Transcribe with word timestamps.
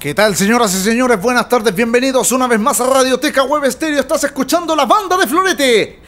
¿Qué 0.00 0.14
tal, 0.14 0.34
señoras 0.34 0.74
y 0.74 0.82
señores? 0.82 1.20
Buenas 1.20 1.46
tardes, 1.46 1.74
bienvenidos 1.74 2.32
una 2.32 2.46
vez 2.46 2.58
más 2.58 2.80
a 2.80 2.86
Radioteca 2.86 3.42
Web 3.42 3.64
Estéreo. 3.64 4.00
Estás 4.00 4.24
escuchando 4.24 4.74
la 4.74 4.86
banda 4.86 5.14
de 5.18 5.26
Florete. 5.26 6.00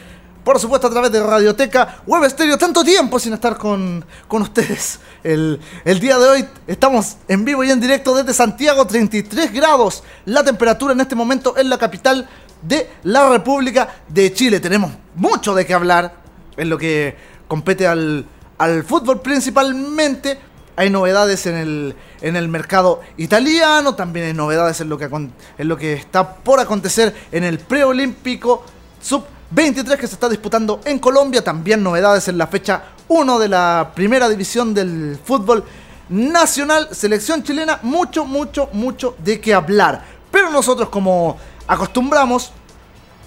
Por 0.43 0.59
supuesto, 0.59 0.87
a 0.87 0.91
través 0.91 1.13
de 1.13 1.23
Radioteca 1.23 2.01
Web 2.07 2.25
Estéreo. 2.25 2.57
Tanto 2.57 2.83
tiempo 2.83 3.19
sin 3.19 3.35
estar 3.35 3.59
con, 3.59 4.03
con 4.27 4.41
ustedes. 4.41 4.99
El, 5.23 5.61
el, 5.85 6.01
día 6.01 6.19
de 6.19 6.27
hoy 6.27 6.49
estamos 6.67 7.19
en 7.29 7.45
vivo 7.45 7.65
y 7.65 7.71
en 7.71 7.83
directo 7.83 8.15
desde 8.15 8.33
Santiago, 8.33 8.87
33 8.87 9.53
grados. 9.53 10.03
La 10.25 10.43
temperatura 10.43 10.95
en 10.95 11.01
este 11.03 11.15
momento 11.15 11.59
en 11.59 11.69
la 11.69 11.77
capital 11.77 12.27
de 12.63 12.89
la 13.03 13.29
República 13.29 13.97
de 14.09 14.33
Chile. 14.33 14.59
Tenemos 14.61 14.91
mucho 15.17 15.55
de 15.55 15.67
qué 15.67 15.75
hablar 15.75 16.15
en 16.57 16.71
lo 16.71 16.79
que 16.79 17.15
compete 17.47 17.87
al, 17.87 18.25
al 18.57 18.85
fútbol 18.85 19.21
principalmente 19.21 20.39
hay 20.77 20.91
novedades 20.91 21.47
en 21.47 21.57
el, 21.57 21.97
en 22.21 22.37
el 22.37 22.49
mercado 22.49 23.01
italiano, 23.17 23.95
también 23.95 24.27
hay 24.27 24.35
novedades 24.35 24.81
en 24.81 24.89
lo 24.89 24.99
que, 24.99 25.05
en 25.05 25.69
lo 25.69 25.77
que 25.77 25.95
está 25.95 26.35
por 26.37 26.61
acontecer 26.61 27.15
en 27.31 27.45
el 27.45 27.59
preolímpico 27.59 28.65
sub-23 29.01 29.97
que 29.97 30.07
se 30.07 30.15
está 30.15 30.29
disputando 30.29 30.81
en 30.85 30.99
Colombia, 30.99 31.45
también 31.45 31.83
novedades 31.83 32.29
en 32.29 32.39
la 32.39 32.47
fecha 32.47 32.85
1 33.09 33.39
de 33.39 33.49
la 33.49 33.93
primera 33.95 34.29
división 34.29 34.73
del 34.73 35.19
fútbol 35.23 35.65
nacional, 36.09 36.89
selección 36.93 37.43
chilena, 37.43 37.79
mucho, 37.83 38.25
mucho, 38.25 38.69
mucho 38.73 39.15
de 39.19 39.41
qué 39.41 39.55
hablar. 39.55 40.05
Pero 40.31 40.51
nosotros 40.51 40.89
como 40.89 41.37
acostumbramos, 41.67 42.53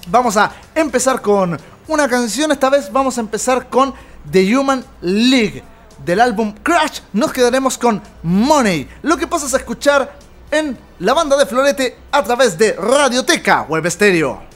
vamos 0.08 0.38
a 0.38 0.52
empezar 0.74 1.22
con 1.22 1.58
una 1.88 2.08
canción, 2.08 2.52
esta 2.52 2.70
vez 2.70 2.92
vamos 2.92 3.18
a 3.18 3.22
empezar 3.22 3.70
con 3.70 3.94
The 4.32 4.58
Human 4.58 4.84
League 5.02 5.64
del 6.04 6.20
álbum 6.20 6.54
Crash 6.64 7.02
nos 7.14 7.32
quedaremos 7.32 7.78
con 7.78 8.02
Money. 8.24 8.90
Lo 9.04 9.18
que 9.18 9.28
pasas 9.28 9.54
a 9.54 9.58
escuchar 9.58 10.18
en 10.52 10.78
la 11.00 11.14
banda 11.14 11.38
de 11.38 11.46
Florete 11.46 11.98
a 12.12 12.24
través 12.24 12.58
de 12.58 12.74
Radioteca 12.74 13.64
Web 13.64 13.90
Stereo. 13.90 14.55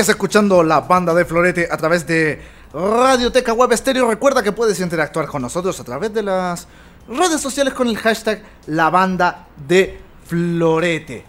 Sigues 0.00 0.08
escuchando 0.08 0.62
la 0.62 0.80
banda 0.80 1.12
de 1.12 1.26
Florete 1.26 1.68
a 1.70 1.76
través 1.76 2.06
de 2.06 2.40
Radioteca 2.72 3.52
Web 3.52 3.72
Estéreo. 3.72 4.08
Recuerda 4.08 4.42
que 4.42 4.50
puedes 4.50 4.80
interactuar 4.80 5.26
con 5.26 5.42
nosotros 5.42 5.78
a 5.78 5.84
través 5.84 6.10
de 6.14 6.22
las 6.22 6.66
redes 7.06 7.38
sociales 7.38 7.74
con 7.74 7.86
el 7.86 7.98
hashtag 7.98 8.42
La 8.68 8.88
Banda 8.88 9.46
de 9.68 10.00
Florete. 10.24 11.22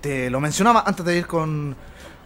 Te 0.00 0.30
lo 0.30 0.38
mencionaba 0.38 0.84
antes 0.86 1.04
de 1.04 1.18
ir 1.18 1.26
con, 1.26 1.74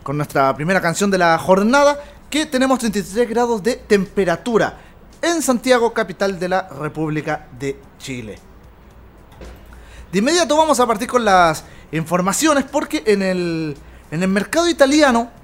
con 0.02 0.18
nuestra 0.18 0.54
primera 0.54 0.78
canción 0.78 1.10
de 1.10 1.16
la 1.16 1.38
jornada, 1.38 1.98
que 2.28 2.44
tenemos 2.44 2.78
33 2.78 3.26
grados 3.30 3.62
de 3.62 3.76
temperatura 3.76 4.76
en 5.22 5.40
Santiago, 5.40 5.94
capital 5.94 6.38
de 6.38 6.50
la 6.50 6.68
República 6.68 7.46
de 7.58 7.80
Chile. 7.96 8.38
De 10.12 10.18
inmediato 10.18 10.54
vamos 10.54 10.78
a 10.80 10.86
partir 10.86 11.08
con 11.08 11.24
las 11.24 11.64
informaciones 11.92 12.64
porque 12.64 13.02
en 13.06 13.22
el, 13.22 13.74
en 14.10 14.22
el 14.22 14.28
mercado 14.28 14.68
italiano 14.68 15.40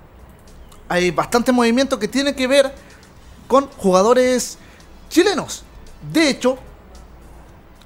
hay 0.89 1.11
bastante 1.11 1.53
movimiento 1.53 1.99
que 1.99 2.09
tiene 2.09 2.35
que 2.35 2.47
ver 2.47 2.75
con 3.47 3.69
jugadores 3.73 4.59
chilenos. 5.09 5.65
De 6.13 6.29
hecho, 6.29 6.59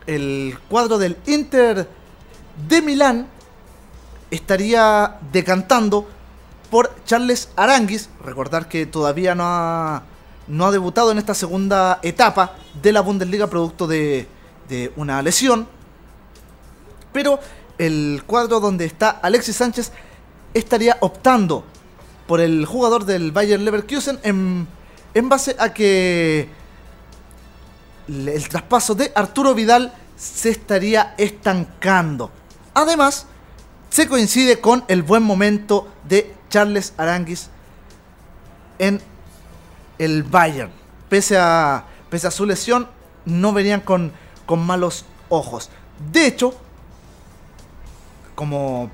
el 0.07 0.59
cuadro 0.69 0.99
del 0.99 1.17
Inter 1.27 1.89
de 2.69 2.83
Milán 2.83 3.27
estaría 4.31 5.19
decantando 5.33 6.09
por 6.71 6.95
Charles 7.05 7.49
Aranguis. 7.57 8.09
Recordar 8.25 8.69
que 8.69 8.87
todavía 8.87 9.35
no 9.35 9.45
ha, 9.47 10.03
no 10.49 10.67
ha 10.67 10.73
debutado 10.73 11.13
en 11.13 11.19
esta 11.19 11.35
segunda 11.35 11.99
etapa 12.03 12.57
de 12.81 12.93
la 12.93 13.01
Bundesliga 13.01 13.47
producto 13.47 13.87
de, 13.87 14.27
de 14.69 14.93
una 14.97 15.23
lesión. 15.23 15.69
Pero 17.13 17.39
el 17.79 18.23
cuadro 18.27 18.61
donde 18.61 18.85
está 18.85 19.11
Alexis 19.11 19.57
Sánchez 19.57 19.93
estaría 20.55 20.97
optando 21.01 21.65
por 22.33 22.41
el 22.41 22.65
jugador 22.65 23.05
del 23.05 23.31
Bayern 23.31 23.63
Leverkusen 23.63 24.19
en, 24.23 24.67
en 25.13 25.29
base 25.29 25.55
a 25.59 25.75
que 25.75 26.49
el 28.09 28.49
traspaso 28.49 28.95
de 28.95 29.13
Arturo 29.15 29.55
Vidal 29.55 29.93
se 30.17 30.49
estaría 30.49 31.15
estancando. 31.19 32.31
Además, 32.73 33.27
se 33.91 34.09
coincide 34.09 34.61
con 34.63 34.83
el 34.89 35.03
buen 35.03 35.23
momento 35.23 35.93
de 36.09 36.35
Charles 36.49 36.95
Aranguis 36.97 37.51
en 38.79 39.03
el 39.99 40.23
Bayern. 40.23 40.73
Pese 41.11 41.37
a, 41.37 41.85
pese 42.09 42.29
a 42.29 42.31
su 42.31 42.47
lesión, 42.47 42.89
no 43.27 43.53
venían 43.53 43.83
con, 43.83 44.11
con 44.47 44.65
malos 44.65 45.05
ojos. 45.29 45.69
De 46.11 46.29
hecho, 46.29 46.55
como 48.35 48.91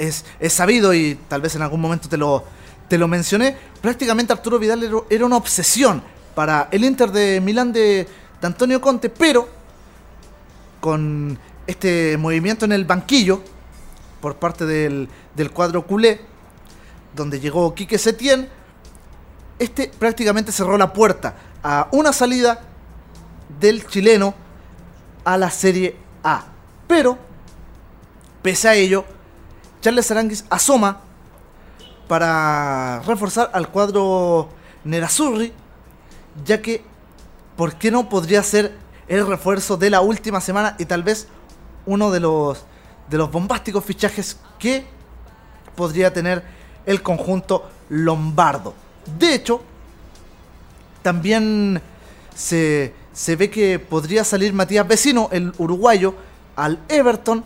es, 0.00 0.24
sabido 0.52 0.94
y 0.94 1.18
tal 1.28 1.42
vez 1.42 1.54
en 1.54 1.62
algún 1.62 1.80
momento 1.80 2.08
te 2.08 2.16
lo, 2.16 2.44
te 2.88 2.98
lo 2.98 3.06
mencioné, 3.06 3.56
prácticamente 3.80 4.32
Arturo 4.32 4.58
Vidal 4.58 5.04
era, 5.08 5.26
una 5.26 5.36
obsesión 5.36 6.02
para 6.34 6.68
el 6.70 6.84
Inter 6.84 7.12
de 7.12 7.40
Milán 7.40 7.72
de, 7.72 8.08
de 8.40 8.46
Antonio 8.46 8.80
Conte, 8.80 9.10
pero 9.10 9.48
con 10.80 11.38
este 11.66 12.16
movimiento 12.16 12.64
en 12.64 12.72
el 12.72 12.84
banquillo 12.84 13.42
por 14.20 14.36
parte 14.36 14.66
del, 14.66 15.08
del 15.34 15.50
cuadro 15.50 15.86
culé, 15.86 16.20
donde 17.14 17.40
llegó 17.40 17.74
Quique 17.74 17.98
Setién, 17.98 18.48
este 19.58 19.90
prácticamente 19.98 20.52
cerró 20.52 20.78
la 20.78 20.92
puerta 20.92 21.34
a 21.62 21.88
una 21.92 22.12
salida 22.12 22.62
del 23.58 23.86
chileno 23.86 24.34
a 25.24 25.36
la 25.36 25.50
Serie 25.50 25.96
A. 26.22 26.44
Pero, 26.86 27.18
pese 28.42 28.68
a 28.68 28.74
ello, 28.74 29.04
Charles 29.80 30.10
Aranguis 30.10 30.44
asoma 30.50 31.00
para 32.06 33.00
reforzar 33.06 33.50
al 33.52 33.68
cuadro 33.68 34.48
Nerazzurri, 34.84 35.52
ya 36.44 36.60
que, 36.60 36.82
¿por 37.56 37.76
qué 37.76 37.90
no 37.90 38.08
podría 38.08 38.42
ser 38.42 38.76
el 39.08 39.26
refuerzo 39.26 39.76
de 39.76 39.90
la 39.90 40.00
última 40.00 40.40
semana 40.40 40.76
y 40.78 40.84
tal 40.84 41.02
vez 41.02 41.28
uno 41.86 42.10
de 42.10 42.20
los, 42.20 42.64
de 43.08 43.16
los 43.16 43.30
bombásticos 43.30 43.84
fichajes 43.84 44.38
que 44.58 44.84
podría 45.76 46.12
tener 46.12 46.42
el 46.84 47.02
conjunto 47.02 47.70
lombardo? 47.88 48.74
De 49.18 49.34
hecho, 49.34 49.62
también 51.02 51.80
se, 52.34 52.92
se 53.12 53.36
ve 53.36 53.50
que 53.50 53.78
podría 53.78 54.24
salir 54.24 54.52
Matías 54.52 54.86
Vecino, 54.86 55.28
el 55.32 55.52
uruguayo, 55.58 56.14
al 56.56 56.78
Everton, 56.88 57.44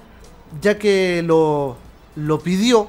ya 0.60 0.78
que 0.78 1.22
lo, 1.24 1.76
lo 2.16 2.38
pidió 2.40 2.88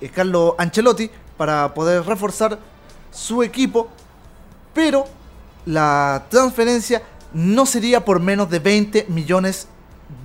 eh, 0.00 0.08
Carlos 0.08 0.54
Ancelotti 0.58 1.10
para 1.36 1.72
poder 1.74 2.04
reforzar 2.04 2.58
su 3.10 3.42
equipo, 3.42 3.88
pero 4.72 5.04
la 5.66 6.26
transferencia 6.28 7.02
no 7.32 7.66
sería 7.66 8.04
por 8.04 8.20
menos 8.20 8.50
de 8.50 8.58
20 8.58 9.06
millones 9.08 9.66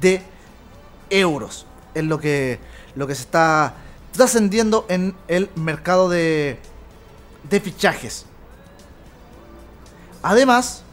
de 0.01 0.21
euros. 1.09 1.65
Es 1.93 2.03
lo 2.03 2.19
que, 2.19 2.59
lo 2.95 3.07
que 3.07 3.15
se 3.15 3.21
está 3.21 3.75
trascendiendo 4.11 4.85
en 4.89 5.15
el 5.27 5.49
mercado 5.55 6.09
de, 6.09 6.59
de 7.49 7.59
fichajes. 7.59 8.25
Además, 10.21 10.83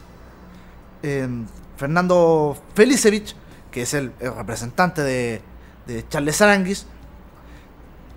Fernando 1.77 2.57
Felicevich, 2.73 3.35
que 3.71 3.83
es 3.83 3.93
el 3.93 4.13
representante 4.19 5.03
de, 5.03 5.41
de 5.87 6.07
Charles 6.07 6.41
Aranguis, 6.41 6.85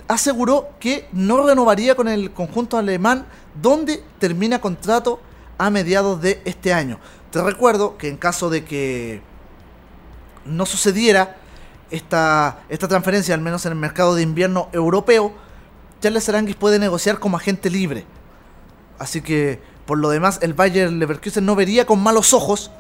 aseguró 0.08 0.70
que 0.80 1.08
no 1.12 1.46
renovaría 1.46 1.94
con 1.94 2.08
el 2.08 2.32
conjunto 2.32 2.76
alemán 2.76 3.26
donde 3.62 4.02
termina 4.18 4.60
contrato 4.60 5.20
a 5.56 5.70
mediados 5.70 6.20
de 6.20 6.42
este 6.44 6.72
año. 6.72 6.98
Te 7.30 7.40
recuerdo 7.42 7.96
que 7.96 8.08
en 8.08 8.16
caso 8.16 8.50
de 8.50 8.64
que 8.64 9.22
no 10.44 10.66
sucediera 10.66 11.36
esta, 11.90 12.60
esta 12.68 12.88
transferencia, 12.88 13.34
al 13.34 13.40
menos 13.40 13.64
en 13.66 13.72
el 13.72 13.78
mercado 13.78 14.16
de 14.16 14.22
invierno 14.22 14.68
europeo, 14.72 15.32
Charles 16.00 16.28
Aranguis 16.28 16.56
puede 16.56 16.78
negociar 16.78 17.20
como 17.20 17.36
agente 17.36 17.70
libre. 17.70 18.04
Así 18.98 19.20
que, 19.20 19.60
por 19.86 19.98
lo 19.98 20.10
demás, 20.10 20.40
el 20.42 20.54
Bayern 20.54 20.98
Leverkusen 20.98 21.44
no 21.44 21.54
vería 21.54 21.86
con 21.86 22.02
malos 22.02 22.32
ojos 22.32 22.70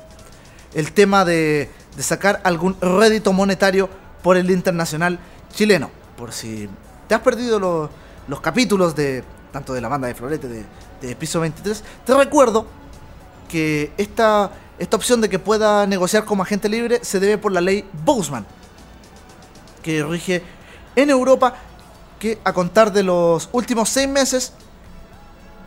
el 0.74 0.92
tema 0.92 1.24
de, 1.24 1.70
de 1.96 2.02
sacar 2.02 2.40
algún 2.44 2.76
rédito 2.80 3.32
monetario 3.32 3.88
por 4.22 4.36
el 4.36 4.50
internacional 4.50 5.18
chileno. 5.52 5.90
Por 6.16 6.32
si 6.32 6.68
te 7.08 7.14
has 7.14 7.20
perdido 7.20 7.58
los, 7.58 8.40
capítulos 8.40 8.94
de 8.94 9.24
tanto 9.52 9.72
de 9.72 9.80
la 9.80 9.88
banda 9.88 10.06
de 10.06 10.14
Florete 10.14 10.48
de, 10.48 10.64
de 11.00 11.16
Piso 11.16 11.40
23, 11.40 11.82
te 12.04 12.14
recuerdo 12.14 12.66
que 13.48 13.92
esta, 13.96 14.52
esta 14.78 14.96
opción 14.96 15.20
de 15.20 15.28
que 15.28 15.38
pueda 15.38 15.86
negociar 15.86 16.24
como 16.24 16.42
agente 16.42 16.68
libre 16.68 17.00
se 17.02 17.18
debe 17.18 17.36
por 17.36 17.50
la 17.50 17.60
ley 17.60 17.88
Boseman, 18.04 18.46
que 19.82 20.04
rige 20.04 20.42
en 20.94 21.10
Europa 21.10 21.56
que 22.20 22.38
a 22.44 22.52
contar 22.52 22.92
de 22.92 23.02
los 23.02 23.48
últimos 23.52 23.88
seis 23.88 24.08
meses 24.08 24.52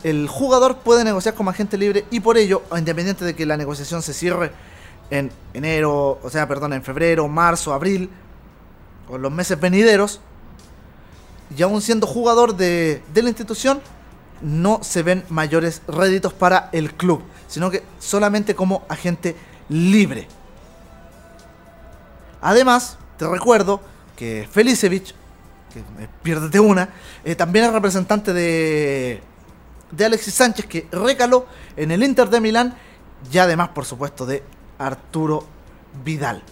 el 0.04 0.28
jugador 0.28 0.78
puede 0.78 1.02
negociar 1.02 1.34
como 1.34 1.50
agente 1.50 1.76
libre 1.76 2.04
y 2.10 2.20
por 2.20 2.36
ello, 2.36 2.62
independiente 2.76 3.24
de 3.24 3.34
que 3.34 3.46
la 3.46 3.56
negociación 3.56 4.02
se 4.02 4.12
cierre 4.14 4.52
en 5.10 5.30
enero, 5.52 6.18
o 6.22 6.30
sea, 6.30 6.46
perdón, 6.46 6.74
en 6.74 6.82
febrero, 6.82 7.26
marzo, 7.26 7.72
abril, 7.72 8.10
con 9.06 9.22
los 9.22 9.32
meses 9.32 9.60
venideros, 9.60 10.20
y 11.56 11.62
aún 11.62 11.82
siendo 11.82 12.06
jugador 12.06 12.56
de, 12.56 13.02
de 13.12 13.22
la 13.22 13.28
institución, 13.28 13.80
no 14.40 14.80
se 14.82 15.02
ven 15.02 15.24
mayores 15.28 15.82
réditos 15.86 16.32
para 16.32 16.68
el 16.72 16.94
club, 16.94 17.22
sino 17.48 17.70
que 17.70 17.82
solamente 17.98 18.54
como 18.54 18.84
agente 18.88 19.36
libre. 19.68 20.26
Además, 22.40 22.98
te 23.16 23.26
recuerdo 23.26 23.80
que 24.16 24.48
Felicevich, 24.50 25.14
que 25.72 25.82
piérdete 26.22 26.60
una, 26.60 26.90
eh, 27.24 27.34
también 27.34 27.64
es 27.64 27.72
representante 27.72 28.32
de, 28.32 29.22
de 29.90 30.04
Alexis 30.04 30.34
Sánchez, 30.34 30.66
que 30.66 30.88
recaló 30.92 31.46
en 31.76 31.90
el 31.90 32.02
Inter 32.02 32.28
de 32.28 32.40
Milán, 32.40 32.74
y 33.32 33.38
además, 33.38 33.70
por 33.70 33.86
supuesto, 33.86 34.26
de 34.26 34.42
Arturo 34.78 35.46
Vidal. 36.04 36.42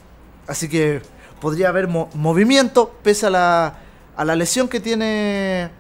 Así 0.47 0.69
que 0.69 1.03
podría 1.43 1.71
haber 1.71 1.89
movimiento 1.89 2.95
pese 3.03 3.27
a 3.27 3.31
la, 3.31 3.75
a 4.17 4.25
la 4.25 4.37
lesión 4.37 4.69
que 4.69 4.79
tiene 4.79 5.71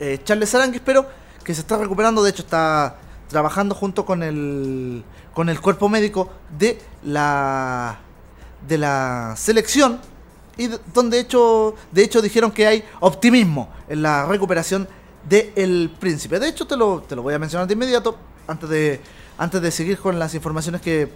eh, 0.00 0.18
Charles 0.24 0.54
Aranguis, 0.54 0.80
pero 0.82 1.06
que 1.44 1.54
se 1.54 1.60
está 1.60 1.76
recuperando. 1.76 2.22
De 2.22 2.30
hecho, 2.30 2.40
está 2.40 2.96
trabajando 3.28 3.74
junto 3.74 4.06
con 4.06 4.22
el, 4.22 5.04
con 5.34 5.50
el 5.50 5.60
cuerpo 5.60 5.90
médico 5.90 6.30
de 6.58 6.80
la, 7.02 7.98
de 8.66 8.78
la 8.78 9.34
selección. 9.36 10.00
Y 10.56 10.70
donde 10.94 11.18
de 11.18 11.22
hecho, 11.24 11.74
de 11.92 12.02
hecho 12.02 12.22
dijeron 12.22 12.50
que 12.50 12.66
hay 12.66 12.82
optimismo 13.00 13.68
en 13.90 14.00
la 14.00 14.24
recuperación 14.24 14.88
del 15.28 15.94
príncipe. 16.00 16.38
De 16.38 16.48
hecho, 16.48 16.66
te 16.66 16.78
lo, 16.78 17.02
te 17.02 17.14
lo 17.14 17.20
voy 17.20 17.34
a 17.34 17.38
mencionar 17.38 17.68
de 17.68 17.74
inmediato, 17.74 18.16
antes 18.46 18.70
de, 18.70 19.00
antes 19.36 19.60
de 19.60 19.70
seguir 19.70 19.98
con 19.98 20.18
las 20.18 20.34
informaciones 20.34 20.80
que, 20.80 21.10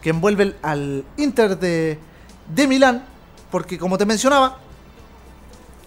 que 0.00 0.08
envuelven 0.08 0.56
al 0.62 1.04
Inter 1.18 1.58
de, 1.58 1.98
de 2.54 2.66
Milán, 2.66 3.04
porque 3.50 3.78
como 3.78 3.98
te 3.98 4.06
mencionaba, 4.06 4.58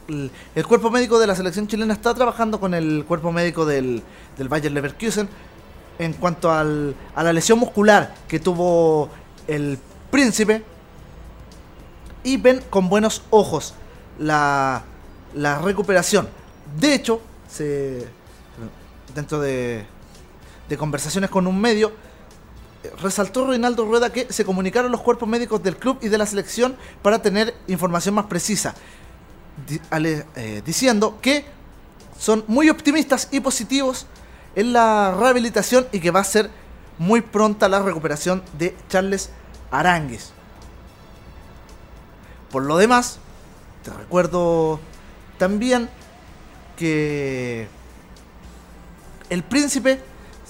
el, 0.07 0.67
cuerpo 0.67 0.89
médico 0.89 1.19
de 1.19 1.27
la 1.27 1.35
selección 1.35 1.67
chilena 1.67 1.93
está 1.93 2.13
trabajando 2.13 2.59
con 2.59 2.73
el 2.73 3.05
cuerpo 3.07 3.31
médico 3.31 3.65
del, 3.65 4.03
del 4.37 4.49
Bayer 4.49 4.71
Leverkusen 4.71 5.29
en 5.99 6.13
cuanto 6.13 6.51
al, 6.51 6.95
a 7.15 7.23
la 7.23 7.31
lesión 7.31 7.59
muscular 7.59 8.13
que 8.27 8.39
tuvo 8.39 9.09
el 9.47 9.77
príncipe 10.09 10.63
y 12.23 12.37
ven 12.37 12.61
con 12.69 12.89
buenos 12.89 13.23
ojos 13.29 13.73
la, 14.19 14.83
la 15.33 15.59
recuperación. 15.59 16.27
De 16.79 16.93
hecho, 16.93 17.21
se, 17.49 18.07
dentro 19.13 19.39
de, 19.39 19.85
de 20.69 20.77
conversaciones 20.77 21.29
con 21.29 21.47
un 21.47 21.59
medio, 21.59 21.91
resaltó 23.01 23.47
Reinaldo 23.47 23.85
Rueda 23.85 24.11
que 24.11 24.31
se 24.31 24.45
comunicaron 24.45 24.91
los 24.91 25.01
cuerpos 25.01 25.27
médicos 25.27 25.61
del 25.61 25.77
club 25.77 25.97
y 26.01 26.09
de 26.09 26.17
la 26.17 26.25
selección 26.25 26.75
para 27.01 27.21
tener 27.21 27.53
información 27.67 28.15
más 28.15 28.25
precisa, 28.25 28.73
eh, 29.91 30.61
diciendo 30.65 31.19
que 31.21 31.45
son 32.17 32.43
muy 32.47 32.69
optimistas 32.69 33.27
y 33.31 33.39
positivos 33.39 34.07
en 34.55 34.73
la 34.73 35.15
rehabilitación 35.19 35.87
y 35.91 35.99
que 35.99 36.11
va 36.11 36.19
a 36.19 36.23
ser 36.23 36.49
muy 36.97 37.21
pronta 37.21 37.69
la 37.69 37.81
recuperación 37.81 38.43
de 38.57 38.75
Charles 38.89 39.29
Arangues. 39.71 40.31
Por 42.51 42.63
lo 42.63 42.77
demás, 42.77 43.19
te 43.83 43.91
recuerdo 43.91 44.79
también 45.37 45.89
que 46.77 47.67
el 49.29 49.43
príncipe 49.43 50.01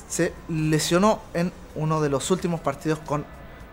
se 0.10 0.34
lesionó 0.50 1.22
en 1.34 1.54
uno 1.76 2.02
de 2.02 2.10
los 2.10 2.30
últimos 2.32 2.60
partidos 2.62 3.00
con 3.00 3.26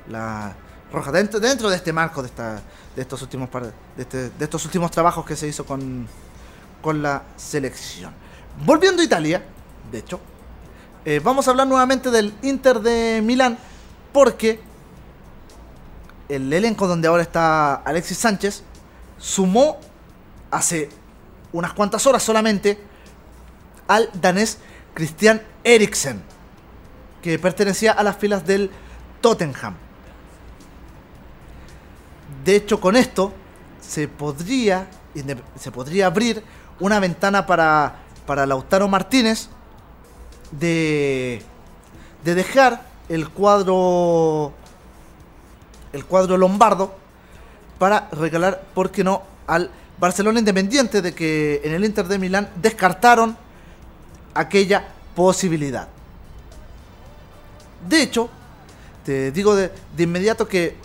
la 0.09 0.55
Roja. 0.93 1.13
Dentro, 1.13 1.39
dentro 1.39 1.69
de 1.69 1.77
este 1.77 1.93
marco 1.93 2.23
de, 2.23 2.29
esta, 2.29 2.63
de, 2.97 3.03
estos 3.03 3.21
últimos 3.23 3.51
de, 3.53 4.03
este, 4.03 4.31
estos 4.41 4.65
últimos 4.65 4.91
trabajos 4.91 5.25
que 5.27 5.37
se 5.37 5.47
hizo 5.47 5.67
con, 5.67 6.07
con 6.81 7.03
la 7.03 7.23
selección. 7.37 8.13
Volviendo 8.65 9.03
a 9.03 9.05
Italia, 9.05 9.45
de 9.93 9.99
hecho, 9.99 10.21
eh, 11.05 11.21
vamos 11.23 11.47
a 11.47 11.53
hablar 11.53 11.67
nuevamente 11.67 12.11
del 12.11 12.35
Inter 12.43 12.81
de 12.81 13.23
Milán 13.23 13.59
porque 14.13 14.61
el 16.29 16.53
elenco 16.53 16.87
donde 16.87 17.09
ahora 17.09 17.23
está 17.23 17.75
Alexis 17.77 18.19
Sánchez 18.19 18.63
sumó 19.19 19.79
hace 20.51 20.91
unas 21.53 21.73
cuantas 21.73 22.07
horas 22.07 22.23
solamente 22.23 22.79
al 23.87 24.11
danés 24.13 24.59
Christian 24.95 25.43
Eriksen, 25.65 26.23
que 27.23 27.39
pertenecía 27.39 27.93
a 27.93 28.03
las 28.03 28.17
filas 28.17 28.47
del 28.47 28.71
Tottenham. 29.21 29.75
De 32.45 32.57
hecho, 32.57 32.81
con 32.81 32.97
esto 32.97 33.33
se 33.81 34.09
podría, 34.09 34.89
se 35.59 35.71
podría 35.71 36.07
abrir 36.07 36.43
una 36.81 37.01
ventana 37.01 37.47
para, 37.47 37.97
para 38.27 38.47
Lautaro 38.47 38.89
Martínez 38.89 39.49
de, 40.51 41.43
de 42.25 42.35
dejar 42.35 42.83
el 43.09 43.29
cuadro 43.29 44.53
el 45.93 46.05
cuadro 46.05 46.37
lombardo 46.37 46.95
para 47.79 48.09
regalar, 48.13 48.63
¿por 48.75 48.91
qué 48.91 49.05
no?, 49.05 49.23
al 49.47 49.71
Barcelona 49.99 50.39
Independiente 50.39 51.03
de 51.03 51.15
que 51.15 51.61
en 51.65 51.73
el 51.73 51.85
Inter 51.85 52.07
de 52.07 52.19
Milán 52.19 52.51
descartaron 52.57 53.37
aquella 54.35 54.89
posibilidad. 55.15 55.89
De 57.87 58.03
hecho, 58.03 58.29
te 59.05 59.31
digo 59.33 59.55
de, 59.55 59.71
inmediato 59.97 60.49
que 60.49 60.77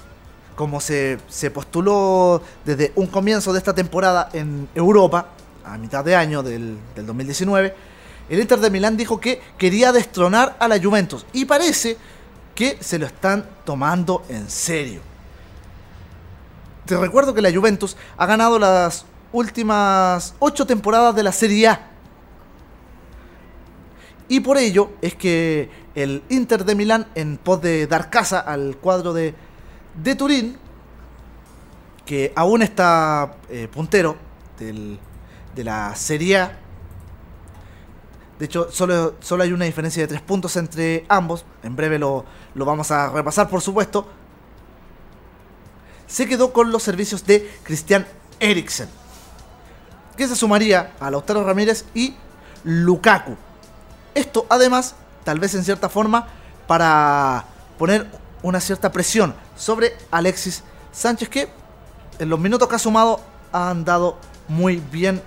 como 0.56 0.80
se, 0.80 1.20
postuló 1.54 2.42
desde 2.64 2.92
un 2.96 3.08
comienzo 3.08 3.54
de 3.54 3.60
esta 3.60 3.74
temporada 3.74 4.30
en 4.34 4.68
Europa, 4.76 5.30
a 5.66 5.78
mitad 5.78 6.04
de 6.04 6.16
año 6.16 6.44
del, 6.44 6.78
del 6.96 7.06
2019, 7.06 7.76
el 8.30 8.40
Inter 8.40 8.60
de 8.60 8.70
Milán 8.70 8.96
dijo 8.96 9.20
que 9.20 9.42
quería 9.58 9.92
destronar 9.92 10.56
a 10.60 10.68
la 10.68 10.82
Juventus. 10.82 11.26
Y 11.34 11.46
parece 11.46 11.98
que 12.56 12.78
se 12.82 13.00
lo 13.00 13.06
están 13.06 13.46
tomando 13.66 14.24
en 14.30 14.50
serio. 14.50 15.02
Te 16.86 16.98
recuerdo 16.98 17.34
que 17.34 17.42
la 17.42 17.52
Juventus 17.52 17.96
ha 18.18 18.26
ganado 18.26 18.60
las 18.60 19.06
últimas 19.32 20.36
ocho 20.40 20.66
temporadas 20.66 21.16
de 21.16 21.24
la 21.24 21.32
Serie 21.32 21.68
A. 21.70 21.93
Y 24.34 24.40
por 24.40 24.58
ello 24.58 24.94
es 25.04 25.14
que 25.14 25.70
el 25.94 26.24
Inter 26.30 26.66
de 26.66 26.74
Milán, 26.74 27.06
en 27.14 27.38
pos 27.38 27.62
de 27.62 27.86
dar 27.86 28.10
casa 28.10 28.40
al 28.40 28.78
cuadro 28.78 29.14
de, 29.14 29.36
de 30.02 30.16
Turín, 30.16 30.58
que 32.04 32.34
aún 32.36 32.64
está 32.64 33.36
eh, 33.48 33.68
puntero 33.72 34.18
de 34.58 35.64
la 35.64 35.96
Serie 35.96 36.38
A, 36.40 36.58
de 38.40 38.46
hecho, 38.46 38.72
solo, 38.72 39.18
solo 39.20 39.44
hay 39.44 39.54
una 39.54 39.66
diferencia 39.66 40.02
de 40.02 40.08
tres 40.08 40.22
puntos 40.22 40.58
entre 40.58 41.06
ambos. 41.10 41.46
En 41.62 41.76
breve 41.76 42.00
lo, 42.00 42.26
lo 42.56 42.66
vamos 42.66 42.90
a 42.90 43.12
repasar, 43.12 43.48
por 43.52 43.62
supuesto. 43.62 44.08
Se 46.08 46.28
quedó 46.28 46.52
con 46.54 46.72
los 46.72 46.82
servicios 46.82 47.24
de 47.28 47.52
Christian 47.62 48.08
Eriksen, 48.40 48.90
que 50.18 50.28
se 50.28 50.36
sumaría 50.36 50.94
a 51.00 51.12
Lautaro 51.12 51.44
Ramírez 51.44 51.86
y 51.94 52.16
Lukaku. 52.64 53.38
Esto, 54.16 54.46
además, 54.50 54.96
tal 55.24 55.40
vez 55.40 55.56
en 55.56 55.64
cierta 55.64 55.90
forma, 55.90 56.28
para 56.68 57.46
poner 57.78 58.08
una 58.42 58.60
cierta 58.60 58.92
presión 58.92 59.34
sobre 59.56 59.96
Alexis 60.12 60.64
Sánchez, 60.92 61.30
que 61.30 61.50
en 62.20 62.30
los 62.30 62.40
minutos 62.40 62.68
que 62.68 62.76
ha 62.76 62.80
sumado 62.80 63.20
ha 63.52 63.70
andado 63.70 64.18
muy 64.48 64.78
bien 64.78 65.22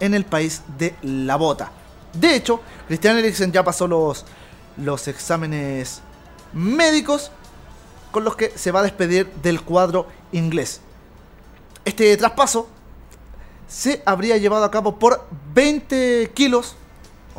en 0.00 0.14
el 0.14 0.24
país 0.24 0.62
de 0.78 0.94
la 1.02 1.36
bota. 1.36 1.70
De 2.12 2.34
hecho, 2.34 2.60
Christian 2.88 3.18
Eriksen 3.18 3.52
ya 3.52 3.62
pasó 3.62 3.86
los, 3.86 4.24
los 4.76 5.06
exámenes 5.08 6.00
médicos 6.52 7.30
con 8.10 8.24
los 8.24 8.34
que 8.34 8.50
se 8.56 8.72
va 8.72 8.80
a 8.80 8.82
despedir 8.82 9.30
del 9.34 9.62
cuadro 9.62 10.06
inglés. 10.32 10.80
Este 11.84 12.16
traspaso 12.16 12.68
se 13.68 14.02
habría 14.04 14.36
llevado 14.36 14.64
a 14.64 14.70
cabo 14.70 14.98
por 14.98 15.26
20 15.54 16.32
kilos 16.34 16.74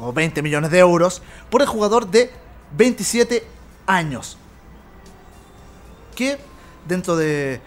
o 0.01 0.11
20 0.11 0.41
millones 0.41 0.71
de 0.71 0.79
euros 0.79 1.21
por 1.49 1.61
el 1.61 1.67
jugador 1.67 2.09
de 2.09 2.31
27 2.77 3.43
años. 3.85 4.37
Que 6.15 6.37
dentro 6.87 7.15
de, 7.15 7.61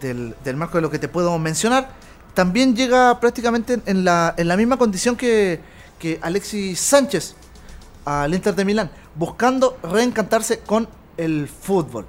del, 0.00 0.56
marco 0.56 0.78
de 0.78 0.82
lo 0.82 0.90
que 0.90 0.98
te 0.98 1.08
puedo 1.08 1.38
mencionar, 1.38 1.90
también 2.34 2.74
llega 2.74 3.20
prácticamente 3.20 3.80
en 3.86 4.04
la, 4.04 4.34
en 4.36 4.48
la 4.48 4.56
misma 4.56 4.76
condición 4.76 5.16
que, 5.16 5.60
que 5.98 6.18
Alexis 6.22 6.80
Sánchez 6.80 7.34
al 8.04 8.34
Inter 8.34 8.54
de 8.54 8.64
Milán, 8.64 8.90
buscando 9.14 9.78
reencantarse 9.82 10.60
con 10.60 10.88
el 11.16 11.48
fútbol. 11.48 12.06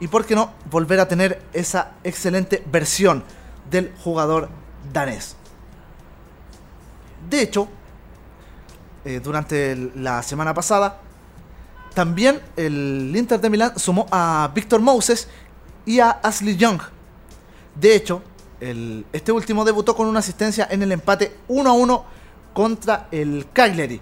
Y 0.00 0.08
por 0.08 0.26
qué 0.26 0.34
no 0.34 0.52
volver 0.70 1.00
a 1.00 1.08
tener 1.08 1.42
esa 1.52 1.92
excelente 2.04 2.62
versión 2.70 3.24
del 3.70 3.92
jugador 4.02 4.48
danés. 4.92 5.37
De 7.28 7.42
hecho, 7.42 7.68
eh, 9.04 9.20
durante 9.22 9.76
la 9.94 10.22
semana 10.22 10.54
pasada, 10.54 11.00
también 11.94 12.40
el 12.56 13.12
Inter 13.14 13.40
de 13.40 13.50
Milán 13.50 13.78
sumó 13.78 14.06
a 14.10 14.50
Víctor 14.54 14.80
Moses 14.80 15.28
y 15.84 16.00
a 16.00 16.10
Ashley 16.10 16.56
Young. 16.56 16.80
De 17.74 17.94
hecho, 17.94 18.22
este 19.12 19.30
último 19.30 19.64
debutó 19.64 19.94
con 19.94 20.08
una 20.08 20.18
asistencia 20.20 20.66
en 20.70 20.82
el 20.82 20.92
empate 20.92 21.36
1 21.48 21.70
a 21.70 21.72
1 21.72 22.04
contra 22.52 23.08
el 23.10 23.46
Cagliari, 23.52 24.00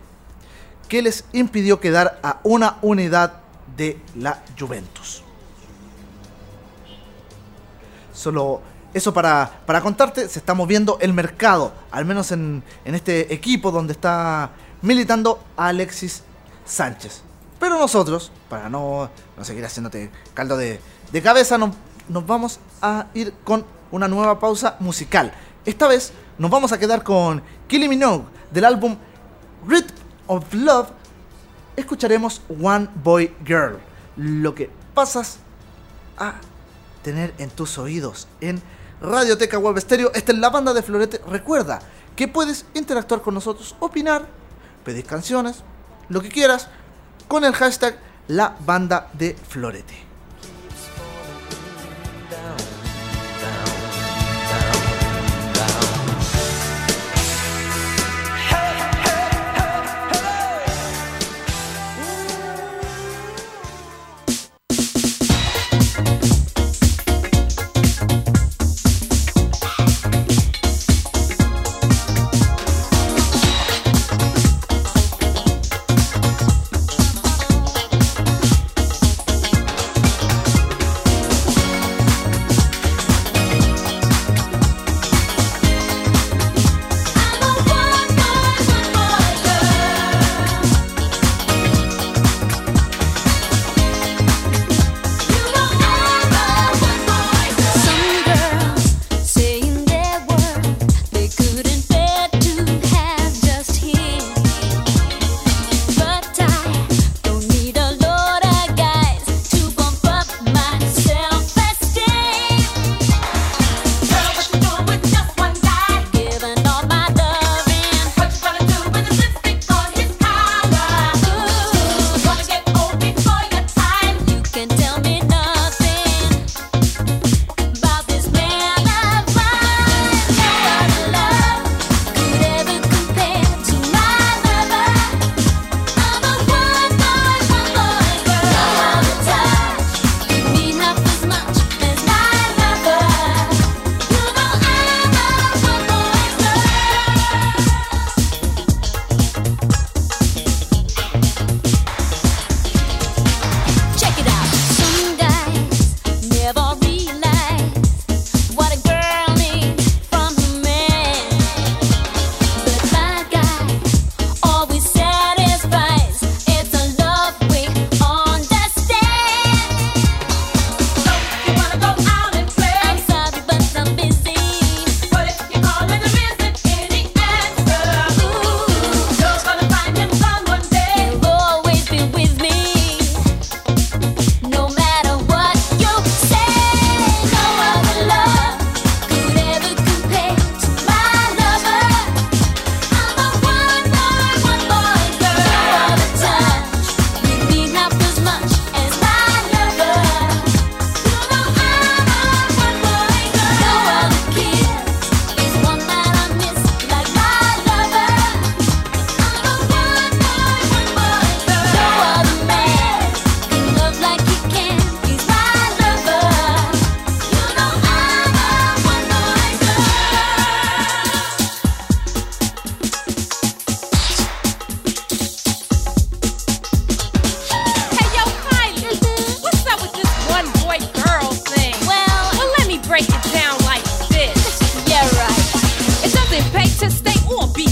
que 0.88 1.02
les 1.02 1.24
impidió 1.32 1.80
quedar 1.80 2.18
a 2.22 2.40
una 2.42 2.78
unidad 2.82 3.40
de 3.76 4.00
la 4.14 4.42
Juventus. 4.58 5.22
Solo 8.12 8.62
eso 8.96 9.12
para, 9.12 9.60
para 9.66 9.82
contarte, 9.82 10.26
se 10.26 10.38
está 10.38 10.54
moviendo 10.54 10.96
el 11.02 11.12
mercado, 11.12 11.74
al 11.90 12.06
menos 12.06 12.32
en, 12.32 12.62
este 12.86 13.34
equipo 13.34 13.70
donde 13.70 13.92
está 13.92 14.52
militando 14.80 15.44
Alexis 15.54 16.22
Sánchez. 16.64 17.20
Pero 17.60 17.78
nosotros, 17.78 18.32
para 18.48 18.70
no, 18.70 19.10
no 19.36 19.44
seguir 19.44 19.66
haciéndote 19.66 20.10
caldo 20.32 20.56
de, 20.56 20.80
de 21.12 21.22
cabeza, 21.22 21.58
no, 21.58 21.74
nos 22.08 22.26
vamos 22.26 22.58
a 22.80 23.08
ir 23.12 23.34
con 23.44 23.66
una 23.90 24.08
nueva 24.08 24.40
pausa 24.40 24.76
musical. 24.80 25.30
Esta 25.66 25.88
vez 25.88 26.14
nos 26.38 26.50
vamos 26.50 26.72
a 26.72 26.78
quedar 26.78 27.02
con 27.02 27.42
Killing 27.68 27.90
Minogue 27.90 28.24
del 28.50 28.64
álbum 28.64 28.96
Rhythm 29.66 29.94
of 30.26 30.54
Love. 30.54 30.88
Escucharemos 31.76 32.40
One 32.48 32.88
Boy 33.04 33.34
Girl. 33.44 33.78
Lo 34.16 34.54
que 34.54 34.70
pasas 34.94 35.38
a 36.16 36.36
tener 37.02 37.34
en 37.36 37.50
tus 37.50 37.76
oídos 37.76 38.26
en 38.40 38.62
Radioteca 39.00 39.58
Web 39.58 39.78
Stereo. 39.80 40.12
Esta 40.14 40.32
es 40.32 40.38
la 40.38 40.50
banda 40.50 40.72
de 40.72 40.82
Florete. 40.82 41.20
Recuerda 41.28 41.80
que 42.14 42.28
puedes 42.28 42.64
interactuar 42.74 43.20
con 43.20 43.34
nosotros, 43.34 43.76
opinar, 43.80 44.26
pedir 44.84 45.04
canciones, 45.04 45.62
lo 46.08 46.22
que 46.22 46.28
quieras, 46.28 46.68
con 47.28 47.44
el 47.44 47.52
hashtag 47.52 47.98
La 48.28 48.56
Banda 48.64 49.10
de 49.12 49.34
Florete. 49.34 50.05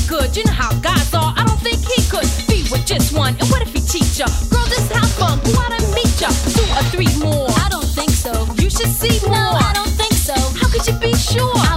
Good. 0.09 0.37
You 0.37 0.45
know 0.45 0.53
how 0.53 0.73
guys 0.81 1.12
are. 1.14 1.33
I 1.37 1.45
don't 1.45 1.61
think 1.61 1.81
he 1.85 2.03
could 2.09 2.29
be 2.49 2.62
with 2.71 2.87
just 2.87 3.12
one. 3.17 3.37
And 3.40 3.49
what 3.51 3.62
if 3.62 3.73
he 3.73 3.81
teach 3.81 4.19
ya? 4.19 4.27
Girl, 4.51 4.64
this 4.67 4.90
how 4.93 5.07
fun. 5.19 5.38
Go 5.45 5.53
out 5.61 5.73
and 5.73 5.87
meet 5.95 6.21
ya. 6.21 6.29
Two 6.55 6.67
or 6.79 6.85
three 6.93 7.12
more. 7.23 7.49
I 7.61 7.69
don't 7.71 7.87
think 7.87 8.11
so. 8.11 8.33
You 8.57 8.71
should 8.71 8.93
see 8.93 9.21
more. 9.27 9.37
No, 9.37 9.59
I 9.59 9.73
don't 9.75 9.95
think 10.01 10.12
so. 10.12 10.35
How 10.35 10.69
could 10.69 10.87
you 10.87 10.95
be 10.99 11.14
sure? 11.14 11.74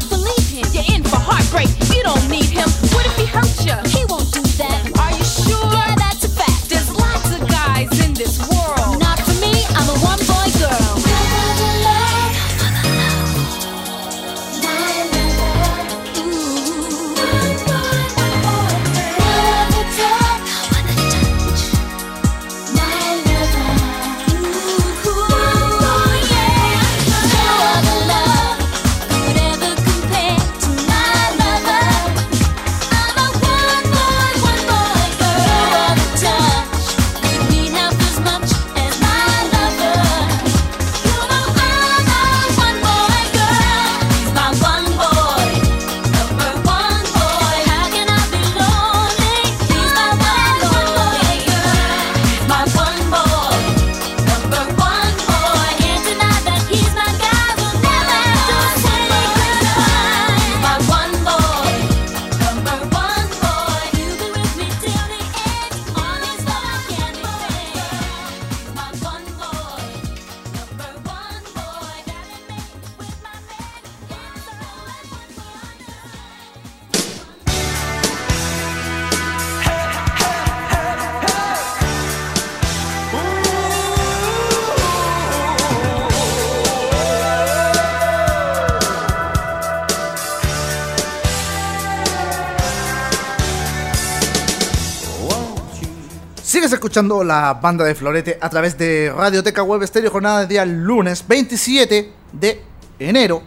Escuchando 96.97 97.23
la 97.23 97.53
banda 97.53 97.85
de 97.85 97.93
Florete 97.93 98.39
a 98.41 98.49
través 98.49 98.75
de 98.75 99.13
Radioteca 99.15 99.61
Web 99.61 99.83
Estéreo, 99.83 100.09
jornada 100.09 100.39
de 100.39 100.47
día 100.47 100.65
lunes 100.65 101.23
27 101.27 102.11
de 102.33 102.63
enero 102.97 103.43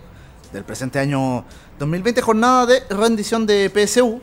del 0.53 0.63
presente 0.63 1.01
año 1.01 1.45
2020, 1.77 2.23
jornada 2.23 2.67
de 2.67 2.85
rendición 2.91 3.47
de 3.47 3.69
PSU. 3.69 4.21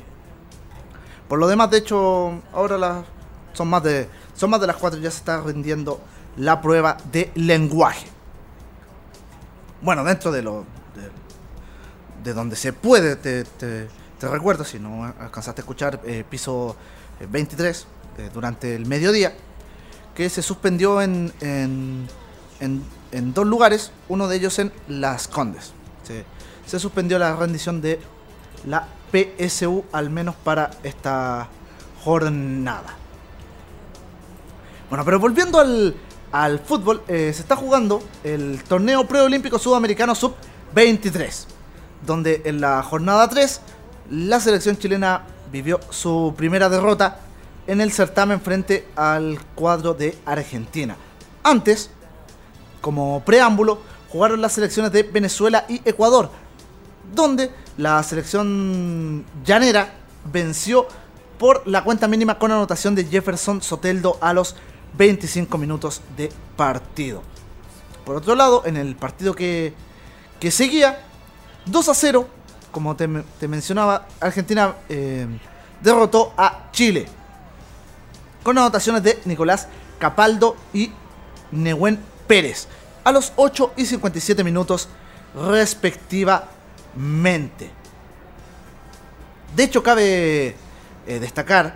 Por 1.28 1.40
lo 1.40 1.48
demás, 1.50 1.70
de 1.72 1.80
hecho, 1.80 2.42
ahora 2.54 2.78
las 2.78 3.04
son 3.52 3.68
más 3.68 3.84
de 3.84 4.08
son 4.34 4.50
más 4.50 4.62
de 4.62 4.68
las 4.68 4.78
4 4.78 4.98
ya 5.02 5.12
se 5.12 5.18
está 5.18 5.42
rindiendo 5.42 6.00
la 6.38 6.62
prueba 6.62 6.96
de 7.12 7.30
lenguaje. 7.36 8.08
Bueno, 9.82 10.06
dentro 10.06 10.32
de 10.32 10.42
lo 10.42 10.64
de, 10.96 12.24
de 12.24 12.34
donde 12.34 12.56
se 12.56 12.72
puede, 12.72 13.18
te, 13.18 13.44
te- 13.44 13.90
te 14.20 14.28
recuerdo, 14.30 14.64
si 14.64 14.80
no 14.80 15.04
alcanzaste 15.20 15.60
a 15.60 15.64
escuchar, 15.64 16.00
eh, 16.06 16.24
piso 16.30 16.78
eh, 17.20 17.28
23 17.30 17.88
durante 18.34 18.76
el 18.76 18.86
mediodía, 18.86 19.34
que 20.16 20.30
se 20.30 20.42
suspendió 20.42 21.02
en, 21.02 21.32
en, 21.42 22.08
en- 22.60 22.84
en 23.12 23.34
dos 23.34 23.46
lugares, 23.48 23.92
uno 24.10 24.28
de 24.28 24.36
ellos 24.36 24.60
en 24.60 24.72
Las 24.90 25.28
Condes. 25.30 25.72
Se, 26.04 26.26
se 26.66 26.80
suspendió 26.80 27.18
la 27.20 27.36
rendición 27.36 27.80
de 27.82 28.00
la 28.66 28.88
PSU, 29.12 29.86
al 29.94 30.10
menos 30.10 30.36
para 30.36 30.72
esta 30.84 31.48
jornada. 32.04 32.96
Bueno, 34.90 35.06
pero 35.06 35.20
volviendo 35.20 35.60
al, 35.60 35.96
al 36.32 36.60
fútbol, 36.60 37.02
eh, 37.08 37.32
se 37.34 37.42
está 37.42 37.56
jugando 37.56 38.02
el 38.24 38.64
torneo 38.64 39.06
preolímpico 39.08 39.60
sudamericano 39.60 40.16
sub-23, 40.16 41.46
donde 42.06 42.42
en 42.46 42.60
la 42.62 42.82
jornada 42.84 43.28
3 43.30 43.62
la 44.12 44.40
selección 44.40 44.78
chilena 44.78 45.24
vivió 45.52 45.80
su 45.90 46.34
primera 46.38 46.70
derrota 46.70 47.20
en 47.68 47.82
el 47.82 47.92
certamen 47.92 48.42
frente 48.42 48.88
al 48.96 49.40
cuadro 49.56 49.94
de 49.94 50.18
Argentina. 50.26 50.96
Antes, 51.44 51.90
como 52.82 53.24
preámbulo, 53.24 53.82
jugaron 54.10 54.42
las 54.42 54.54
selecciones 54.54 54.92
de 54.92 55.04
Venezuela 55.04 55.66
y 55.68 55.82
Ecuador, 55.86 56.32
donde 57.14 57.52
la 57.78 58.02
selección 58.04 59.26
llanera 59.46 59.94
venció 60.32 60.88
por 61.38 61.68
la 61.68 61.84
cuenta 61.84 62.08
mínima 62.08 62.40
con 62.40 62.52
anotación 62.52 62.96
de 62.96 63.06
Jefferson 63.06 63.62
Soteldo 63.62 64.18
a 64.22 64.34
los 64.34 64.56
25 64.98 65.58
minutos 65.58 66.02
de 66.16 66.32
partido. 66.56 67.22
Por 68.06 68.16
otro 68.16 68.36
lado, 68.36 68.64
en 68.66 68.78
el 68.78 68.96
partido 68.96 69.36
que, 69.36 69.74
que 70.40 70.50
seguía, 70.50 71.04
2 71.66 71.90
a 71.90 71.94
0, 71.94 72.28
como 72.72 72.96
te, 72.96 73.08
mencionaba, 73.48 74.08
Argentina 74.20 74.76
eh, 74.90 75.28
derrotó 75.82 76.34
a 76.38 76.70
Chile. 76.72 77.08
Con 78.48 78.58
anotaciones 78.58 79.04
de 79.04 79.20
Nicolás 79.26 79.68
Capaldo 80.00 80.56
y 80.72 80.90
Nehuen 81.52 82.00
Pérez. 82.28 82.70
A 83.04 83.12
los 83.12 83.34
8 83.36 83.74
y 83.76 83.86
57 83.86 84.42
minutos 84.42 84.88
respectivamente. 85.36 87.70
De 89.54 89.64
hecho, 89.66 89.84
cabe 89.84 90.56
eh, 91.08 91.20
destacar 91.20 91.76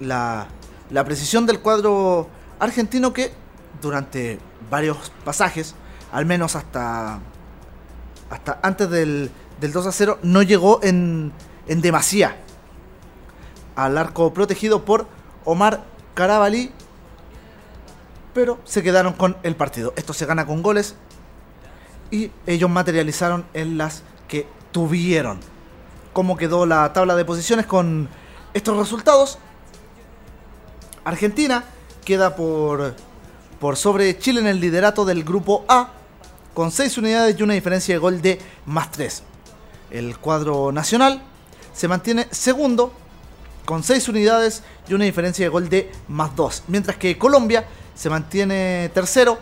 la, 0.00 0.46
la 0.88 1.04
precisión 1.04 1.44
del 1.44 1.60
cuadro 1.60 2.30
argentino 2.60 3.12
que 3.12 3.34
durante 3.82 4.38
varios 4.70 5.12
pasajes, 5.22 5.74
al 6.12 6.24
menos 6.24 6.56
hasta, 6.56 7.18
hasta 8.30 8.58
antes 8.62 8.88
del, 8.88 9.30
del 9.60 9.72
2 9.72 9.86
a 9.86 9.92
0, 9.92 10.18
no 10.22 10.40
llegó 10.40 10.80
en, 10.82 11.30
en 11.68 11.82
demasía 11.82 12.38
al 13.76 13.98
arco 13.98 14.32
protegido 14.32 14.86
por 14.86 15.22
Omar 15.44 15.84
Carabalí, 16.14 16.70
pero 18.32 18.58
se 18.64 18.82
quedaron 18.82 19.14
con 19.14 19.36
el 19.42 19.56
partido. 19.56 19.92
Esto 19.96 20.12
se 20.12 20.26
gana 20.26 20.46
con 20.46 20.62
goles 20.62 20.96
y 22.10 22.30
ellos 22.46 22.70
materializaron 22.70 23.44
en 23.54 23.78
las 23.78 24.02
que 24.28 24.46
tuvieron. 24.72 25.40
¿Cómo 26.12 26.36
quedó 26.36 26.66
la 26.66 26.92
tabla 26.92 27.16
de 27.16 27.24
posiciones 27.24 27.66
con 27.66 28.08
estos 28.52 28.76
resultados? 28.76 29.38
Argentina 31.04 31.64
queda 32.04 32.36
por, 32.36 32.94
por 33.60 33.76
sobre 33.76 34.18
Chile 34.18 34.40
en 34.40 34.46
el 34.46 34.60
liderato 34.60 35.04
del 35.04 35.24
grupo 35.24 35.64
A 35.68 35.90
con 36.54 36.70
6 36.70 36.98
unidades 36.98 37.38
y 37.38 37.42
una 37.42 37.54
diferencia 37.54 37.94
de 37.94 37.98
gol 37.98 38.22
de 38.22 38.40
más 38.66 38.90
3. 38.92 39.22
El 39.90 40.18
cuadro 40.18 40.70
nacional 40.72 41.22
se 41.72 41.88
mantiene 41.88 42.28
segundo 42.30 42.92
con 43.64 43.82
6 43.82 44.08
unidades 44.08 44.62
y 44.88 44.94
una 44.94 45.04
diferencia 45.04 45.44
de 45.44 45.48
gol 45.48 45.68
de 45.68 45.90
más 46.08 46.34
2. 46.36 46.64
Mientras 46.68 46.96
que 46.96 47.18
Colombia 47.18 47.64
se 47.94 48.10
mantiene 48.10 48.90
tercero 48.92 49.38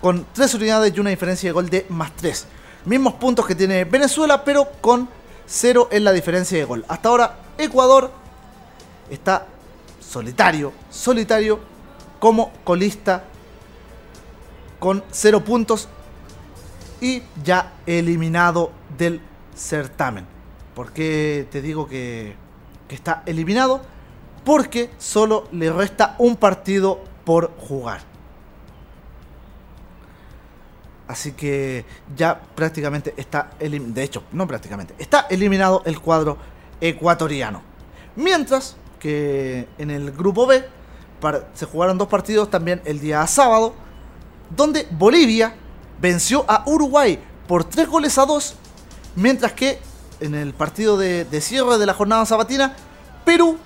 con 0.00 0.26
3 0.32 0.54
unidades 0.54 0.92
y 0.94 1.00
una 1.00 1.10
diferencia 1.10 1.48
de 1.48 1.52
gol 1.52 1.68
de 1.70 1.86
más 1.88 2.12
3. 2.16 2.46
Mismos 2.86 3.14
puntos 3.14 3.46
que 3.46 3.54
tiene 3.54 3.84
Venezuela, 3.84 4.44
pero 4.44 4.68
con 4.80 5.08
0 5.46 5.88
en 5.92 6.04
la 6.04 6.12
diferencia 6.12 6.58
de 6.58 6.64
gol. 6.64 6.84
Hasta 6.88 7.08
ahora 7.08 7.36
Ecuador 7.58 8.10
está 9.10 9.46
solitario, 10.00 10.72
solitario 10.90 11.60
como 12.18 12.52
colista 12.64 13.24
con 14.78 15.02
0 15.10 15.44
puntos 15.44 15.88
y 17.00 17.22
ya 17.42 17.72
eliminado 17.86 18.72
del 18.96 19.20
certamen. 19.54 20.26
¿Por 20.74 20.92
qué 20.92 21.46
te 21.50 21.62
digo 21.62 21.86
que, 21.86 22.34
que 22.88 22.94
está 22.94 23.22
eliminado? 23.26 23.80
Porque 24.44 24.90
solo 24.98 25.48
le 25.52 25.72
resta 25.72 26.16
un 26.18 26.36
partido 26.36 27.02
por 27.24 27.52
jugar. 27.58 28.00
Así 31.06 31.32
que 31.32 31.84
ya 32.16 32.40
prácticamente 32.54 33.12
está 33.16 33.50
elim- 33.60 33.92
de 33.92 34.02
hecho, 34.02 34.24
no 34.32 34.46
prácticamente, 34.46 34.94
está 34.98 35.26
eliminado 35.30 35.82
el 35.84 36.00
cuadro 36.00 36.38
ecuatoriano. 36.80 37.62
Mientras 38.16 38.76
que 38.98 39.68
en 39.76 39.90
el 39.90 40.12
grupo 40.12 40.46
B 40.46 40.64
se 41.54 41.66
jugaron 41.66 41.98
dos 41.98 42.08
partidos 42.08 42.50
también 42.50 42.80
el 42.84 43.00
día 43.00 43.26
sábado, 43.26 43.74
donde 44.54 44.86
Bolivia 44.90 45.54
venció 46.00 46.44
a 46.48 46.64
Uruguay 46.66 47.18
por 47.46 47.64
tres 47.64 47.88
goles 47.88 48.16
a 48.18 48.26
dos, 48.26 48.56
mientras 49.16 49.52
que 49.52 49.78
en 50.20 50.34
el 50.34 50.54
partido 50.54 50.96
de, 50.96 51.26
cierre 51.40 51.78
de 51.78 51.86
la 51.86 51.94
jornada 51.94 52.26
sabatina, 52.26 52.74
Perú 53.24 53.58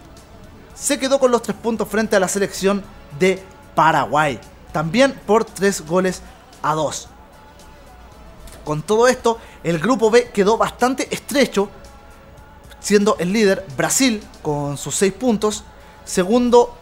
se 0.74 0.98
quedó 0.98 1.18
con 1.18 1.30
los 1.30 1.42
tres 1.42 1.56
puntos 1.56 1.88
frente 1.88 2.16
a 2.16 2.20
la 2.20 2.28
selección 2.28 2.82
de 3.18 3.42
Paraguay, 3.74 4.40
también 4.72 5.12
por 5.26 5.44
tres 5.44 5.84
goles 5.84 6.22
a 6.62 6.74
dos. 6.74 7.08
Con 8.64 8.82
todo 8.82 9.08
esto, 9.08 9.38
el 9.64 9.78
grupo 9.78 10.10
B 10.10 10.30
quedó 10.32 10.58
bastante 10.58 11.08
estrecho, 11.10 11.70
siendo 12.80 13.16
el 13.18 13.32
líder 13.32 13.66
Brasil 13.76 14.22
con 14.42 14.76
sus 14.76 14.94
6 14.96 15.12
puntos, 15.14 15.64
segundo 16.04 16.76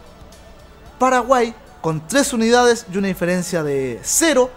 Paraguay 0.99 1.55
con 1.81 2.05
3 2.05 2.33
unidades 2.33 2.85
y 2.91 2.97
una 2.97 3.07
diferencia 3.07 3.63
de 3.63 3.99
0, 4.03 4.49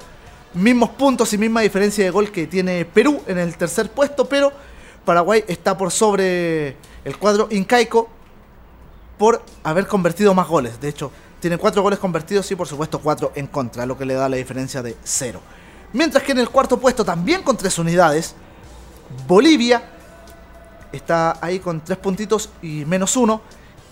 mismos 0.54 0.90
puntos 0.90 1.32
y 1.32 1.38
misma 1.38 1.60
diferencia 1.60 2.04
de 2.04 2.10
gol 2.10 2.32
que 2.32 2.46
tiene 2.46 2.84
Perú 2.84 3.22
en 3.26 3.38
el 3.38 3.56
tercer 3.56 3.90
puesto, 3.90 4.28
pero 4.28 4.52
Paraguay 5.10 5.42
está 5.48 5.76
por 5.76 5.90
sobre 5.90 6.76
el 7.04 7.16
cuadro 7.18 7.48
incaico 7.50 8.08
por 9.18 9.42
haber 9.64 9.88
convertido 9.88 10.34
más 10.34 10.46
goles. 10.46 10.80
De 10.80 10.88
hecho, 10.88 11.10
tiene 11.40 11.58
4 11.58 11.82
goles 11.82 11.98
convertidos 11.98 12.48
y 12.52 12.54
por 12.54 12.68
supuesto 12.68 13.00
4 13.00 13.32
en 13.34 13.48
contra, 13.48 13.84
lo 13.86 13.98
que 13.98 14.04
le 14.04 14.14
da 14.14 14.28
la 14.28 14.36
diferencia 14.36 14.84
de 14.84 14.96
0. 15.02 15.40
Mientras 15.94 16.22
que 16.22 16.30
en 16.30 16.38
el 16.38 16.48
cuarto 16.48 16.78
puesto, 16.78 17.04
también 17.04 17.42
con 17.42 17.56
3 17.56 17.76
unidades, 17.80 18.36
Bolivia 19.26 19.82
está 20.92 21.38
ahí 21.44 21.58
con 21.58 21.80
3 21.80 21.98
puntitos 21.98 22.50
y 22.62 22.84
menos 22.84 23.16
1. 23.16 23.40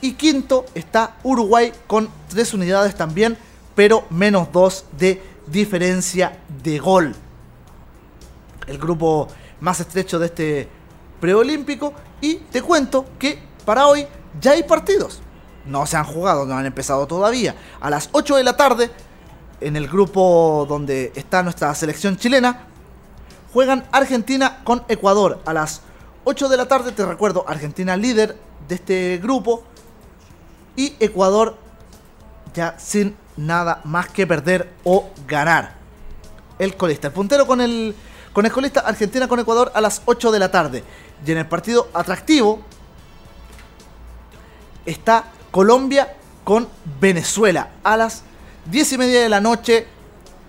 Y 0.03 0.13
quinto 0.13 0.67
está 0.73 1.17
Uruguay 1.25 1.73
con 1.89 2.09
3 2.29 2.55
unidades 2.55 2.95
también, 2.95 3.37
pero 3.75 4.05
menos 4.11 4.53
2 4.53 4.85
de 4.97 5.21
diferencia 5.49 6.39
de 6.63 6.79
gol. 6.79 7.13
El 8.69 8.79
grupo 8.79 9.27
más 9.59 9.81
estrecho 9.81 10.21
de 10.21 10.27
este 10.27 10.78
preolímpico. 11.21 11.93
Y 12.21 12.37
te 12.37 12.63
cuento 12.63 13.07
que 13.19 13.39
para 13.65 13.87
hoy 13.87 14.07
ya 14.41 14.53
hay 14.53 14.63
partidos. 14.63 15.21
No 15.67 15.87
se 15.87 15.97
han 15.97 16.05
jugado, 16.05 16.47
no 16.47 16.57
han 16.57 16.67
empezado 16.67 17.07
todavía. 17.07 17.55
A 17.81 17.91
las 17.91 18.09
8 18.13 18.37
de 18.37 18.45
la 18.45 18.57
tarde, 18.57 18.91
en 19.61 19.77
el 19.77 19.89
grupo 19.89 20.67
donde 20.69 21.13
está 21.15 21.43
nuestra 21.43 21.75
selección 21.75 22.17
chilena, 22.17 22.67
juegan 23.53 23.87
Argentina 23.93 24.61
con 24.65 24.83
Ecuador. 24.89 25.41
A 25.45 25.53
las 25.53 25.83
8 26.25 26.49
de 26.49 26.57
la 26.57 26.67
tarde, 26.67 26.93
te 26.93 27.05
recuerdo, 27.05 27.45
Argentina 27.47 27.97
líder 27.97 28.37
de 28.67 28.75
este 28.75 29.19
grupo. 29.19 29.63
Y 30.77 30.95
Ecuador 31.01 31.57
ya 32.55 32.79
sin 32.79 33.17
nada 33.37 33.81
más 33.85 34.09
que 34.09 34.27
perder 34.27 34.73
o 34.85 35.11
ganar. 35.27 35.75
El 36.59 36.77
colista. 36.77 37.09
El 37.09 37.13
puntero 37.13 37.47
con 37.47 37.61
el, 37.61 37.95
con 38.33 38.47
el 38.47 38.53
colista 38.53 38.81
Argentina 38.81 39.29
con 39.29 39.39
Ecuador 39.39 39.71
a 39.75 39.81
las 39.81 40.03
8 40.05 40.31
de 40.33 40.39
la 40.39 40.51
tarde. 40.51 40.85
Y 41.27 41.33
en 41.33 41.39
el 41.39 41.47
partido 41.47 41.89
atractivo 41.93 42.61
está 44.87 45.25
Colombia 45.51 46.15
con 46.45 46.69
Venezuela 47.01 47.71
a 47.83 47.97
las 47.97 48.23
10 48.71 48.93
y 48.93 48.99
media 48.99 49.21
de 49.21 49.29
la 49.29 49.41
noche, 49.41 49.87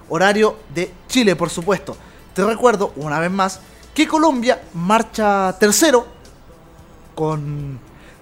horario 0.09 0.57
de 0.73 0.93
Chile, 1.07 1.35
por 1.35 1.49
supuesto. 1.49 1.97
Te 2.33 2.45
recuerdo, 2.45 2.93
una 2.95 3.19
vez 3.19 3.31
más, 3.31 3.59
que 3.93 4.07
Colombia 4.07 4.61
marcha 4.73 5.55
tercero 5.59 6.07
con 7.15 7.79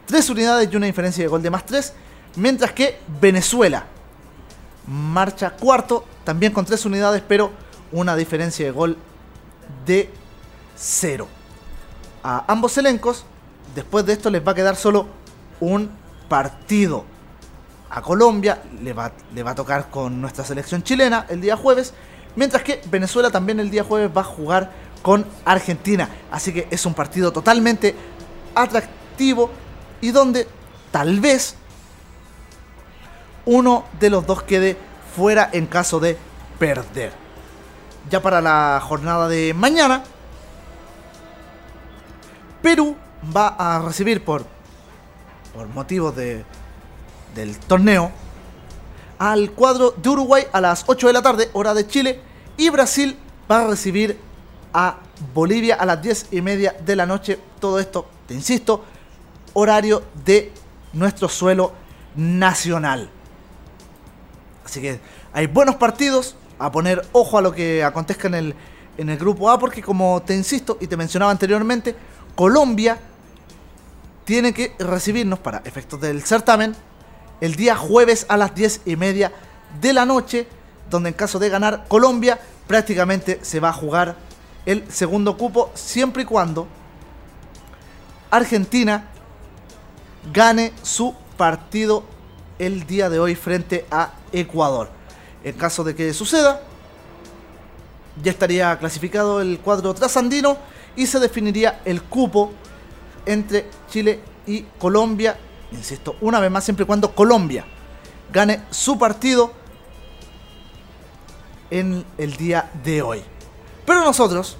3 0.08 0.30
unidades 0.32 0.70
y 0.72 0.76
una 0.76 0.88
diferencia 0.88 1.24
de 1.24 1.28
gol 1.28 1.44
de 1.44 1.52
más 1.52 1.66
3, 1.66 1.94
mientras 2.38 2.72
que 2.72 3.00
Venezuela 3.22 3.86
marcha 4.88 5.52
cuarto, 5.52 6.06
también 6.24 6.52
con 6.52 6.66
3 6.66 6.86
unidades, 6.86 7.22
pero 7.28 7.52
una 7.92 8.16
diferencia 8.16 8.66
de 8.66 8.72
gol 8.72 8.98
de 9.86 10.10
0. 10.76 11.28
A 12.24 12.46
ambos 12.48 12.78
elencos, 12.78 13.26
después 13.76 14.06
de 14.06 14.14
esto 14.14 14.30
les 14.30 14.46
va 14.46 14.52
a 14.52 14.56
quedar 14.56 14.76
solo 14.76 15.08
un 15.60 15.90
partido. 16.28 17.06
A 17.90 18.02
Colombia 18.02 18.62
le 18.82 18.94
va, 18.94 19.12
le 19.34 19.44
va 19.44 19.52
a 19.52 19.56
tocar 19.56 19.90
con 19.90 20.20
nuestra 20.20 20.44
selección 20.44 20.84
chilena 20.84 21.26
el 21.30 21.42
día 21.42 21.56
jueves, 21.56 21.94
mientras 22.36 22.64
que 22.64 22.82
Venezuela 22.90 23.32
también 23.32 23.60
el 23.60 23.70
día 23.70 23.84
jueves 23.84 24.12
va 24.16 24.22
a 24.22 24.26
jugar 24.26 24.72
con 25.02 25.26
Argentina. 25.46 26.10
Así 26.32 26.54
que 26.54 26.68
es 26.70 26.86
un 26.86 26.94
partido 26.94 27.32
totalmente 27.32 27.96
atractivo 28.56 29.52
y 30.02 30.12
donde 30.12 30.48
tal 30.92 31.20
vez 31.20 31.56
uno 33.46 33.86
de 34.00 34.10
los 34.10 34.26
dos 34.26 34.44
quede 34.44 34.78
fuera 35.16 35.50
en 35.54 35.66
caso 35.66 36.00
de 36.00 36.18
perder. 36.60 37.14
Ya 38.10 38.22
para 38.22 38.42
la 38.42 38.82
jornada 38.84 39.28
de 39.28 39.54
mañana, 39.54 40.04
Perú 42.68 42.98
va 43.34 43.56
a 43.58 43.80
recibir 43.80 44.26
por, 44.26 44.46
por 45.56 45.70
motivos 45.70 46.14
de, 46.18 46.44
del 47.34 47.58
torneo 47.60 48.12
al 49.18 49.52
cuadro 49.52 49.92
de 49.92 50.10
Uruguay 50.10 50.44
a 50.52 50.60
las 50.60 50.84
8 50.86 51.08
de 51.08 51.14
la 51.14 51.22
tarde, 51.22 51.50
hora 51.54 51.74
de 51.74 51.88
Chile, 51.88 52.20
y 52.58 52.70
Brasil 52.70 53.18
va 53.50 53.62
a 53.62 53.68
recibir 53.68 54.20
a 54.74 54.98
Bolivia 55.34 55.76
a 55.76 55.86
las 55.86 56.02
10 56.02 56.28
y 56.32 56.42
media 56.42 56.76
de 56.86 56.98
la 56.98 57.06
noche. 57.06 57.40
Todo 57.62 57.80
esto, 57.80 58.06
te 58.28 58.34
insisto, 58.34 58.84
horario 59.54 60.04
de 60.26 60.52
nuestro 60.92 61.30
suelo 61.30 61.72
nacional. 62.18 63.10
Así 64.66 64.82
que 64.82 65.00
hay 65.32 65.48
buenos 65.48 65.78
partidos. 65.78 66.36
A 66.60 66.70
poner 66.70 67.08
ojo 67.14 67.38
a 67.38 67.42
lo 67.42 67.54
que 67.54 67.82
acontezca 67.82 68.28
en 68.28 68.34
el, 68.34 68.56
en 68.98 69.10
el 69.10 69.18
grupo 69.18 69.50
A, 69.50 69.58
porque 69.58 69.82
como 69.82 70.22
te 70.24 70.36
insisto 70.36 70.78
y 70.82 70.88
te 70.88 70.98
mencionaba 70.98 71.32
anteriormente, 71.32 71.96
Colombia 72.38 73.00
tiene 74.24 74.54
que 74.54 74.76
recibirnos 74.78 75.40
para 75.40 75.64
efectos 75.66 76.00
del 76.00 76.22
certamen 76.22 76.76
el 77.42 77.56
día 77.56 77.76
jueves 77.76 78.28
a 78.30 78.38
las 78.38 78.54
10 78.54 78.82
y 78.86 78.96
media 78.96 79.32
de 79.82 79.92
la 79.92 80.06
noche, 80.06 80.48
donde 80.88 81.10
en 81.10 81.16
caso 81.16 81.40
de 81.40 81.50
ganar 81.50 81.86
Colombia 81.88 82.40
prácticamente 82.68 83.40
se 83.42 83.60
va 83.60 83.70
a 83.70 83.74
jugar 83.74 84.18
el 84.68 84.86
segundo 84.92 85.36
cupo 85.36 85.72
siempre 85.74 86.22
y 86.22 86.26
cuando 86.26 86.68
Argentina 88.30 89.06
gane 90.32 90.74
su 90.84 91.16
partido 91.38 92.04
el 92.60 92.86
día 92.86 93.10
de 93.10 93.18
hoy 93.18 93.34
frente 93.34 93.88
a 93.90 94.14
Ecuador. 94.32 94.90
En 95.44 95.58
caso 95.58 95.84
de 95.84 95.96
que 95.96 96.14
suceda, 96.14 96.62
ya 98.22 98.30
estaría 98.30 98.78
clasificado 98.78 99.42
el 99.42 99.60
cuadro 99.60 99.96
trasandino 99.96 100.77
y 100.98 101.06
se 101.08 101.20
definiría 101.20 101.82
el 101.86 102.02
cupo 102.04 102.52
entre 103.26 103.70
Chile 103.90 104.20
y 104.46 104.64
Colombia. 104.78 105.38
Insisto, 105.72 106.18
una 106.22 106.40
vez 106.40 106.52
más, 106.52 106.64
siempre 106.66 106.84
y 106.84 106.88
cuando 106.88 107.14
Colombia 107.14 107.66
gane 108.34 108.64
su 108.72 108.98
partido 108.98 109.54
en 111.70 112.04
el 112.18 112.36
día 112.36 112.72
de 112.84 113.02
hoy. 113.02 113.22
Pero 113.86 114.04
nosotros 114.04 114.58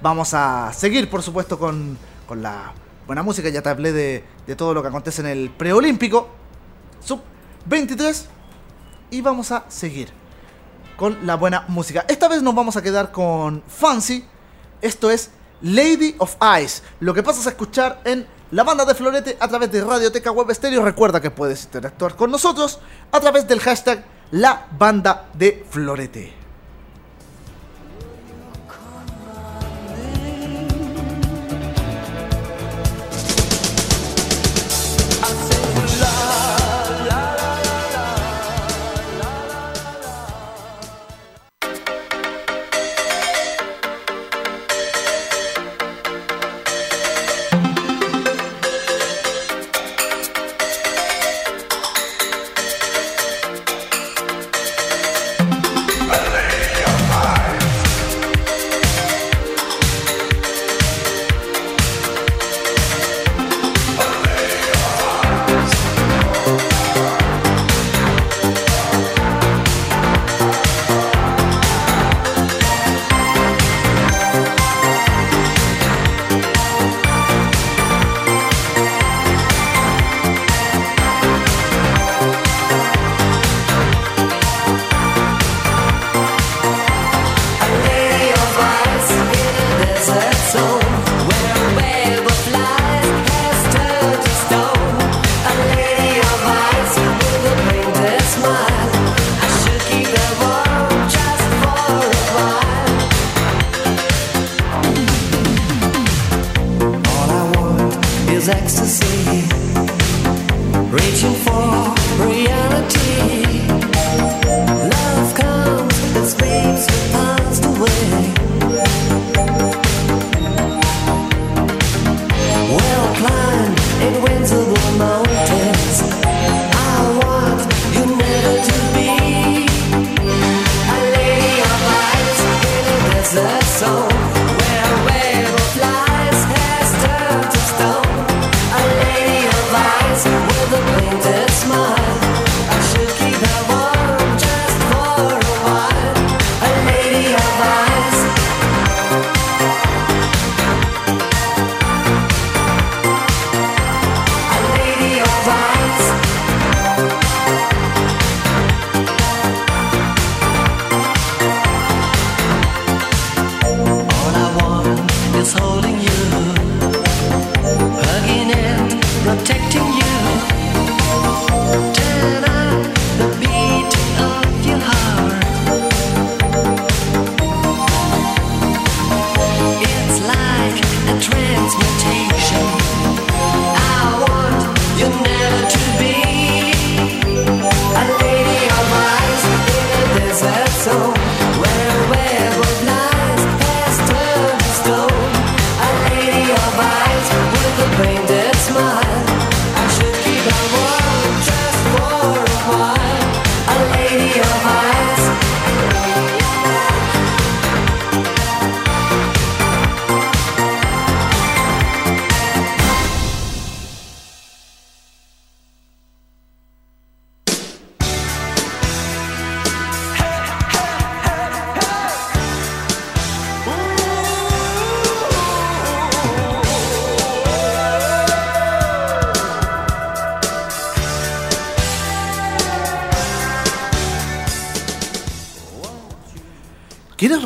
vamos 0.00 0.32
a 0.34 0.72
seguir, 0.72 1.10
por 1.10 1.22
supuesto, 1.22 1.58
con, 1.58 1.98
con 2.26 2.42
la 2.42 2.72
buena 3.06 3.22
música. 3.22 3.48
Ya 3.48 3.60
te 3.60 3.68
hablé 3.68 3.92
de, 3.92 4.24
de 4.46 4.56
todo 4.56 4.72
lo 4.72 4.82
que 4.82 4.88
acontece 4.88 5.20
en 5.20 5.26
el 5.26 5.50
preolímpico. 5.50 6.28
Sub 7.04 7.20
23. 7.66 8.28
Y 9.10 9.20
vamos 9.20 9.50
a 9.50 9.64
seguir 9.68 10.10
con 10.96 11.26
la 11.26 11.34
buena 11.34 11.64
música. 11.68 12.04
Esta 12.08 12.28
vez 12.28 12.42
nos 12.42 12.54
vamos 12.54 12.76
a 12.76 12.82
quedar 12.82 13.10
con 13.10 13.62
Fancy. 13.66 14.24
Esto 14.80 15.10
es 15.10 15.30
Lady 15.62 16.14
of 16.18 16.36
Ice. 16.62 16.82
Lo 17.00 17.14
que 17.14 17.22
pasas 17.22 17.46
a 17.46 17.50
escuchar 17.50 18.00
en 18.04 18.26
la 18.50 18.64
banda 18.64 18.84
de 18.84 18.94
Florete 18.94 19.36
a 19.38 19.48
través 19.48 19.70
de 19.70 19.84
Radioteca 19.84 20.32
Web 20.32 20.54
Stereo. 20.54 20.84
Recuerda 20.84 21.20
que 21.20 21.30
puedes 21.30 21.64
interactuar 21.64 22.16
con 22.16 22.30
nosotros 22.30 22.80
a 23.12 23.20
través 23.20 23.46
del 23.46 23.60
hashtag 23.60 24.04
La 24.32 24.66
Banda 24.76 25.28
de 25.34 25.64
Florete. 25.68 26.39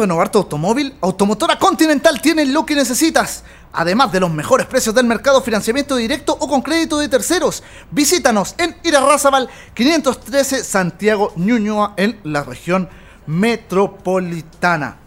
Renovar 0.05 0.31
tu 0.31 0.39
automóvil? 0.39 0.95
Automotora 1.01 1.59
Continental 1.59 2.21
tiene 2.21 2.45
lo 2.45 2.65
que 2.65 2.75
necesitas. 2.75 3.43
Además 3.73 4.13
de 4.13 4.21
los 4.21 4.31
mejores 4.31 4.67
precios 4.67 4.95
del 4.95 5.07
mercado, 5.07 5.41
financiamiento 5.41 5.97
directo 5.97 6.37
o 6.39 6.47
con 6.47 6.63
crédito 6.63 6.99
de 6.99 7.09
terceros. 7.09 7.63
Visítanos 7.91 8.55
en 8.59 8.77
Irarrázaval 8.85 9.49
513 9.75 10.63
Santiago 10.63 11.33
Ñuñoa 11.37 11.95
en 11.97 12.21
la 12.23 12.45
región 12.45 12.89
metropolitana. 13.27 14.99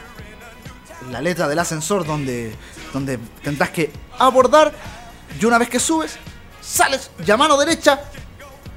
la 1.11 1.21
letra 1.21 1.49
del 1.49 1.59
ascensor 1.59 2.07
donde, 2.07 2.55
donde 2.93 3.19
tendrás 3.43 3.71
que 3.71 3.91
abordar. 4.19 4.73
Y 5.41 5.45
una 5.45 5.59
vez 5.59 5.69
que 5.69 5.81
subes, 5.81 6.17
sales 6.61 7.11
y 7.27 7.29
a 7.29 7.37
mano 7.37 7.59
derecha 7.59 8.01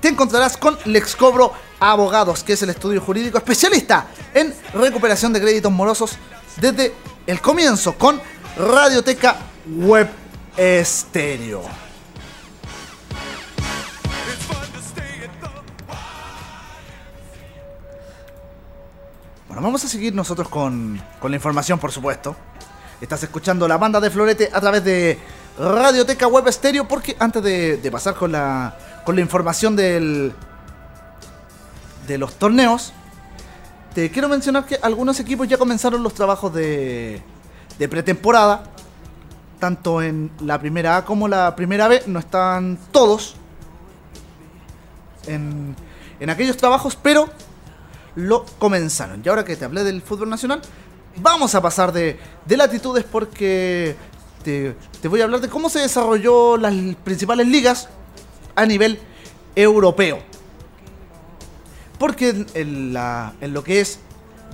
te 0.02 0.10
encontrarás 0.10 0.58
con 0.58 0.78
Lexcobro 0.86 1.54
Abogados, 1.80 2.44
que 2.44 2.54
es 2.54 2.62
el 2.64 2.72
estudio 2.72 3.00
jurídico 3.02 3.38
especialista 3.38 4.08
en 4.34 4.54
recuperación 4.74 5.32
de 5.32 5.40
créditos 5.40 5.72
morosos 5.72 6.18
desde 6.60 6.94
el 7.28 7.39
comienzo 7.39 7.93
con 7.93 8.20
Radioteca 8.58 9.38
Web 9.68 10.10
Estéreo. 10.58 11.62
Bueno, 19.47 19.62
vamos 19.62 19.84
a 19.86 19.88
seguir 19.88 20.16
nosotros 20.16 20.49
con, 20.49 21.02
con 21.20 21.30
la 21.30 21.38
información, 21.38 21.78
por 21.78 21.91
supuesto. 21.91 22.36
Estás 22.99 23.22
escuchando 23.24 23.68
la 23.68 23.78
banda 23.78 23.99
de 23.99 24.10
Florete 24.10 24.49
a 24.52 24.62
través 24.62 24.84
de 24.84 25.20
Radioteca 25.60 26.28
Web 26.28 26.47
Estéreo, 26.47 26.88
porque 26.88 27.16
antes 27.20 27.43
de, 27.43 27.78
de 27.78 27.91
pasar 27.91 28.16
con 28.16 28.32
la, 28.32 28.76
con 29.04 29.16
la 29.16 29.22
información 29.22 29.76
del, 29.76 30.34
de 32.08 32.18
los 32.18 32.36
torneos, 32.36 32.93
te 33.93 34.10
quiero 34.10 34.30
mencionar 34.30 34.66
que 34.66 34.80
algunos 34.82 35.20
equipos 35.20 35.47
ya 35.47 35.58
comenzaron 35.58 36.02
los 36.02 36.14
trabajos 36.14 36.54
de, 36.54 37.22
de 37.78 37.88
pretemporada. 37.89 38.64
Tanto 39.60 40.02
en 40.02 40.32
la 40.41 40.60
primera 40.60 40.97
A 40.97 41.06
como 41.06 41.28
la 41.28 41.56
primera 41.56 41.88
B, 41.88 42.02
no 42.08 42.18
están 42.18 42.80
todos 42.91 43.36
en, 45.28 45.76
en 46.20 46.30
aquellos 46.32 46.58
trabajos, 46.58 46.95
pero 46.95 47.30
lo 48.16 48.43
comenzaron. 48.58 49.22
Y 49.24 49.30
ahora 49.30 49.45
que 49.45 49.56
te 49.56 49.66
hablé 49.66 49.84
del 49.84 50.02
fútbol 50.02 50.30
nacional, 50.30 50.62
vamos 51.18 51.54
a 51.54 51.62
pasar 51.62 51.91
de, 51.91 52.20
de 52.45 52.58
latitudes 52.58 53.04
porque 53.04 53.95
te, 54.43 54.76
te 54.99 55.08
voy 55.08 55.22
a 55.22 55.26
hablar 55.26 55.41
de 55.41 55.49
cómo 55.49 55.70
se 55.70 55.80
desarrolló 55.80 56.58
las 56.58 56.74
principales 57.04 57.47
ligas 57.47 57.88
a 58.62 58.66
nivel 58.66 58.99
europeo. 59.55 60.20
Porque 61.99 62.45
en, 62.53 62.93
la- 62.93 63.34
en 63.41 63.53
lo 63.53 63.64
que 63.64 63.80
es 63.82 63.99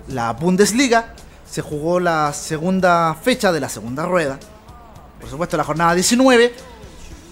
la 0.09 0.33
Bundesliga 0.33 1.13
se 1.49 1.61
jugó 1.61 1.99
la 1.99 2.33
segunda 2.33 3.15
fecha 3.21 3.51
de 3.51 3.59
la 3.59 3.69
segunda 3.69 4.05
rueda. 4.05 4.39
Por 5.19 5.29
supuesto, 5.29 5.57
la 5.57 5.63
jornada 5.63 5.93
19 5.93 6.53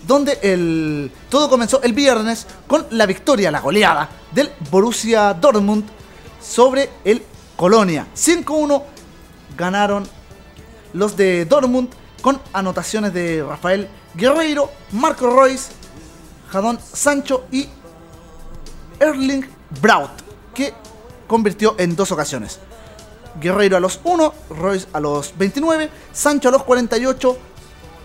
donde 0.08 0.38
el, 0.44 1.12
todo 1.30 1.50
comenzó 1.50 1.82
el 1.82 1.94
viernes 1.94 2.46
con 2.68 2.86
la 2.92 3.08
victoria, 3.08 3.50
la 3.50 3.60
goleada 3.60 4.08
del 4.32 4.52
Borussia 4.70 5.34
Dortmund 5.34 5.84
sobre 6.40 6.90
el 7.04 7.24
Colonia. 7.56 8.06
5-1 8.16 8.84
ganaron 9.58 10.08
los 10.94 11.18
de 11.18 11.46
Dortmund 11.46 11.90
con 12.22 12.40
anotaciones 12.54 13.14
de 13.14 13.44
Rafael 13.44 13.88
Guerreiro, 14.14 14.70
Marco 14.92 15.28
Royce, 15.28 15.72
Jadon 16.50 16.80
Sancho 16.80 17.46
y 17.52 17.68
Erling 19.00 19.46
Braut, 19.82 20.12
que 20.54 20.74
convirtió 21.28 21.76
en 21.78 21.96
dos 21.96 22.12
ocasiones. 22.12 22.60
Guerreiro 23.40 23.78
a 23.78 23.80
los 23.80 24.00
1, 24.04 24.34
Royce 24.52 24.88
a 24.94 25.00
los 25.00 25.38
29, 25.38 25.90
Sancho 26.14 26.50
a 26.50 26.52
los 26.52 26.64
48 26.64 27.38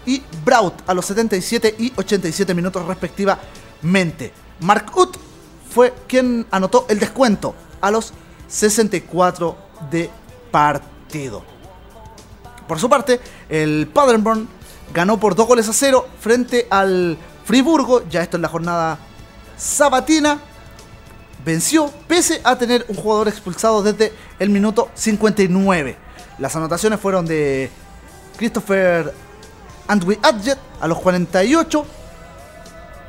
y 0.06 0.22
Braut 0.44 0.74
a 0.86 0.94
los 0.94 1.06
77 1.06 1.76
y 1.78 1.92
87 1.96 2.54
minutos 2.54 2.84
respectivamente. 2.86 4.32
Mark 4.60 4.90
Ut 4.96 5.16
fue 5.72 5.94
quien 6.08 6.46
anotó 6.50 6.86
el 6.88 6.98
descuento 6.98 7.54
a 7.80 7.90
los 7.90 8.12
64 8.48 9.56
de 9.90 10.10
partido. 10.50 11.44
Por 12.66 12.78
su 12.78 12.88
parte, 12.88 13.20
el 13.48 13.88
Paderborn 13.92 14.48
ganó 14.92 15.18
por 15.18 15.34
2 15.34 15.46
goles 15.46 15.68
a 15.68 15.72
0 15.72 16.06
frente 16.20 16.66
al 16.70 17.16
Friburgo, 17.50 18.08
ya 18.08 18.22
esto 18.22 18.36
en 18.36 18.42
la 18.42 18.48
jornada 18.48 18.96
sabatina. 19.56 20.38
Venció 21.44 21.92
pese 22.06 22.40
a 22.44 22.54
tener 22.54 22.84
un 22.86 22.94
jugador 22.94 23.26
expulsado 23.26 23.82
desde 23.82 24.12
el 24.38 24.50
minuto 24.50 24.88
59. 24.94 25.96
Las 26.38 26.54
anotaciones 26.54 27.00
fueron 27.00 27.26
de 27.26 27.68
Christopher 28.36 29.12
Andwi 29.88 30.16
Adjet 30.22 30.60
a 30.80 30.86
los 30.86 31.00
48 31.00 31.84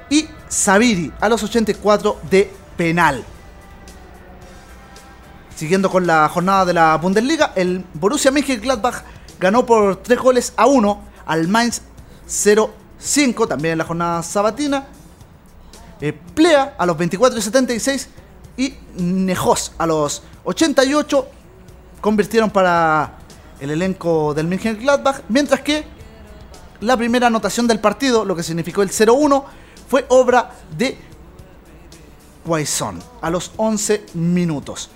y 0.09 0.27
Sabiri 0.47 1.13
a 1.19 1.29
los 1.29 1.43
84 1.43 2.21
de 2.31 2.51
penal. 2.75 3.23
Siguiendo 5.55 5.91
con 5.91 6.07
la 6.07 6.27
jornada 6.29 6.65
de 6.65 6.73
la 6.73 6.97
Bundesliga, 6.97 7.53
el 7.55 7.85
Borussia 7.93 8.31
Mönchengladbach 8.31 9.03
ganó 9.39 9.67
por 9.67 9.97
3 9.97 10.17
goles 10.17 10.53
a 10.57 10.65
1 10.65 11.03
al 11.27 11.47
Mainz 11.47 11.83
0-5, 13.01 13.47
también 13.47 13.73
en 13.73 13.77
la 13.79 13.85
jornada 13.85 14.23
sabatina. 14.23 14.87
Eh, 15.99 16.13
Plea 16.33 16.75
a 16.77 16.85
los 16.85 16.97
24 16.97 17.37
y 17.37 17.41
76 17.41 18.09
y 18.57 18.73
Nejos 18.95 19.73
a 19.77 19.85
los 19.85 20.23
88 20.43 21.27
convirtieron 22.01 22.49
para 22.49 23.17
el 23.59 23.69
elenco 23.69 24.33
del 24.33 24.47
Mönchengladbach, 24.47 25.21
mientras 25.29 25.61
que 25.61 25.85
la 26.81 26.97
primera 26.97 27.27
anotación 27.27 27.67
del 27.67 27.79
partido, 27.79 28.25
lo 28.25 28.35
que 28.35 28.41
significó 28.41 28.81
el 28.81 28.89
0-1, 28.89 29.43
fue 29.87 30.05
obra 30.09 30.51
de 30.75 30.97
Quaison 32.45 32.99
a 33.21 33.29
los 33.29 33.51
11 33.57 34.05
minutos. 34.15 34.89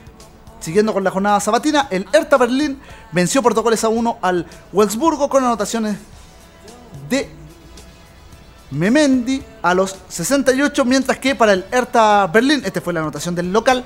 Siguiendo 0.60 0.94
con 0.94 1.04
la 1.04 1.12
jornada 1.12 1.40
sabatina, 1.40 1.88
el 1.92 2.08
Hertha 2.12 2.38
Berlín 2.38 2.80
venció 3.12 3.44
por 3.44 3.54
dos 3.54 3.64
goles 3.64 3.84
a 3.84 3.90
1 3.90 4.18
al 4.22 4.48
Wolfsburgo 4.72 5.30
con 5.30 5.44
anotaciones 5.44 5.98
de 7.08 7.30
Memendi 8.72 9.44
a 9.62 9.74
los 9.74 9.96
68, 10.10 10.86
mientras 10.86 11.20
que 11.20 11.36
para 11.36 11.54
el 11.54 11.66
Hertha 11.72 12.28
Berlín, 12.28 12.62
esta 12.66 12.82
fue 12.82 12.94
la 12.94 13.02
anotación 13.02 13.36
del 13.36 13.54
local, 13.54 13.86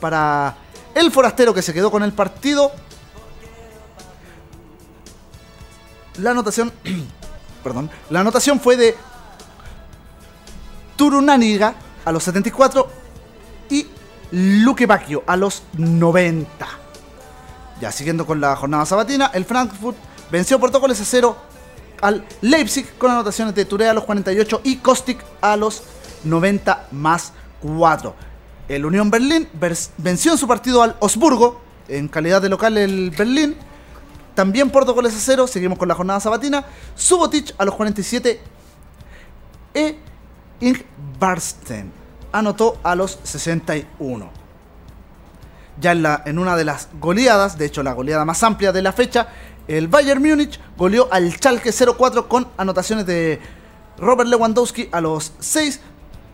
para 0.00 0.56
el 0.94 1.10
forastero 1.12 1.52
que 1.52 1.62
se 1.62 1.74
quedó 1.74 1.90
con 1.90 2.02
el 2.02 2.12
partido, 2.12 2.72
la 6.18 6.30
anotación, 6.30 6.72
perdón, 7.62 7.90
la 8.10 8.20
anotación 8.20 8.60
fue 8.60 8.76
de 8.76 8.96
Turunaniga 10.96 11.74
a 12.04 12.10
los 12.10 12.24
74 12.24 12.90
y 13.70 13.86
Luque 14.32 14.86
Bacchio 14.86 15.22
a 15.26 15.36
los 15.36 15.62
90. 15.76 16.66
Ya 17.80 17.92
siguiendo 17.92 18.26
con 18.26 18.40
la 18.40 18.56
jornada 18.56 18.84
sabatina, 18.84 19.30
el 19.32 19.44
Frankfurt 19.44 19.96
venció 20.30 20.58
por 20.58 20.70
dos 20.70 20.80
goles 20.80 21.00
a 21.00 21.04
cero 21.04 21.36
al 22.00 22.24
Leipzig 22.40 22.86
con 22.98 23.10
anotaciones 23.10 23.54
de 23.54 23.64
Touré 23.64 23.88
a 23.88 23.94
los 23.94 24.04
48 24.04 24.60
y 24.64 24.76
Kostic 24.76 25.24
a 25.40 25.56
los 25.56 25.82
90 26.24 26.88
más 26.92 27.32
4. 27.60 28.14
El 28.68 28.84
Unión 28.84 29.10
Berlín 29.10 29.48
venció 29.96 30.32
en 30.32 30.38
su 30.38 30.46
partido 30.46 30.82
al 30.82 30.96
Osburgo 31.00 31.60
en 31.88 32.08
calidad 32.08 32.42
de 32.42 32.48
local 32.48 32.76
el 32.76 33.10
Berlín. 33.10 33.56
También 34.34 34.70
por 34.70 34.84
dos 34.84 34.94
goles 34.94 35.16
a 35.16 35.18
cero, 35.18 35.46
seguimos 35.46 35.78
con 35.78 35.88
la 35.88 35.94
jornada 35.94 36.20
sabatina. 36.20 36.64
Subotic 36.94 37.54
a 37.58 37.64
los 37.64 37.74
47 37.74 38.40
e 39.74 39.98
Ingbarsten 40.60 41.92
anotó 42.30 42.78
a 42.82 42.94
los 42.94 43.18
61. 43.22 44.30
Ya 45.80 46.22
en 46.24 46.38
una 46.38 46.56
de 46.56 46.64
las 46.64 46.88
goleadas, 47.00 47.56
de 47.56 47.66
hecho 47.66 47.82
la 47.82 47.92
goleada 47.92 48.24
más 48.24 48.42
amplia 48.42 48.72
de 48.72 48.82
la 48.82 48.92
fecha, 48.92 49.28
el 49.68 49.86
Bayern 49.86 50.22
Múnich 50.22 50.58
goleó 50.76 51.08
al 51.12 51.30
Schalke 51.32 51.70
0-4 51.70 52.26
con 52.26 52.48
anotaciones 52.56 53.06
de 53.06 53.40
Robert 53.98 54.28
Lewandowski 54.28 54.88
a 54.90 55.00
los 55.00 55.32
6, 55.38 55.80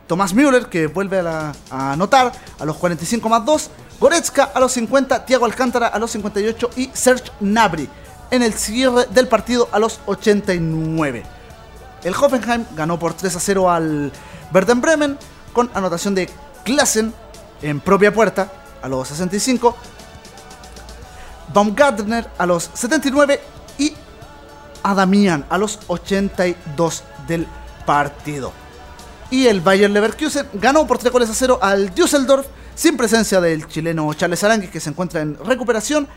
Tomás 0.06 0.34
Müller 0.34 0.66
que 0.66 0.86
vuelve 0.86 1.18
a, 1.20 1.52
anotar 1.70 2.32
a 2.58 2.64
los 2.64 2.76
45 2.76 3.28
más 3.28 3.44
2, 3.44 3.70
Goretzka 4.00 4.44
a 4.44 4.60
los 4.60 4.72
50, 4.72 5.26
Thiago 5.26 5.46
Alcántara 5.46 5.88
a 5.88 5.98
los 5.98 6.12
58 6.12 6.70
y 6.76 6.90
Serge 6.92 7.30
Gnabry 7.40 7.88
en 8.30 8.42
el 8.42 8.54
cierre 8.54 9.06
del 9.10 9.28
partido 9.28 9.68
a 9.72 9.78
los 9.78 10.00
89. 10.06 11.22
El 12.04 12.14
Hoffenheim 12.14 12.64
ganó 12.76 12.98
por 12.98 13.14
3 13.14 13.34
a 13.34 13.40
0 13.40 13.70
al 13.70 14.12
Werder 14.52 14.76
Bremen 14.76 15.18
con 15.52 15.70
anotación 15.74 16.14
de 16.14 16.28
Klassen 16.64 17.12
en 17.62 17.80
propia 17.80 18.12
puerta 18.12 18.52
a 18.82 18.88
los 18.88 19.08
65, 19.08 19.74
Baumgartner 21.54 22.28
a 22.36 22.46
los 22.46 22.70
79 22.74 23.40
y 23.78 23.94
Adamian 24.82 25.46
a 25.48 25.56
los 25.56 25.78
82 25.86 27.04
del 27.28 27.46
partido. 27.86 28.52
Y 29.30 29.46
el 29.46 29.60
Bayer 29.60 29.90
Leverkusen 29.90 30.48
ganó 30.54 30.86
por 30.86 30.98
3 30.98 31.12
goles 31.12 31.30
a 31.30 31.34
0 31.34 31.58
al 31.62 31.94
Düsseldorf 31.94 32.46
sin 32.74 32.96
presencia 32.96 33.40
del 33.40 33.66
chileno 33.68 34.12
Charles 34.14 34.42
Aranguis 34.44 34.70
que 34.70 34.80
se 34.80 34.90
encuentra 34.90 35.22
en 35.22 35.38
recuperación. 35.44 36.08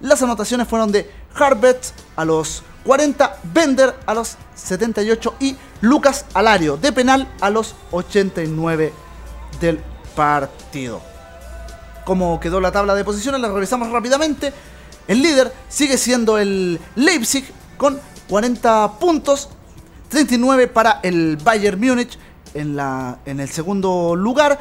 Las 0.00 0.22
anotaciones 0.22 0.66
fueron 0.66 0.90
de 0.90 1.10
Harbert 1.34 1.82
a 2.16 2.24
los 2.24 2.62
40, 2.84 3.38
Bender 3.52 3.94
a 4.06 4.14
los 4.14 4.36
78 4.54 5.34
y 5.40 5.56
Lucas 5.80 6.24
Alario 6.34 6.76
de 6.76 6.92
penal 6.92 7.28
a 7.40 7.50
los 7.50 7.74
89 7.90 8.92
del 9.60 9.80
partido. 10.14 11.00
Como 12.04 12.38
quedó 12.40 12.60
la 12.60 12.72
tabla 12.72 12.94
de 12.94 13.04
posiciones, 13.04 13.40
la 13.40 13.48
revisamos 13.48 13.90
rápidamente. 13.90 14.52
El 15.08 15.22
líder 15.22 15.52
sigue 15.68 15.98
siendo 15.98 16.38
el 16.38 16.80
Leipzig 16.96 17.44
con 17.76 18.00
40 18.28 18.98
puntos, 18.98 19.48
39 20.08 20.66
para 20.68 21.00
el 21.02 21.36
Bayern 21.36 21.80
Múnich 21.80 22.18
en, 22.54 22.76
la, 22.76 23.18
en 23.24 23.40
el 23.40 23.48
segundo 23.48 24.16
lugar, 24.16 24.58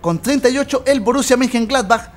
con 0.00 0.20
38 0.20 0.84
el 0.86 1.00
Borussia 1.00 1.36
Mönchengladbach, 1.36 2.10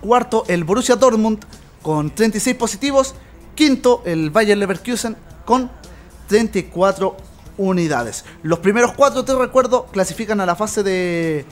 cuarto 0.00 0.44
el 0.48 0.64
Borussia 0.64 0.96
Dortmund 0.96 1.44
con 1.82 2.10
36 2.10 2.56
positivos, 2.56 3.14
quinto 3.54 4.02
el 4.04 4.30
Bayer 4.30 4.56
Leverkusen 4.56 5.16
con 5.44 5.70
34 6.28 7.16
unidades. 7.58 8.24
Los 8.42 8.60
primeros 8.60 8.92
cuatro, 8.92 9.24
te 9.24 9.34
recuerdo, 9.34 9.86
clasifican 9.86 10.40
a 10.40 10.46
la 10.46 10.54
fase 10.54 10.82
de, 10.82 11.44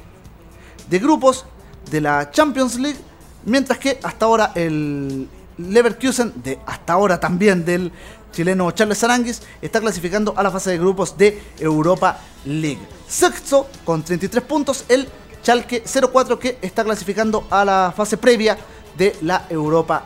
de 0.88 0.99
grupos 0.99 1.46
de 1.90 2.01
la 2.01 2.30
Champions 2.30 2.76
League, 2.76 2.99
mientras 3.45 3.78
que 3.78 3.99
hasta 4.03 4.24
ahora 4.24 4.53
el 4.55 5.28
Leverkusen, 5.59 6.32
de 6.36 6.59
hasta 6.66 6.93
ahora 6.93 7.18
también 7.18 7.64
del 7.64 7.91
chileno 8.32 8.70
Charles 8.70 9.03
Aranguis, 9.03 9.43
está 9.61 9.80
clasificando 9.80 10.34
a 10.36 10.43
la 10.43 10.51
fase 10.51 10.70
de 10.70 10.78
grupos 10.78 11.16
de 11.16 11.43
Europa 11.59 12.18
League. 12.45 12.80
Sexto 13.09 13.68
con 13.84 14.03
33 14.03 14.45
puntos 14.45 14.84
el 14.89 15.09
Schalke 15.43 15.82
04 15.84 16.39
que 16.39 16.59
está 16.62 16.84
clasificando 16.84 17.47
a 17.51 17.64
la 17.64 17.93
fase 17.97 18.16
previa 18.16 18.59
de 18.97 19.16
la 19.22 19.47
Europa 19.49 20.05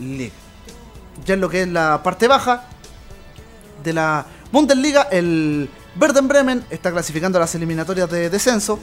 League. 0.00 0.32
Ya 1.24 1.34
en 1.34 1.40
lo 1.40 1.48
que 1.48 1.62
es 1.62 1.68
la 1.68 2.02
parte 2.02 2.28
baja 2.28 2.64
de 3.82 3.92
la 3.92 4.26
Bundesliga, 4.50 5.02
el 5.10 5.68
Werder 6.00 6.22
Bremen 6.22 6.64
está 6.70 6.90
clasificando 6.90 7.38
a 7.38 7.40
las 7.40 7.54
eliminatorias 7.54 8.10
de 8.10 8.30
descenso, 8.30 8.78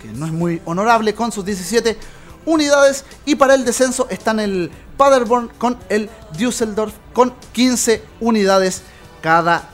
que 0.00 0.08
no 0.08 0.26
es 0.26 0.32
muy 0.32 0.62
honorable, 0.64 1.14
con 1.14 1.30
sus 1.30 1.44
17 1.44 1.98
unidades. 2.46 3.04
Y 3.24 3.36
para 3.36 3.54
el 3.54 3.64
descenso 3.64 4.06
están 4.10 4.40
el 4.40 4.70
Paderborn 4.96 5.48
con 5.58 5.78
el 5.88 6.08
Düsseldorf 6.38 6.94
con 7.12 7.34
15 7.52 8.02
unidades 8.20 8.82
cada 9.20 9.68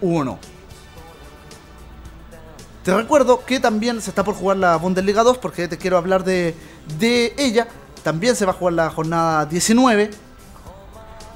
uno. 0.00 0.38
Te 2.84 2.94
recuerdo 2.94 3.44
que 3.44 3.60
también 3.60 4.00
se 4.02 4.10
está 4.10 4.24
por 4.24 4.34
jugar 4.34 4.56
la 4.56 4.76
Bundesliga 4.76 5.22
2 5.22 5.38
porque 5.38 5.68
te 5.68 5.78
quiero 5.78 5.96
hablar 5.96 6.24
de, 6.24 6.56
de 6.98 7.32
ella. 7.38 7.68
También 8.02 8.34
se 8.34 8.44
va 8.44 8.50
a 8.50 8.54
jugar 8.54 8.74
la 8.74 8.90
jornada 8.90 9.46
19 9.46 10.10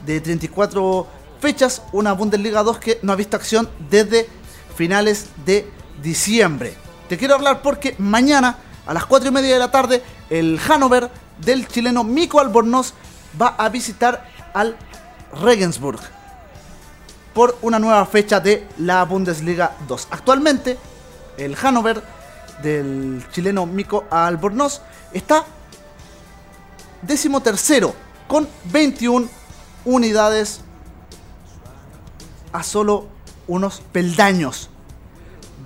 de 0.04 0.20
34 0.20 1.06
fechas. 1.40 1.82
Una 1.92 2.12
Bundesliga 2.14 2.64
2 2.64 2.78
que 2.78 2.98
no 3.02 3.12
ha 3.12 3.16
visto 3.16 3.36
acción 3.36 3.68
desde 3.88 4.28
finales 4.74 5.26
de 5.44 5.70
diciembre. 6.02 6.74
Te 7.08 7.16
quiero 7.16 7.36
hablar 7.36 7.62
porque 7.62 7.94
mañana 7.98 8.58
a 8.84 8.92
las 8.92 9.06
4 9.06 9.28
y 9.28 9.32
media 9.32 9.54
de 9.54 9.58
la 9.60 9.70
tarde 9.70 10.02
el 10.30 10.58
Hannover 10.58 11.10
del 11.38 11.68
chileno 11.68 12.04
Mico 12.04 12.40
Albornoz 12.40 12.94
va 13.40 13.54
a 13.58 13.68
visitar 13.68 14.26
al 14.54 14.76
Regensburg 15.42 16.00
por 17.34 17.58
una 17.62 17.78
nueva 17.78 18.06
fecha 18.06 18.40
de 18.40 18.66
la 18.78 19.04
Bundesliga 19.04 19.76
2. 19.86 20.08
Actualmente 20.10 20.78
el 21.36 21.54
Hannover 21.54 22.02
del 22.62 23.24
chileno 23.30 23.66
Mico 23.66 24.04
Albornoz 24.10 24.80
está 25.12 25.44
décimo 27.02 27.42
tercero 27.42 27.94
con 28.26 28.48
21 28.64 29.28
unidades 29.84 30.60
a 32.52 32.62
solo 32.62 33.06
unos 33.46 33.82
peldaños 33.92 34.70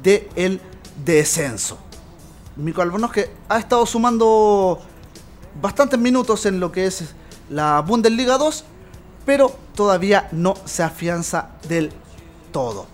del 0.02 0.28
el 0.34 0.60
descenso. 1.04 1.78
Mico 2.60 2.82
Albornoz 2.82 3.12
que 3.12 3.30
ha 3.48 3.58
estado 3.58 3.86
sumando 3.86 4.78
bastantes 5.62 5.98
minutos 5.98 6.44
en 6.44 6.60
lo 6.60 6.70
que 6.70 6.86
es 6.86 7.14
la 7.48 7.80
Bundesliga 7.80 8.36
2, 8.36 8.64
pero 9.24 9.56
todavía 9.74 10.28
no 10.32 10.54
se 10.66 10.82
afianza 10.82 11.52
del 11.68 11.90
todo. 12.52 12.86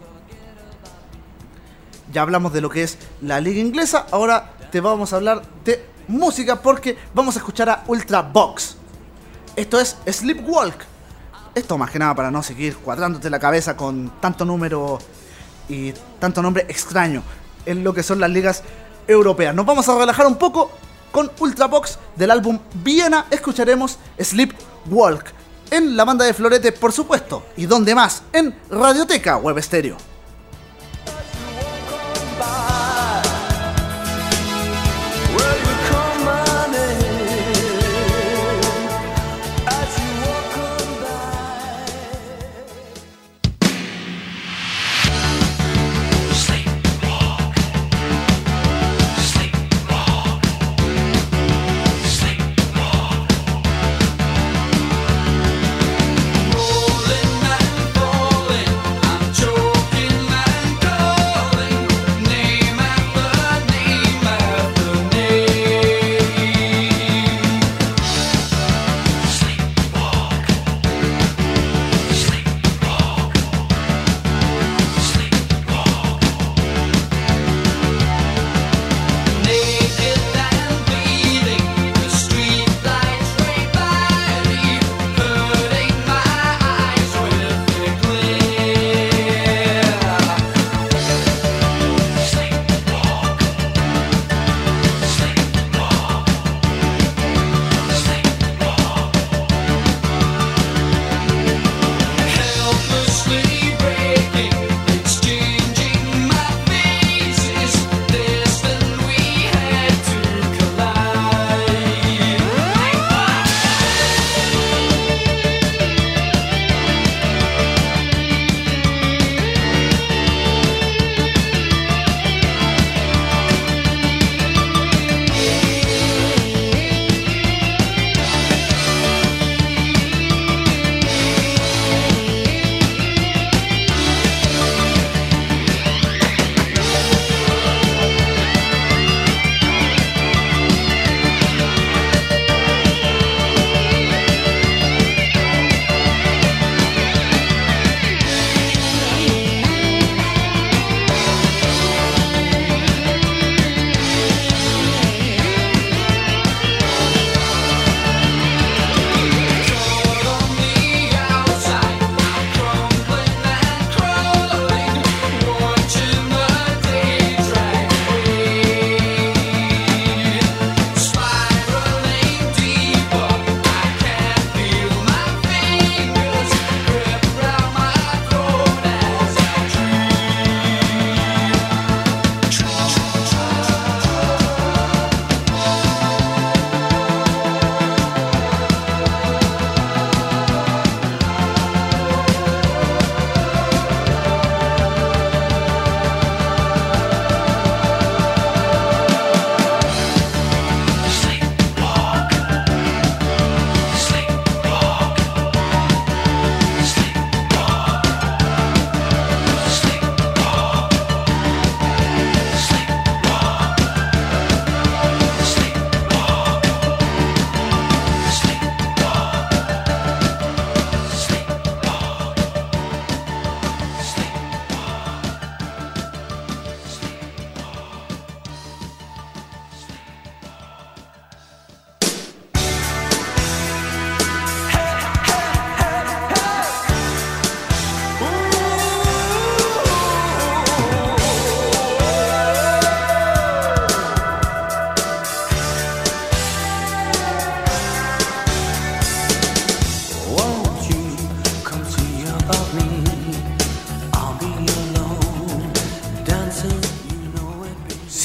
Ya 2.12 2.22
hablamos 2.22 2.52
de 2.52 2.60
lo 2.60 2.70
que 2.70 2.84
es 2.84 2.96
la 3.20 3.40
liga 3.40 3.60
inglesa, 3.60 4.06
ahora 4.12 4.52
te 4.70 4.80
vamos 4.80 5.12
a 5.12 5.16
hablar 5.16 5.42
de 5.64 5.84
música 6.06 6.62
porque 6.62 6.96
vamos 7.12 7.34
a 7.34 7.40
escuchar 7.40 7.68
a 7.68 7.82
Ultra 7.88 8.22
Box. 8.22 8.76
Esto 9.56 9.80
es 9.80 9.96
Sleepwalk. 10.08 10.84
Esto 11.56 11.76
más 11.76 11.90
que 11.90 11.98
nada 11.98 12.14
para 12.14 12.30
no 12.30 12.42
seguir 12.42 12.76
cuadrándote 12.76 13.30
la 13.30 13.40
cabeza 13.40 13.76
con 13.76 14.12
tanto 14.20 14.44
número 14.44 14.98
y 15.68 15.92
tanto 16.20 16.40
nombre 16.40 16.66
extraño 16.68 17.22
en 17.64 17.82
lo 17.82 17.92
que 17.92 18.04
son 18.04 18.20
las 18.20 18.30
ligas 18.30 18.62
europeas. 19.06 19.54
Nos 19.54 19.66
vamos 19.66 19.88
a 19.88 19.98
relajar 19.98 20.26
un 20.26 20.36
poco 20.36 20.70
con 21.12 21.30
Ultrabox 21.38 21.98
del 22.16 22.30
álbum 22.30 22.58
Viena. 22.82 23.26
Escucharemos 23.30 23.98
Sleepwalk 24.18 25.32
en 25.70 25.96
la 25.96 26.04
banda 26.04 26.24
de 26.24 26.34
Florete, 26.34 26.72
por 26.72 26.92
supuesto. 26.92 27.44
¿Y 27.56 27.66
dónde 27.66 27.94
más? 27.94 28.22
En 28.32 28.54
Radioteca 28.70 29.36
Web 29.36 29.62
Stereo. 29.62 30.15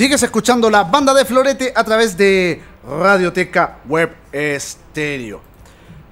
Sigues 0.01 0.23
escuchando 0.23 0.67
la 0.71 0.83
banda 0.85 1.13
de 1.13 1.25
Florete 1.25 1.73
a 1.75 1.83
través 1.83 2.17
de 2.17 2.59
Radioteca 2.83 3.81
Web 3.87 4.11
Estéreo. 4.31 5.41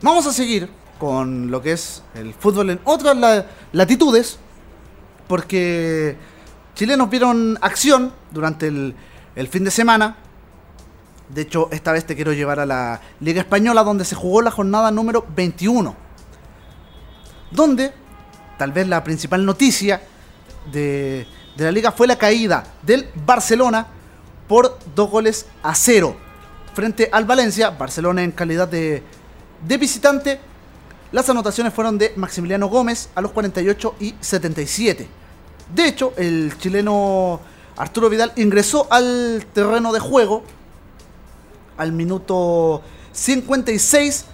Vamos 0.04 0.28
a 0.28 0.32
seguir 0.32 0.70
con 1.00 1.50
lo 1.50 1.60
que 1.60 1.72
es 1.72 2.04
el 2.14 2.36
fútbol 2.36 2.70
en 2.70 2.80
otras 2.84 3.18
la- 3.18 3.48
latitudes, 3.72 4.38
porque 5.28 6.16
chilenos 6.76 7.10
vieron 7.10 7.58
acción 7.62 8.14
durante 8.30 8.68
el, 8.68 8.94
el 9.36 9.48
fin 9.48 9.64
de 9.64 9.72
semana. 9.72 10.18
De 11.30 11.42
hecho, 11.42 11.68
esta 11.72 11.92
vez 11.92 12.06
te 12.06 12.16
quiero 12.16 12.32
llevar 12.34 12.60
a 12.60 12.68
la 12.68 13.02
Liga 13.22 13.42
Española, 13.42 13.84
donde 13.84 14.06
se 14.06 14.14
jugó 14.14 14.44
la 14.44 14.52
jornada 14.52 14.92
número 14.92 15.26
21. 15.36 15.96
Donde, 17.50 17.92
tal 18.60 18.72
vez 18.72 18.88
la 18.88 19.04
principal 19.04 19.44
noticia 19.44 20.00
de, 20.72 21.26
de 21.60 21.66
la 21.66 21.72
liga 21.72 21.92
fue 21.92 22.08
la 22.08 22.18
caída 22.18 22.64
del 22.82 23.10
Barcelona 23.26 23.88
por 24.48 24.80
dos 24.96 25.10
goles 25.10 25.46
a 25.62 25.76
cero 25.76 26.16
frente 26.74 27.10
al 27.12 27.26
Valencia. 27.26 27.70
Barcelona 27.72 28.24
en 28.24 28.32
calidad 28.32 28.68
de, 28.68 29.04
de 29.66 29.78
visitante. 29.78 30.40
Las 31.12 31.30
anotaciones 31.30 31.74
fueron 31.74 31.98
de 31.98 32.14
Maximiliano 32.16 32.68
Gómez 32.68 33.10
a 33.16 33.22
los 33.22 33.32
48 33.32 33.96
y 34.00 34.16
77. 34.20 35.08
De 35.74 35.86
hecho, 35.86 36.14
el 36.18 36.58
chileno 36.58 37.40
Arturo 37.78 38.10
Vidal 38.10 38.32
ingresó 38.36 38.88
al 38.92 39.46
terreno 39.54 39.92
de 39.92 40.00
juego 40.00 40.44
al 41.78 41.92
minuto 41.94 42.82
56 43.12 44.26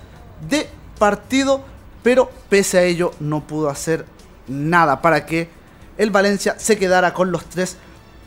de 0.49 0.67
partido, 0.97 1.61
pero 2.03 2.29
pese 2.49 2.79
a 2.79 2.83
ello 2.83 3.11
no 3.19 3.45
pudo 3.45 3.69
hacer 3.69 4.05
nada 4.47 5.01
para 5.01 5.25
que 5.25 5.49
el 5.97 6.11
Valencia 6.11 6.55
se 6.57 6.77
quedara 6.77 7.13
con 7.13 7.31
los 7.31 7.45
tres 7.45 7.77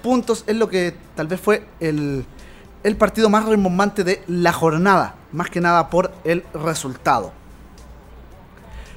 puntos. 0.03 0.45
Es 0.47 0.57
lo 0.57 0.69
que 0.69 0.95
tal 1.15 1.27
vez 1.27 1.41
fue 1.41 1.67
el, 1.81 2.25
el 2.83 2.97
partido 2.97 3.29
más 3.29 3.45
rembombante 3.45 4.05
de 4.05 4.23
la 4.27 4.53
jornada, 4.53 5.15
más 5.33 5.51
que 5.51 5.61
nada 5.61 5.91
por 5.91 6.13
el 6.25 6.45
resultado. 6.55 7.33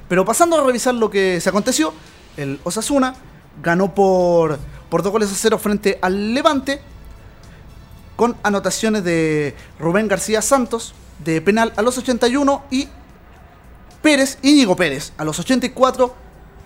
Pero 0.08 0.24
pasando 0.24 0.58
a 0.58 0.64
revisar 0.64 0.94
lo 0.94 1.10
que 1.10 1.40
se 1.40 1.48
aconteció, 1.48 1.94
el 2.36 2.60
Osasuna 2.64 3.14
ganó 3.62 3.94
por, 3.94 4.58
por 4.90 5.02
dos 5.02 5.12
goles 5.12 5.32
a 5.32 5.34
cero 5.34 5.58
frente 5.58 5.98
al 6.02 6.34
Levante 6.34 6.80
con 8.16 8.36
anotaciones 8.42 9.04
de 9.04 9.54
Rubén 9.78 10.08
García 10.08 10.42
Santos 10.42 10.94
de 11.24 11.40
penal 11.40 11.72
a 11.76 11.82
los 11.82 11.98
81 11.98 12.64
y 12.70 12.88
Pérez, 14.02 14.38
Íñigo 14.42 14.76
Pérez, 14.76 15.12
a 15.16 15.24
los 15.24 15.38
84 15.38 16.14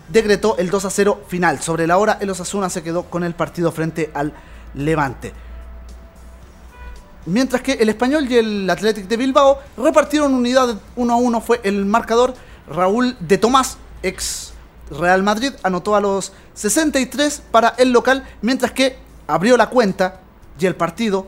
decretó 0.09 0.57
el 0.59 0.71
2 0.71 0.85
a 0.85 0.91
0 0.91 1.23
final. 1.29 1.61
Sobre 1.61 1.87
la 1.87 1.99
hora, 1.99 2.19
el 2.21 2.31
Osasuna 2.31 2.71
se 2.71 2.83
quedó 2.83 3.05
con 3.05 3.25
el 3.25 3.35
partido 3.35 3.73
frente 3.73 4.11
al 4.15 4.33
Levante. 4.75 5.33
Mientras 7.27 7.61
que 7.61 7.73
el 7.73 7.89
Español 7.89 8.31
y 8.31 8.37
el 8.37 8.71
Athletic 8.71 9.09
de 9.09 9.17
Bilbao 9.17 9.59
repartieron 9.77 10.33
unidad 10.33 10.81
1 10.95 11.13
a 11.13 11.17
1. 11.17 11.41
Fue 11.41 11.61
el 11.65 11.85
marcador 11.85 12.35
Raúl 12.69 13.17
de 13.21 13.39
Tomás, 13.39 13.79
ex 14.03 14.53
Real 14.91 15.23
Madrid, 15.25 15.53
anotó 15.65 15.97
a 15.97 16.01
los 16.01 16.33
63 16.55 17.43
para 17.51 17.71
el 17.79 17.91
local, 17.91 18.25
mientras 18.43 18.71
que 18.71 18.97
abrió 19.27 19.57
la 19.57 19.69
cuenta 19.69 20.21
y 20.59 20.67
el 20.67 20.77
partido 20.77 21.27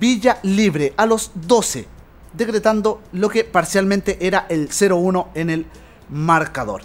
Villa 0.00 0.38
Libre 0.42 0.94
a 0.96 1.04
los 1.04 1.30
12, 1.34 1.86
decretando 2.32 3.02
lo 3.12 3.28
que 3.28 3.44
parcialmente 3.44 4.26
era 4.26 4.46
el 4.48 4.70
0-1 4.70 5.26
en 5.34 5.50
el 5.50 5.66
marcador. 6.08 6.82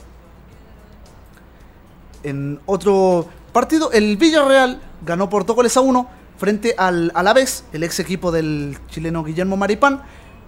En 2.24 2.60
otro 2.66 3.28
partido, 3.52 3.92
el 3.92 4.18
Villarreal 4.18 4.82
ganó 5.06 5.30
por 5.30 5.46
dos 5.46 5.56
goles 5.56 5.76
a 5.78 5.82
uno 5.82 6.08
frente 6.38 6.76
al 6.78 7.12
Alavés, 7.14 7.66
el 7.74 7.84
ex 7.84 8.00
equipo 8.00 8.32
del 8.32 8.78
chileno 8.90 9.24
Guillermo 9.24 9.58
Maripán, 9.58 10.02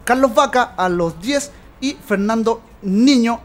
Carlos 0.03 0.33
Vaca 0.33 0.73
a 0.77 0.89
los 0.89 1.21
10 1.21 1.51
y 1.81 1.93
Fernando 1.93 2.61
Niño 2.81 3.39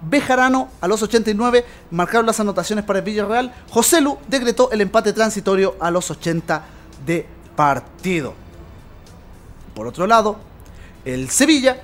Bejarano 0.00 0.68
a 0.80 0.86
los 0.86 1.02
89 1.02 1.64
marcaron 1.90 2.26
las 2.26 2.38
anotaciones 2.38 2.84
para 2.84 3.00
el 3.00 3.04
Villarreal. 3.04 3.52
José 3.70 4.00
Lu 4.00 4.18
decretó 4.28 4.70
el 4.70 4.80
empate 4.80 5.12
transitorio 5.12 5.74
a 5.80 5.90
los 5.90 6.10
80 6.10 6.62
de 7.04 7.26
partido. 7.56 8.34
Por 9.74 9.86
otro 9.86 10.06
lado, 10.06 10.38
el 11.04 11.30
Sevilla 11.30 11.82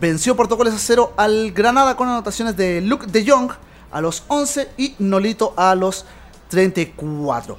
venció 0.00 0.34
por 0.34 0.48
dos 0.48 0.56
goles 0.56 0.74
a 0.74 0.78
cero 0.78 1.12
al 1.16 1.52
Granada 1.52 1.96
con 1.96 2.08
anotaciones 2.08 2.56
de 2.56 2.80
Luke 2.80 3.06
de 3.06 3.30
Jong 3.30 3.50
a 3.92 4.00
los 4.00 4.24
11 4.28 4.70
y 4.76 4.94
Nolito 4.98 5.54
a 5.56 5.74
los 5.74 6.06
34. 6.48 7.56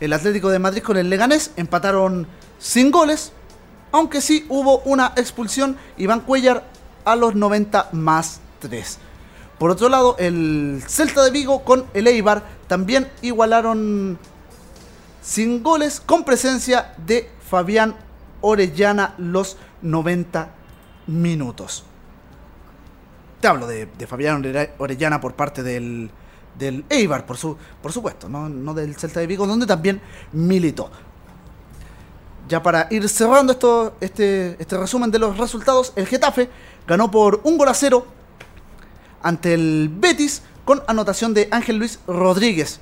El 0.00 0.12
Atlético 0.12 0.50
de 0.50 0.58
Madrid 0.58 0.82
con 0.82 0.96
el 0.96 1.08
Leganés 1.08 1.52
empataron 1.56 2.26
sin 2.58 2.90
goles, 2.90 3.32
aunque 3.92 4.20
sí 4.20 4.46
hubo 4.48 4.80
una 4.80 5.12
expulsión. 5.16 5.76
Iván 5.96 6.20
Cuellar 6.20 6.64
a 7.04 7.16
los 7.16 7.34
90 7.34 7.90
más 7.92 8.40
3. 8.60 8.98
Por 9.58 9.70
otro 9.70 9.88
lado, 9.88 10.16
el 10.18 10.82
Celta 10.88 11.22
de 11.22 11.30
Vigo 11.30 11.64
con 11.64 11.86
el 11.92 12.06
Eibar 12.06 12.42
también 12.66 13.10
igualaron 13.20 14.18
sin 15.22 15.62
goles 15.62 16.00
con 16.00 16.24
presencia 16.24 16.94
de 16.96 17.30
Fabián 17.48 17.94
Orellana 18.40 19.14
los 19.18 19.58
90 19.82 20.50
minutos. 21.06 21.84
Te 23.40 23.48
hablo 23.48 23.66
de, 23.66 23.86
de 23.86 24.06
Fabián 24.06 24.42
Ore- 24.44 24.72
Orellana 24.78 25.20
por 25.20 25.34
parte 25.34 25.62
del, 25.62 26.10
del 26.58 26.84
Eibar, 26.88 27.24
por, 27.26 27.36
su, 27.36 27.56
por 27.82 27.92
supuesto, 27.92 28.28
¿no? 28.28 28.74
del 28.74 28.94
Celta 28.96 29.20
de 29.20 29.26
Vigo, 29.26 29.46
donde 29.46 29.66
también 29.66 30.00
militó. 30.32 30.90
Ya 32.48 32.62
para 32.62 32.88
ir 32.90 33.08
cerrando 33.08 33.52
esto, 33.52 33.94
este, 34.00 34.56
este 34.58 34.76
resumen 34.76 35.10
de 35.10 35.18
los 35.20 35.38
resultados, 35.38 35.92
el 35.96 36.06
Getafe 36.06 36.50
ganó 36.86 37.10
por 37.10 37.40
un 37.44 37.56
gol 37.56 37.68
a 37.68 37.74
cero 37.74 38.06
ante 39.22 39.54
el 39.54 39.88
Betis 39.92 40.42
con 40.64 40.82
anotación 40.86 41.32
de 41.32 41.48
Ángel 41.50 41.76
Luis 41.76 42.00
Rodríguez 42.06 42.80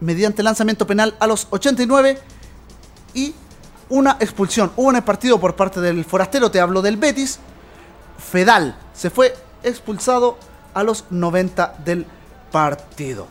mediante 0.00 0.42
lanzamiento 0.42 0.86
penal 0.86 1.14
a 1.20 1.26
los 1.26 1.46
89 1.50 2.18
y 3.14 3.34
una 3.88 4.16
expulsión. 4.20 4.72
Hubo 4.76 4.90
el 4.90 5.02
partido 5.02 5.38
por 5.40 5.54
parte 5.56 5.80
del 5.80 6.04
forastero, 6.04 6.50
te 6.50 6.60
hablo 6.60 6.82
del 6.82 6.96
Betis, 6.96 7.38
Fedal 8.30 8.76
se 8.94 9.10
fue 9.10 9.36
expulsado 9.62 10.38
a 10.72 10.82
los 10.82 11.04
90 11.10 11.76
del 11.84 12.06
partido. 12.50 13.26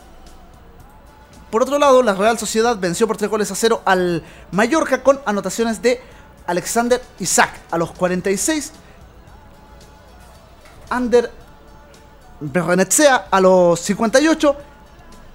Por 1.51 1.63
otro 1.63 1.77
lado, 1.77 2.01
la 2.01 2.15
Real 2.15 2.39
Sociedad 2.39 2.77
venció 2.77 3.07
por 3.07 3.17
3 3.17 3.29
goles 3.29 3.51
a 3.51 3.55
0 3.55 3.83
al 3.85 4.23
Mallorca 4.51 5.03
con 5.03 5.19
anotaciones 5.25 5.81
de 5.81 6.01
Alexander 6.47 7.01
Isaac 7.19 7.51
a 7.71 7.77
los 7.77 7.91
46 7.91 8.73
Ander 10.89 11.31
Berrenetsea 12.39 13.27
a 13.31 13.39
los 13.39 13.79
58, 13.79 14.55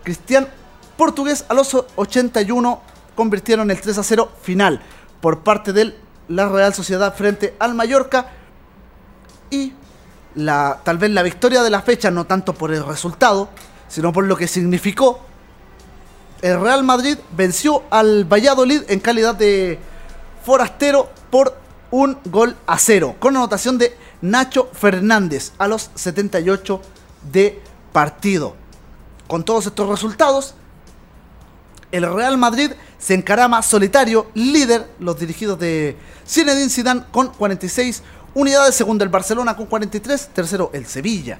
Cristian 0.03 0.49
Portugués. 0.97 1.45
A 1.49 1.55
los 1.55 1.75
81 1.97 2.83
convirtieron 3.15 3.71
el 3.71 3.81
3 3.81 3.99
a 3.99 4.03
0 4.03 4.31
final 4.43 4.81
por 5.21 5.41
parte 5.41 5.73
de 5.73 5.97
la 6.29 6.49
Real 6.49 6.75
Sociedad 6.75 7.15
frente 7.15 7.57
al 7.59 7.75
Mallorca 7.75 8.27
y 9.51 9.73
la, 10.35 10.81
tal 10.85 10.99
vez 10.99 11.11
la 11.11 11.23
victoria 11.23 11.63
de 11.63 11.71
la 11.71 11.83
fecha 11.83 12.11
no 12.11 12.27
tanto 12.27 12.55
por 12.55 12.73
el 12.73 12.85
resultado, 12.85 13.49
sino 13.89 14.13
por 14.13 14.25
lo 14.25 14.37
que 14.37 14.49
significó. 14.49 15.21
El 16.43 16.61
Real 16.61 16.85
Madrid 16.85 17.19
venció 17.37 17.83
al 17.91 18.25
Valladolid 18.25 18.83
en 18.89 19.01
calidad 19.01 19.35
de 19.35 19.79
forastero 20.45 21.11
por 21.31 21.57
un 21.91 22.19
gol 22.27 22.57
a 22.67 22.79
cero, 22.79 23.17
con 23.19 23.37
anotación 23.37 23.79
de 23.79 23.97
Nacho 24.21 24.69
Fernández 24.73 25.53
a 25.59 25.67
los 25.67 25.91
78 25.95 26.81
de 27.33 27.61
partido. 27.93 28.55
Con 29.27 29.45
todos 29.45 29.67
estos 29.67 29.89
resultados, 29.89 30.55
el 31.91 32.13
Real 32.13 32.37
Madrid 32.37 32.73
se 32.99 33.15
encarama 33.15 33.63
solitario, 33.63 34.31
líder, 34.35 34.91
los 34.99 35.19
dirigidos 35.19 35.59
de 35.59 35.97
Zinedine 36.27 36.69
Zidane 36.69 37.05
con 37.11 37.29
46 37.29 38.03
unidades, 38.39 38.77
segundo 38.77 39.03
el 39.03 39.11
Barcelona 39.11 39.57
con 39.57 39.67
43, 39.67 40.29
tercero 40.33 40.71
el 40.73 40.87
Sevilla 40.87 41.39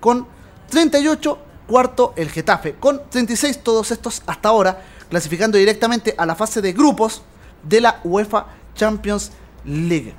con 0.00 0.26
38, 0.68 1.38
cuarto 1.68 2.12
el 2.16 2.28
Getafe 2.28 2.74
con 2.74 3.02
36, 3.08 3.62
todos 3.62 3.92
estos 3.92 4.20
hasta 4.26 4.48
ahora 4.48 4.82
clasificando 5.08 5.56
directamente 5.58 6.12
a 6.18 6.26
la 6.26 6.34
fase 6.34 6.60
de 6.60 6.72
grupos 6.72 7.22
de 7.62 7.80
la 7.80 8.00
UEFA 8.02 8.46
Champions 8.74 9.30
League. 9.64 10.12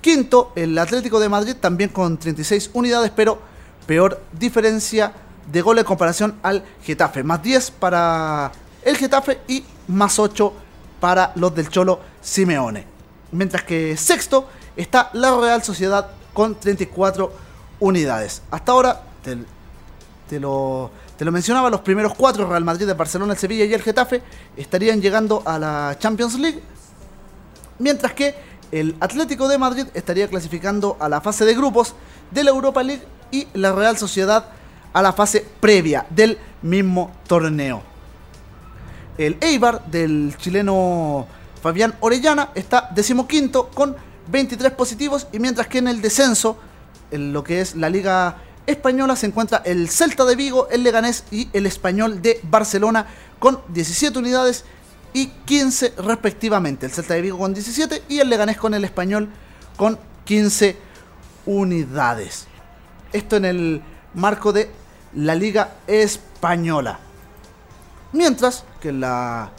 Quinto, 0.00 0.52
el 0.56 0.76
Atlético 0.76 1.20
de 1.20 1.28
Madrid 1.28 1.54
también 1.58 1.90
con 1.90 2.18
36 2.18 2.70
unidades, 2.72 3.12
pero 3.14 3.40
peor 3.86 4.20
diferencia 4.32 5.12
de 5.50 5.62
gol 5.62 5.78
en 5.78 5.84
comparación 5.84 6.34
al 6.42 6.64
Getafe. 6.82 7.22
Más 7.22 7.40
10 7.40 7.70
para 7.70 8.50
el 8.82 8.96
Getafe 8.96 9.40
y 9.46 9.64
más 9.86 10.18
8 10.18 10.52
para 10.98 11.32
los 11.36 11.54
del 11.54 11.68
Cholo 11.68 12.00
Simeone. 12.20 12.84
Mientras 13.30 13.62
que 13.62 13.96
sexto 13.96 14.48
está 14.76 15.10
la 15.12 15.34
Real 15.36 15.62
Sociedad 15.62 16.08
con 16.32 16.54
34 16.54 17.32
unidades. 17.80 18.42
Hasta 18.50 18.72
ahora 18.72 19.02
te, 19.22 20.38
lo, 20.38 20.90
te 21.16 21.24
lo 21.24 21.32
mencionaba, 21.32 21.70
los 21.70 21.80
primeros 21.80 22.14
cuatro, 22.14 22.48
Real 22.48 22.64
Madrid, 22.64 22.88
el 22.88 22.94
Barcelona, 22.94 23.32
el 23.32 23.38
Sevilla 23.38 23.64
y 23.64 23.74
el 23.74 23.82
Getafe, 23.82 24.22
estarían 24.56 25.00
llegando 25.00 25.42
a 25.44 25.58
la 25.58 25.96
Champions 25.98 26.38
League, 26.38 26.62
mientras 27.78 28.12
que 28.12 28.34
el 28.72 28.96
Atlético 29.00 29.48
de 29.48 29.58
Madrid 29.58 29.86
estaría 29.94 30.28
clasificando 30.28 30.96
a 31.00 31.08
la 31.08 31.20
fase 31.20 31.44
de 31.44 31.54
grupos 31.54 31.94
de 32.30 32.44
la 32.44 32.50
Europa 32.50 32.82
League 32.82 33.02
y 33.30 33.46
la 33.54 33.72
Real 33.72 33.96
Sociedad 33.96 34.46
a 34.92 35.02
la 35.02 35.12
fase 35.12 35.46
previa 35.60 36.06
del 36.10 36.38
mismo 36.62 37.12
torneo. 37.26 37.82
El 39.18 39.38
Eibar 39.40 39.84
del 39.86 40.34
chileno 40.36 41.26
Fabián 41.62 41.94
Orellana 42.00 42.50
está 42.54 42.90
decimoquinto 42.94 43.68
con 43.68 43.96
23 44.28 44.72
positivos 44.72 45.26
y 45.32 45.38
mientras 45.38 45.66
que 45.68 45.78
en 45.78 45.88
el 45.88 46.00
descenso, 46.00 46.58
en 47.10 47.32
lo 47.32 47.44
que 47.44 47.60
es 47.60 47.76
la 47.76 47.88
Liga 47.88 48.38
Española, 48.66 49.16
se 49.16 49.26
encuentra 49.26 49.62
el 49.64 49.88
Celta 49.88 50.24
de 50.24 50.36
Vigo, 50.36 50.68
el 50.70 50.82
Leganés 50.82 51.24
y 51.30 51.48
el 51.52 51.66
Español 51.66 52.20
de 52.22 52.40
Barcelona 52.42 53.06
con 53.38 53.60
17 53.68 54.18
unidades 54.18 54.64
y 55.12 55.28
15 55.28 55.94
respectivamente. 55.98 56.86
El 56.86 56.92
Celta 56.92 57.14
de 57.14 57.22
Vigo 57.22 57.38
con 57.38 57.54
17 57.54 58.02
y 58.08 58.18
el 58.18 58.28
Leganés 58.28 58.56
con 58.56 58.74
el 58.74 58.84
Español 58.84 59.28
con 59.76 59.98
15 60.24 60.76
unidades. 61.46 62.46
Esto 63.12 63.36
en 63.36 63.44
el 63.44 63.82
marco 64.14 64.52
de 64.52 64.70
la 65.14 65.34
Liga 65.34 65.74
Española. 65.86 66.98
Mientras 68.12 68.64
que 68.80 68.92
la 68.92 69.50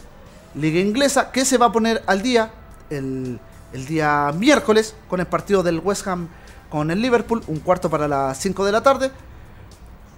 Liga 0.55 0.79
Inglesa, 0.79 1.31
que 1.31 1.45
se 1.45 1.57
va 1.57 1.67
a 1.67 1.71
poner 1.71 2.03
al 2.07 2.21
día 2.21 2.51
el, 2.89 3.39
el 3.73 3.85
día 3.85 4.31
miércoles 4.35 4.95
con 5.09 5.19
el 5.19 5.27
partido 5.27 5.63
del 5.63 5.79
West 5.79 6.07
Ham 6.07 6.27
con 6.69 6.91
el 6.91 7.01
Liverpool, 7.01 7.43
un 7.47 7.59
cuarto 7.59 7.89
para 7.89 8.07
las 8.07 8.37
5 8.39 8.65
de 8.65 8.71
la 8.71 8.81
tarde. 8.81 9.11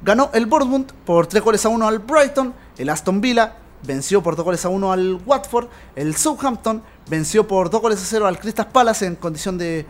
Ganó 0.02 0.30
el 0.34 0.46
Bournemouth 0.46 0.92
por 1.06 1.28
3 1.28 1.44
goles 1.44 1.66
a 1.66 1.70
1 1.70 1.88
al 1.88 2.00
Brighton, 2.00 2.54
el 2.78 2.90
Aston 2.90 3.22
Villa 3.22 3.56
venció 3.84 4.24
por 4.24 4.36
2 4.36 4.46
goles 4.46 4.66
a 4.66 4.70
1 4.70 4.92
al 4.92 5.22
Watford, 5.26 5.68
el 5.96 6.16
Southampton 6.16 6.82
venció 7.10 7.48
por 7.48 7.70
2 7.70 7.82
goles 7.82 8.02
a 8.02 8.06
0 8.06 8.28
al 8.28 8.40
Crystal 8.40 8.68
Palace 8.68 9.06
en 9.06 9.16
condición 9.16 9.58
de 9.58 9.86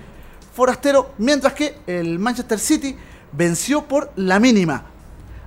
forastero, 0.54 1.14
mientras 1.18 1.54
que 1.54 1.78
el 1.86 2.20
Manchester 2.20 2.60
City 2.60 2.96
venció 3.32 3.84
por 3.84 4.12
la 4.16 4.40
mínima 4.40 4.84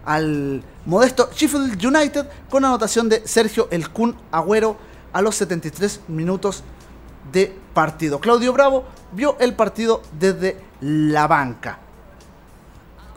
al 0.05 0.63
modesto 0.87 1.31
Sheffield 1.33 1.85
United 1.85 2.27
con 2.49 2.65
anotación 2.65 3.09
de 3.09 3.27
Sergio 3.27 3.69
El 3.71 3.91
Kun 3.91 4.17
Agüero 4.31 4.77
a 5.13 5.23
los 5.23 5.37
73 5.37 6.01
minutos 6.09 6.63
de 7.31 7.57
partido. 7.75 8.19
Claudio 8.21 8.53
Bravo 8.53 8.85
vio 9.13 9.37
el 9.39 9.55
partido 9.55 10.03
desde 10.19 10.61
la 10.81 11.27
banca. 11.27 11.79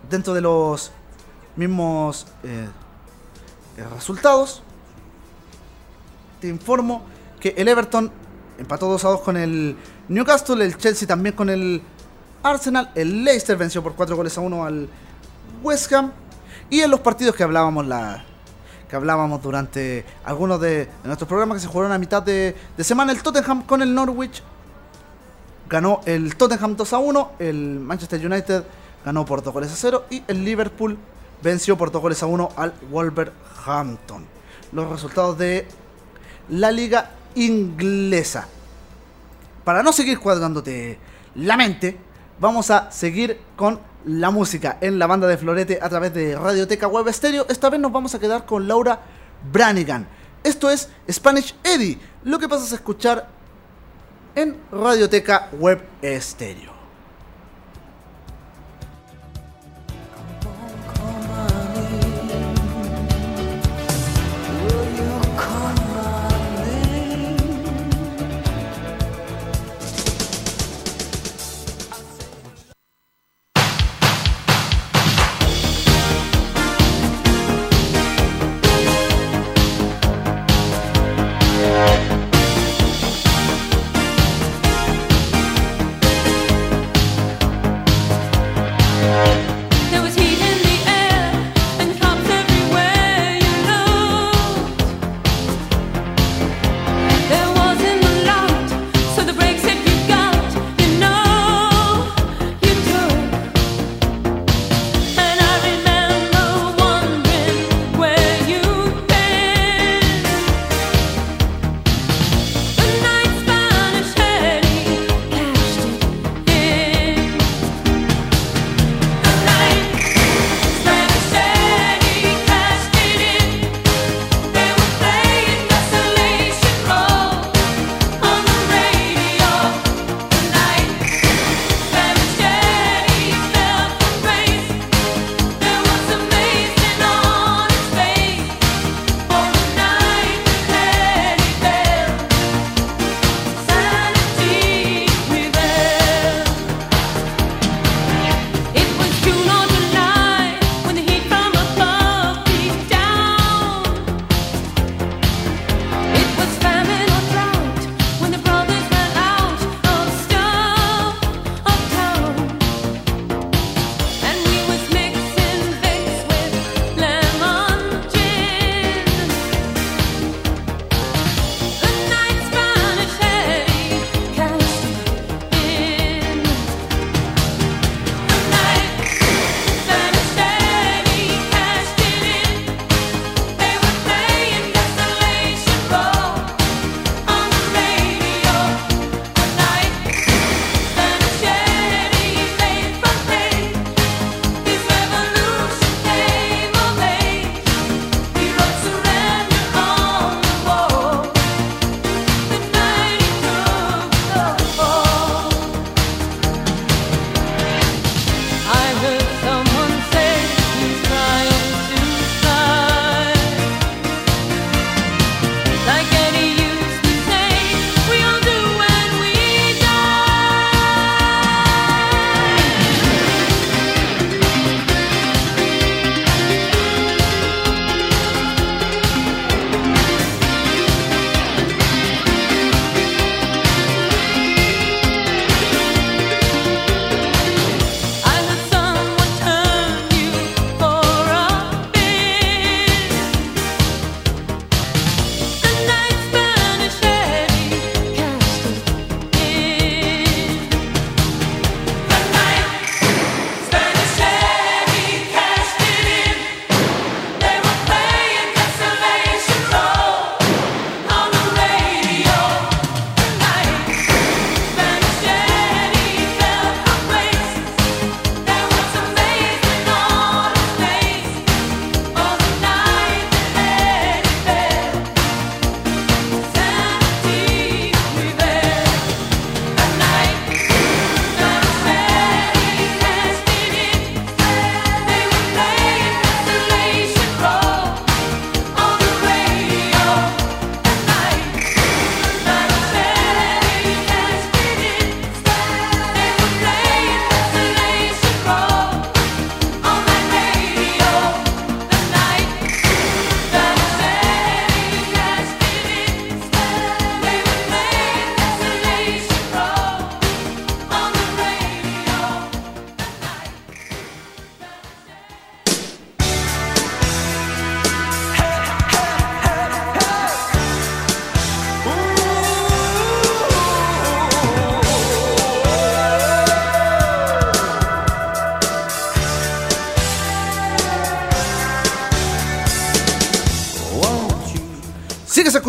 Dentro 0.10 0.34
de 0.34 0.42
los 0.42 0.92
mismos 1.56 2.28
eh, 2.44 2.68
resultados, 3.96 4.62
te 6.40 6.48
informo 6.48 7.04
que 7.40 7.54
el 7.58 7.68
Everton 7.68 8.12
empató 8.58 8.88
2 8.88 9.06
a 9.06 9.10
2 9.10 9.22
con 9.22 9.38
el 9.38 9.76
Newcastle, 10.08 10.64
el 10.64 10.78
Chelsea 10.78 11.08
también 11.08 11.36
con 11.36 11.50
el 11.50 11.82
Arsenal, 12.44 12.92
el 12.96 13.24
Leicester 13.24 13.58
venció 13.58 13.82
por 13.82 13.96
4 13.96 14.16
goles 14.16 14.38
a 14.38 14.42
1 14.42 14.66
al 14.66 14.90
West 15.64 15.92
Ham 15.94 16.12
y 16.70 16.82
en 16.82 16.92
los 16.92 17.00
partidos 17.00 17.36
que 17.36 17.44
hablábamos 17.44 17.88
la 17.88 18.24
que 18.96 18.98
hablábamos 18.98 19.42
durante 19.42 20.06
algunos 20.24 20.62
de, 20.62 20.88
nuestros 21.04 21.28
programas 21.28 21.58
que 21.58 21.62
se 21.64 21.68
jugaron 21.68 21.92
a 21.92 21.98
mitad 21.98 22.24
de, 22.24 22.56
de 22.78 22.84
semana, 22.84 23.12
el 23.12 23.22
Tottenham 23.22 23.64
con 23.64 23.82
el 23.82 23.94
Norwich 23.94 24.42
ganó 25.68 26.00
el 26.06 26.38
Tottenham 26.38 26.78
2 26.78 26.94
a 26.94 26.98
1, 27.00 27.32
el 27.40 27.80
Manchester 27.82 28.26
United 28.26 28.64
ganó 29.04 29.26
por 29.26 29.44
2 29.44 29.54
goles 29.54 29.72
a 29.74 29.76
0 29.76 30.06
y 30.10 30.24
el 30.30 30.46
Liverpool 30.46 30.98
venció 31.44 31.78
por 31.78 31.92
2 31.92 32.02
goles 32.02 32.24
a 32.24 32.26
1 32.28 32.52
al 32.56 32.74
Wolverhampton. 32.90 34.26
Los 34.72 34.90
resultados 34.90 35.38
de 35.38 35.68
la 36.48 36.72
liga 36.72 37.12
inglesa. 37.36 38.48
Para 39.66 39.84
no 39.84 39.92
seguir 39.92 40.20
cuadrándote 40.20 40.98
la 41.36 41.58
mente, 41.58 41.98
vamos 42.40 42.72
a 42.72 42.90
seguir 42.92 43.42
con 43.58 43.78
la 44.06 44.30
música 44.30 44.78
en 44.82 45.00
la 45.00 45.08
banda 45.08 45.28
de 45.28 45.38
Florete 45.38 45.80
a 45.82 45.90
través 45.90 46.14
de 46.14 46.38
Radioteca 46.38 46.88
Web 46.88 47.12
Stereo. 47.12 47.46
Esta 47.50 47.70
vez 47.70 47.80
nos 47.80 47.92
vamos 47.92 48.14
a 48.16 48.20
quedar 48.20 48.46
con 48.46 48.68
Laura 48.68 49.02
Branigan. 49.52 50.08
Esto 50.44 50.70
es 50.70 50.90
Spanish 51.10 51.56
Eddie. 51.64 52.00
Lo 52.24 52.38
que 52.40 52.48
pasas 52.48 52.72
a 52.72 52.76
escuchar 52.76 53.28
en 54.36 54.58
Radioteca 54.72 55.50
Web 55.54 55.82
Stereo. 56.20 56.75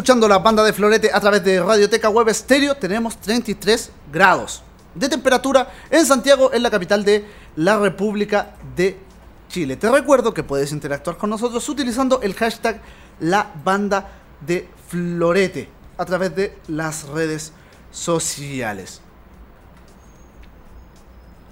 Escuchando 0.07 0.28
la 0.28 0.38
banda 0.38 0.62
de 0.62 0.72
Florete 0.72 1.11
a 1.12 1.18
través 1.18 1.42
de 1.42 1.61
Radioteca 1.61 2.09
Web 2.09 2.32
Stereo. 2.32 2.76
Tenemos 2.76 3.16
33 3.16 3.90
grados 4.12 4.62
de 4.94 5.09
temperatura 5.09 5.68
en 5.90 6.07
Santiago, 6.07 6.52
en 6.52 6.62
la 6.62 6.70
capital 6.70 7.04
de 7.04 7.24
la 7.57 7.76
República 7.76 8.54
de 8.76 9.00
Chile. 9.48 9.74
Te 9.74 9.90
recuerdo 9.90 10.32
que 10.32 10.44
puedes 10.44 10.70
interactuar 10.70 11.16
con 11.16 11.28
nosotros 11.28 11.68
utilizando 11.68 12.22
el 12.22 12.34
hashtag 12.34 12.80
la 13.18 13.50
banda 13.64 14.12
de 14.46 14.68
Florete 14.86 15.68
a 15.98 16.04
través 16.04 16.36
de 16.36 16.57
las 16.68 17.09
redes 17.09 17.52
sociales. 17.90 19.00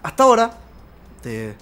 Hasta 0.04 0.22
ahora, 0.22 0.52
te, 1.24 1.56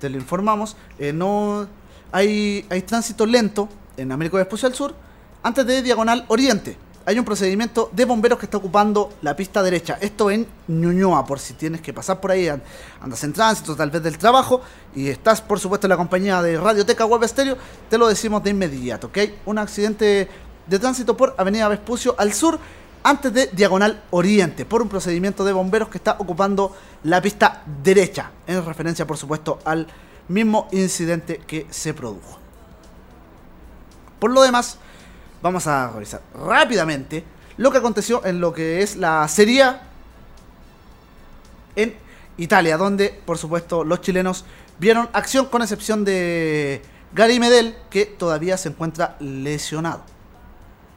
te 0.00 0.10
lo 0.10 0.16
informamos, 0.16 0.76
eh, 0.98 1.12
no 1.12 1.68
hay, 2.10 2.66
hay 2.70 2.82
tránsito 2.82 3.24
lento 3.24 3.68
en 3.96 4.10
América 4.10 4.44
al 4.50 4.74
Sur 4.74 5.03
antes 5.44 5.64
de 5.66 5.82
Diagonal 5.82 6.24
Oriente. 6.28 6.76
Hay 7.06 7.18
un 7.18 7.24
procedimiento 7.26 7.90
de 7.92 8.06
bomberos 8.06 8.38
que 8.38 8.46
está 8.46 8.56
ocupando 8.56 9.12
la 9.20 9.36
pista 9.36 9.62
derecha. 9.62 9.98
Esto 10.00 10.30
en 10.30 10.46
Ñuñoa, 10.68 11.26
por 11.26 11.38
si 11.38 11.52
tienes 11.52 11.82
que 11.82 11.92
pasar 11.92 12.18
por 12.18 12.30
ahí, 12.30 12.48
an- 12.48 12.62
andas 13.02 13.22
en 13.24 13.34
tránsito, 13.34 13.76
tal 13.76 13.90
vez 13.90 14.02
del 14.02 14.16
trabajo, 14.16 14.62
y 14.94 15.08
estás, 15.10 15.42
por 15.42 15.60
supuesto, 15.60 15.86
en 15.86 15.90
la 15.90 15.98
compañía 15.98 16.40
de 16.40 16.58
Radioteca 16.58 17.04
Web 17.04 17.28
Stereo, 17.28 17.58
te 17.90 17.98
lo 17.98 18.08
decimos 18.08 18.42
de 18.42 18.50
inmediato, 18.50 19.08
¿ok? 19.08 19.18
Un 19.44 19.58
accidente 19.58 20.30
de 20.66 20.78
tránsito 20.78 21.14
por 21.14 21.34
Avenida 21.36 21.68
Vespucio 21.68 22.14
al 22.16 22.32
sur, 22.32 22.58
antes 23.02 23.34
de 23.34 23.48
Diagonal 23.48 24.02
Oriente, 24.08 24.64
por 24.64 24.80
un 24.80 24.88
procedimiento 24.88 25.44
de 25.44 25.52
bomberos 25.52 25.90
que 25.90 25.98
está 25.98 26.16
ocupando 26.18 26.74
la 27.02 27.20
pista 27.20 27.62
derecha, 27.82 28.30
en 28.46 28.64
referencia, 28.64 29.06
por 29.06 29.18
supuesto, 29.18 29.58
al 29.66 29.86
mismo 30.28 30.68
incidente 30.72 31.42
que 31.46 31.66
se 31.68 31.92
produjo. 31.92 32.38
Por 34.18 34.30
lo 34.30 34.40
demás, 34.40 34.78
vamos 35.44 35.66
a 35.66 35.90
revisar 35.90 36.22
rápidamente 36.34 37.22
lo 37.58 37.70
que 37.70 37.76
aconteció 37.76 38.24
en 38.24 38.40
lo 38.40 38.54
que 38.54 38.80
es 38.80 38.96
la 38.96 39.28
Serie 39.28 39.76
en 41.76 41.94
Italia, 42.38 42.78
donde 42.78 43.20
por 43.26 43.36
supuesto 43.36 43.84
los 43.84 44.00
chilenos 44.00 44.46
vieron 44.78 45.10
acción 45.12 45.44
con 45.44 45.60
excepción 45.60 46.02
de 46.02 46.80
Gary 47.12 47.38
Medel, 47.38 47.76
que 47.90 48.06
todavía 48.06 48.56
se 48.56 48.70
encuentra 48.70 49.16
lesionado. 49.20 50.00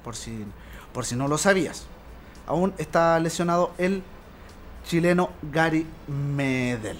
Por 0.02 0.16
si, 0.16 0.46
por 0.94 1.06
si 1.06 1.18
no 1.18 1.28
lo 1.28 1.38
sabías. 1.38 1.86
Aún 2.48 2.74
está 2.78 3.20
lesionado 3.20 3.74
el 3.78 4.02
chileno 4.86 5.30
Gary 5.52 5.86
Medel. 6.08 6.98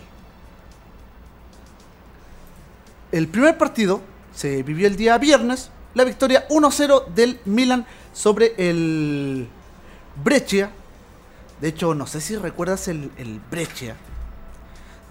El 3.14 3.30
primer 3.30 3.58
partido 3.58 4.02
se 4.36 4.64
vivió 4.64 4.86
el 4.86 4.98
día 4.98 5.18
viernes, 5.18 5.72
la 5.98 6.04
victoria 6.04 6.48
1-0 6.50 7.08
del 7.08 7.40
Milan 7.46 7.86
sobre 8.14 8.54
el 8.58 9.48
Brescia. 10.24 10.70
De 11.60 11.70
hecho, 11.70 11.96
no 11.96 12.06
sé 12.06 12.22
si 12.22 12.36
recuerdas 12.36 12.88
el, 12.88 13.12
el 13.18 13.40
Brescia, 13.50 13.96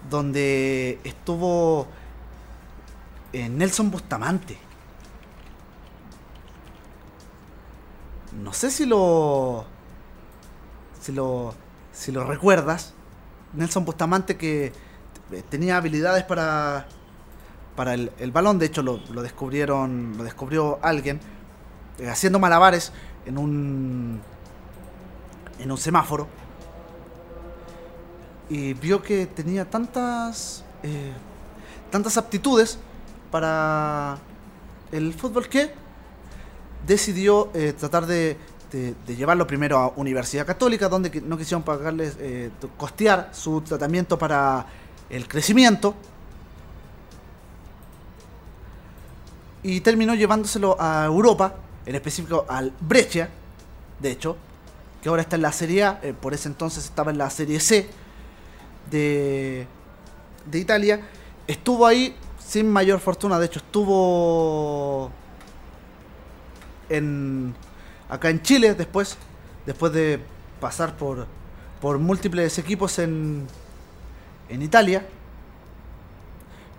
donde 0.09 0.97
estuvo 1.03 1.87
eh, 3.33 3.49
Nelson 3.49 3.91
Bustamante. 3.91 4.57
No 8.41 8.53
sé 8.53 8.71
si 8.71 8.85
lo. 8.85 9.65
Si 11.01 11.11
lo. 11.11 11.53
Si 11.91 12.13
lo 12.13 12.23
recuerdas. 12.23 12.93
Nelson 13.51 13.83
Bustamante 13.83 14.37
que 14.37 14.71
eh, 15.33 15.43
tenía 15.49 15.75
habilidades 15.75 16.23
para. 16.23 16.87
Para 17.77 17.93
el, 17.93 18.11
balón. 18.33 18.59
De 18.59 18.65
hecho, 18.65 18.81
lo, 18.83 18.97
descubrieron. 19.21 20.15
Lo 20.17 20.23
descubrió 20.23 20.79
alguien. 20.81 21.21
eh, 21.99 22.09
haciendo 22.09 22.39
malabares 22.39 22.91
en 23.25 23.37
un. 23.37 24.19
En 25.59 25.71
un 25.71 25.77
semáforo. 25.77 26.27
Y 28.49 28.73
vio 28.73 29.01
que 29.01 29.27
tenía 29.27 29.63
tantas. 29.69 30.63
eh, 30.83 31.13
tantas 31.91 32.17
aptitudes 32.17 32.77
para 33.31 34.17
el 34.91 35.13
fútbol 35.13 35.47
que 35.47 35.71
decidió 36.85 37.49
eh, 37.53 37.73
tratar 37.79 38.05
de, 38.05 38.37
de- 38.71 38.93
de 39.05 39.15
llevarlo 39.15 39.47
primero 39.47 39.77
a 39.77 39.93
Universidad 39.95 40.45
Católica, 40.45 40.89
donde 40.89 41.21
no 41.21 41.37
quisieron 41.37 41.63
pagarles, 41.63 42.17
costear 42.77 43.29
su 43.33 43.61
tratamiento 43.61 44.17
para 44.17 44.65
el 45.09 45.27
crecimiento. 45.29 45.93
Y 49.67 49.81
terminó 49.81 50.15
llevándoselo 50.15 50.77
a 50.79 51.03
Europa, 51.03 51.55
en 51.85 51.93
específico 51.93 52.45
al 52.47 52.71
Brescia, 52.79 53.27
de 53.99 54.11
hecho, 54.11 54.37
que 55.03 55.09
ahora 55.09 55.23
está 55.23 55.35
en 55.35 55.41
la 55.41 55.51
Serie 55.51 55.83
A, 55.83 55.99
eh, 56.03 56.13
por 56.13 56.33
ese 56.33 56.47
entonces 56.47 56.85
estaba 56.85 57.11
en 57.11 57.17
la 57.17 57.29
Serie 57.29 57.59
C 57.59 57.89
de, 58.89 59.67
de 60.45 60.57
Italia. 60.57 61.01
Estuvo 61.47 61.85
ahí 61.85 62.15
sin 62.39 62.71
mayor 62.71 63.01
fortuna, 63.01 63.37
de 63.39 63.45
hecho 63.47 63.59
estuvo 63.59 65.11
en 66.87 67.53
acá 68.07 68.29
en 68.29 68.41
Chile 68.41 68.73
después 68.73 69.17
después 69.65 69.91
de 69.91 70.21
pasar 70.61 70.95
por 70.95 71.27
por 71.81 71.99
múltiples 71.99 72.57
equipos 72.57 72.97
en 72.99 73.45
en 74.47 74.61
Italia 74.61 75.05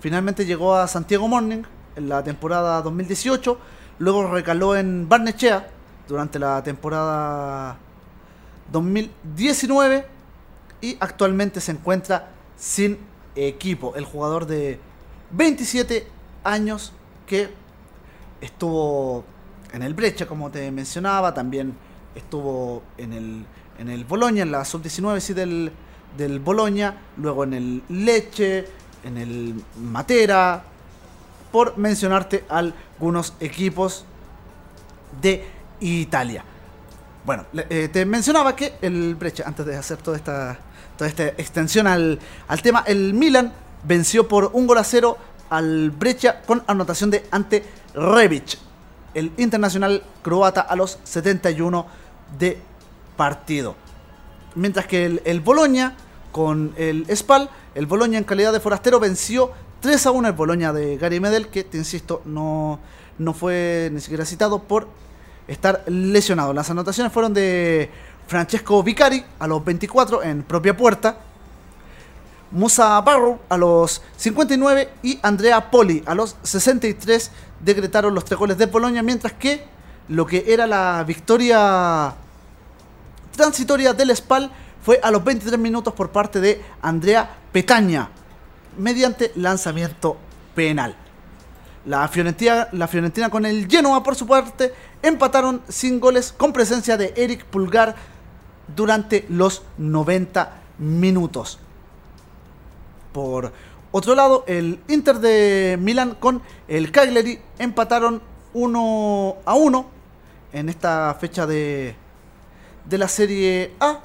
finalmente 0.01 0.47
llegó 0.47 0.75
a 0.75 0.89
Santiago 0.89 1.29
Morning 1.29 1.65
en 1.99 2.09
la 2.09 2.23
temporada 2.23 2.81
2018 2.83 3.59
luego 3.99 4.31
recaló 4.31 4.77
en 4.77 5.09
Barnechea 5.09 5.69
durante 6.07 6.39
la 6.39 6.63
temporada 6.63 7.77
2019 8.73 10.07
y 10.81 10.97
actualmente 11.01 11.61
se 11.61 11.73
encuentra 11.73 12.31
sin 12.57 12.99
equipo. 13.35 13.95
El 13.97 14.05
jugador 14.05 14.47
de 14.47 14.79
27 15.33 16.07
años 16.45 16.93
que 17.27 17.51
estuvo 18.41 19.25
en 19.73 19.83
el 19.83 19.95
Brecha, 19.95 20.27
como 20.27 20.51
te 20.51 20.71
mencionaba, 20.71 21.35
también 21.35 21.75
estuvo 22.15 22.83
en 22.97 23.13
el, 23.13 23.45
en 23.79 23.89
el 23.91 24.05
Boloña, 24.05 24.43
en 24.43 24.53
la 24.53 24.65
sub-19 24.65 25.21
sí, 25.21 25.35
del, 25.35 25.73
del 26.17 26.39
Boloña, 26.39 26.97
luego 27.17 27.45
en 27.45 27.55
el 27.55 27.83
Leche, 27.89 28.65
en 29.05 29.19
el 29.19 29.63
Matera, 29.77 30.63
por 31.53 31.77
mencionarte 31.79 32.45
algunos 32.49 33.35
equipos 33.41 34.05
de 35.21 35.47
Italia. 35.81 36.45
Bueno, 37.25 37.45
eh, 37.55 37.89
te 37.93 38.07
mencionaba 38.07 38.57
que 38.57 38.75
el 38.81 39.15
Brecha, 39.15 39.45
antes 39.47 39.67
de 39.67 39.77
hacer 39.77 39.99
toda 39.99 40.17
esta, 40.17 40.59
toda 40.97 41.09
esta 41.09 41.27
extensión 41.27 41.87
al, 41.87 42.19
al 42.47 42.63
tema, 42.63 42.85
el 42.87 43.15
Milan 43.15 43.53
venció 43.85 44.27
por 44.27 44.51
un 44.55 44.67
gol 44.67 44.79
a 44.79 44.85
cero 44.85 45.19
al 45.51 45.91
Brecha 45.91 46.41
con 46.43 46.63
anotación 46.67 47.11
de 47.11 47.27
ante 47.31 47.65
Rebic, 47.95 48.59
el 49.15 49.33
internacional 49.37 50.03
croata 50.23 50.61
a 50.63 50.77
los 50.77 50.99
71 51.05 51.87
de 52.39 52.59
partido. 53.17 53.77
Mientras 54.55 54.87
que 54.87 55.05
el, 55.05 55.23
el 55.25 55.41
Boloña 55.41 55.97
con 56.33 56.73
el 56.77 57.05
Spal, 57.15 57.51
el 57.75 57.87
Boloña 57.87 58.19
en 58.19 58.25
calidad 58.25 58.53
de 58.53 58.61
forastero 58.61 59.01
venció 59.01 59.53
3 59.81 60.07
a 60.07 60.11
1 60.11 60.29
el 60.29 60.35
Boloña 60.35 60.73
de 60.73 60.97
Gary 60.97 61.21
Medel, 61.21 61.49
que 61.49 61.63
te 61.63 61.79
insisto, 61.79 62.23
no, 62.25 62.81
no 63.19 63.33
fue 63.33 63.91
ni 63.93 64.01
siquiera 64.01 64.25
citado 64.25 64.63
por 64.63 64.89
estar 65.47 65.85
lesionado. 65.87 66.53
Las 66.53 66.69
anotaciones 66.71 67.13
fueron 67.13 67.33
de 67.33 67.91
Francesco 68.27 68.83
Vicari 68.83 69.25
a 69.39 69.47
los 69.47 69.65
24 69.65 70.23
en 70.25 70.43
propia 70.43 70.77
puerta. 70.77 71.19
Musa 72.51 73.01
Barrow 73.03 73.39
a 73.49 73.57
los 73.57 74.03
59 74.17 74.89
y 75.03 75.19
Andrea 75.23 75.71
Poli 75.71 76.03
a 76.07 76.15
los 76.15 76.37
63 76.43 77.31
decretaron 77.61 78.15
los 78.15 78.25
tres 78.25 78.39
goles 78.39 78.59
de 78.59 78.67
Polonia, 78.67 79.03
mientras 79.03 79.35
que 79.35 79.65
lo 80.09 80.27
que 80.27 80.45
era 80.49 80.67
la 80.67 81.05
victoria 81.07 82.15
transitoria 83.37 83.93
del 83.93 84.17
Spal 84.17 84.51
fue 84.83 84.99
a 85.03 85.11
los 85.11 85.23
23 85.23 85.59
minutos 85.59 85.93
por 85.93 86.11
parte 86.11 86.41
de 86.41 86.63
Andrea 86.81 87.31
Petaña 87.53 88.09
mediante 88.79 89.33
lanzamiento 89.37 90.17
penal. 90.55 90.95
La 91.85 92.07
Fiorentina, 92.09 92.69
la 92.73 92.89
Fiorentina 92.89 93.31
con 93.31 93.47
el 93.47 93.69
Genoa, 93.69 94.03
por 94.03 94.15
su 94.15 94.27
parte, 94.27 94.73
empataron 95.03 95.63
sin 95.69 96.01
goles 96.01 96.33
con 96.33 96.53
presencia 96.53 96.97
de 96.97 97.15
Eric 97.17 97.45
Pulgar 97.45 97.95
durante 98.75 99.25
los 99.29 99.63
90 99.79 100.53
minutos. 100.79 101.59
Por 103.13 103.53
otro 103.91 104.15
lado, 104.15 104.45
el 104.47 104.81
Inter 104.89 105.19
de 105.19 105.79
Milán 105.81 106.17
con 106.21 106.43
el 106.67 106.93
Cagliari 106.93 107.39
empataron 107.59 108.21
1 108.53 109.37
a 109.45 109.55
1 109.55 109.87
en 110.53 110.69
esta 110.69 111.17
fecha 111.19 111.47
de, 111.47 111.95
de 112.85 112.99
la 112.99 113.09
Serie 113.09 113.73
A. 113.81 114.01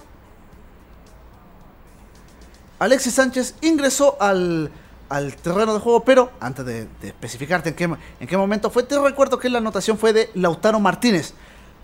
Alexis 2.84 3.14
Sánchez 3.14 3.56
ingresó 3.62 4.18
al, 4.20 4.70
al 5.08 5.36
terreno 5.38 5.74
de 5.74 5.80
juego, 5.80 6.04
pero 6.04 6.32
antes 6.42 6.66
de, 6.66 6.90
especificarte 7.02 7.70
en 7.70 7.76
qué, 7.76 7.84
en 7.86 8.28
qué 8.28 8.36
momento 8.36 8.70
fue, 8.70 8.84
te 8.84 9.00
recuerdo 9.00 9.40
que 9.40 9.50
la 9.50 9.60
anotación 9.60 9.98
fue 9.98 10.12
de 10.12 10.30
Lautaro 10.34 10.82
Martínez 10.82 11.34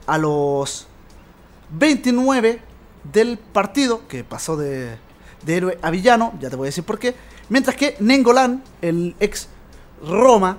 a 0.08 0.18
los 0.18 0.88
29 1.70 2.62
del 3.14 3.38
partido, 3.38 4.10
que 4.10 4.26
pasó 4.26 4.58
de, 4.58 4.98
de 5.46 5.56
héroe 5.56 5.80
a 5.82 5.90
villano, 5.90 6.34
ya 6.42 6.50
te 6.50 6.58
voy 6.58 6.66
a 6.66 6.68
decir 6.68 6.84
por 6.84 7.00
qué. 7.00 7.16
Mientras 7.48 7.78
que 7.78 7.96
Nengolan, 8.02 8.62
el 8.82 9.16
ex 9.22 9.48
Roma 10.06 10.58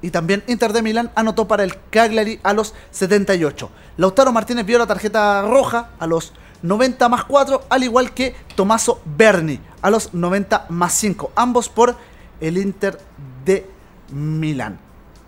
y 0.00 0.10
también 0.10 0.44
Inter 0.46 0.72
de 0.72 0.80
Milán, 0.80 1.10
anotó 1.16 1.48
para 1.48 1.64
el 1.64 1.74
Cagliari 1.90 2.38
a 2.44 2.52
los 2.52 2.72
78. 2.92 3.68
Lautaro 3.96 4.30
Martínez 4.30 4.64
vio 4.64 4.78
la 4.78 4.86
tarjeta 4.86 5.42
roja 5.42 5.90
a 5.98 6.06
los 6.06 6.32
90 6.62 7.08
más 7.08 7.24
4, 7.24 7.64
al 7.68 7.84
igual 7.84 8.12
que 8.12 8.34
Tomaso 8.54 9.00
Berni 9.04 9.60
a 9.82 9.90
los 9.90 10.12
90 10.14 10.66
más 10.70 10.92
5, 10.94 11.32
ambos 11.34 11.68
por 11.68 11.96
el 12.40 12.58
Inter 12.58 12.98
de 13.44 13.68
Milán. 14.10 14.78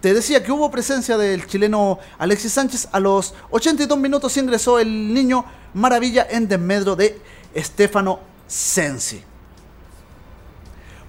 Te 0.01 0.15
decía 0.15 0.43
que 0.43 0.51
hubo 0.51 0.71
presencia 0.71 1.19
del 1.19 1.47
chileno 1.47 1.99
Alexis 2.19 2.53
Sánchez. 2.53 2.89
A 2.93 3.01
los 3.01 3.35
82 3.51 3.99
minutos 3.99 4.37
ingresó 4.39 4.79
el 4.79 5.13
niño 5.13 5.45
Maravilla 5.75 6.27
en 6.29 6.49
desmedro 6.49 6.97
de 6.97 7.21
Stefano 7.55 8.21
Sensi. 8.47 9.23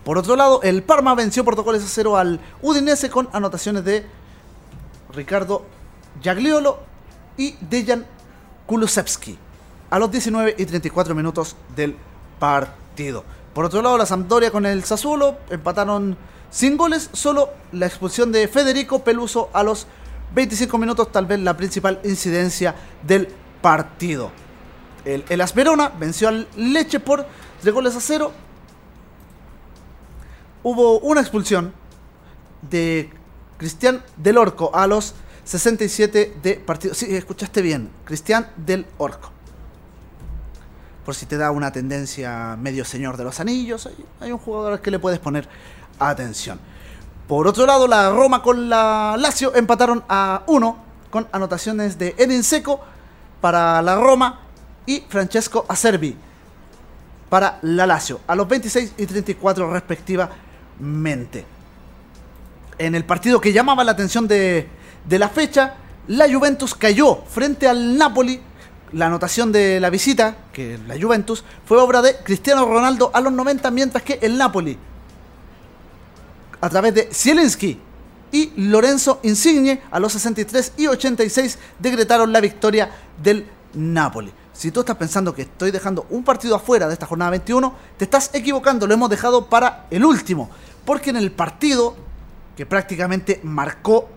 Por 0.04 0.18
otro 0.18 0.36
lado, 0.36 0.62
el 0.64 0.84
Parma 0.84 1.16
venció 1.16 1.46
por 1.46 1.58
a 1.58 1.80
cero 1.80 2.18
al 2.18 2.40
Udinese 2.62 3.10
con 3.10 3.30
anotaciones 3.32 3.86
de 3.86 4.06
Ricardo 5.14 5.66
Jagliolo 6.22 6.80
y 7.38 7.56
Dejan 7.62 8.06
Kulusevski 8.66 9.38
a 9.92 10.00
los 10.00 10.10
19 10.10 10.56
y 10.58 10.66
34 10.66 11.14
minutos 11.14 11.56
del 11.76 11.96
partido. 12.40 13.24
Por 13.54 13.66
otro 13.66 13.82
lado, 13.82 13.98
la 13.98 14.06
Sampdoria 14.06 14.50
con 14.50 14.66
el 14.66 14.84
Sassuolo 14.86 15.38
empataron 15.50 16.18
sin 16.50 16.78
goles, 16.78 17.10
solo 17.14 17.50
la 17.74 17.86
expulsión 17.86 18.32
de 18.32 18.48
Federico 18.48 19.04
Peluso 19.04 19.50
a 19.54 19.64
los 19.64 19.86
25 20.34 20.78
minutos, 20.78 21.12
tal 21.12 21.26
vez 21.26 21.40
la 21.40 21.58
principal 21.58 22.00
incidencia 22.06 22.74
del 23.06 23.28
partido. 23.62 24.32
El, 25.04 25.26
el 25.28 25.42
Asperona 25.42 25.90
venció 25.90 26.30
al 26.30 26.48
Leche 26.56 27.02
por 27.02 27.26
3 27.62 27.74
goles 27.74 27.96
a 27.96 28.00
0. 28.00 28.32
Hubo 30.64 31.00
una 31.00 31.20
expulsión 31.20 31.74
de 32.62 33.10
Cristian 33.58 34.02
del 34.16 34.38
Orco 34.38 34.72
a 34.74 34.88
los 34.88 35.16
67 35.44 36.38
de 36.42 36.54
partido. 36.56 36.94
Sí, 36.94 37.14
escuchaste 37.14 37.62
bien, 37.62 37.90
Cristian 38.06 38.50
del 38.56 38.86
Orco. 38.98 39.32
Por 41.06 41.16
si 41.16 41.26
te 41.26 41.38
da 41.38 41.52
una 41.52 41.72
tendencia 41.72 42.56
medio 42.60 42.86
señor 42.86 43.18
de 43.18 43.24
los 43.24 43.40
anillos, 43.40 43.90
hay, 44.20 44.32
un 44.32 44.38
jugador 44.38 44.74
al 44.74 44.82
que 44.82 44.92
le 44.92 45.00
puedes 45.00 45.20
poner 45.20 45.48
atención. 46.00 46.60
Por 47.28 47.48
otro 47.48 47.66
lado, 47.66 47.88
la 47.88 48.12
Roma 48.12 48.44
con 48.44 48.70
la 48.70 49.16
Lazio 49.18 49.56
empataron 49.56 50.04
a 50.10 50.44
1 50.48 50.78
con 51.10 51.28
anotaciones 51.32 51.98
de 51.98 52.16
Edin 52.18 52.44
Seco 52.44 52.82
para 53.40 53.82
la 53.82 53.96
Roma 53.96 54.42
y 54.86 55.02
Francesco 55.10 55.66
Acerbi 55.68 56.18
para 57.30 57.60
la 57.62 57.88
Lazio 57.88 58.20
a 58.28 58.36
los 58.36 58.48
26 58.48 58.94
y 58.98 59.06
34 59.06 59.72
respectivamente. 59.72 61.46
En 62.78 62.94
el 62.94 63.06
partido 63.06 63.40
que 63.40 63.54
llamaba 63.54 63.84
la 63.84 63.94
atención 63.94 64.28
de, 64.28 64.68
de 65.08 65.20
la 65.20 65.30
fecha, 65.30 65.76
la 66.08 66.32
Juventus 66.32 66.76
cayó 66.76 67.24
frente 67.30 67.68
al 67.68 67.98
Napoli. 67.98 68.42
La 68.94 69.06
anotación 69.06 69.52
de 69.52 69.80
la 69.80 69.90
visita, 69.90 70.36
que 70.52 70.78
la 70.88 71.00
Juventus, 71.00 71.44
fue 71.66 71.80
obra 71.80 72.02
de 72.02 72.18
Cristiano 72.18 72.66
Ronaldo 72.66 73.12
a 73.14 73.22
los 73.22 73.32
90, 73.32 73.72
mientras 73.72 74.04
que 74.04 74.20
el 74.22 74.38
Napoli 74.38 74.78
a 76.62 76.70
través 76.70 76.94
de 76.94 77.10
Zielinski 77.12 77.80
y 78.32 78.54
Lorenzo 78.56 79.20
Insigne 79.24 79.82
a 79.92 80.00
los 80.00 80.14
63 80.14 80.74
y 80.78 80.88
86 80.88 81.58
decretaron 81.80 82.32
la 82.32 82.40
victoria 82.40 82.90
del 83.22 83.46
Napoli. 83.74 84.32
Si 84.54 84.72
tú 84.72 84.82
estás 84.82 84.96
pensando 84.96 85.34
que 85.34 85.42
estoy 85.44 85.72
dejando 85.72 86.06
un 86.12 86.24
partido 86.24 86.56
afuera 86.56 86.88
de 86.88 86.94
esta 86.94 87.08
jornada 87.08 87.32
21, 87.32 87.74
te 87.98 88.06
estás 88.06 88.30
equivocando, 88.34 88.86
lo 88.86 88.94
hemos 88.94 89.10
dejado 89.10 89.48
para 89.48 89.88
el 89.90 90.06
último, 90.06 90.50
porque 90.86 91.10
en 91.10 91.18
el 91.18 91.32
partido 91.32 91.96
que 92.56 92.66
prácticamente 92.66 93.40
marcó 93.44 94.10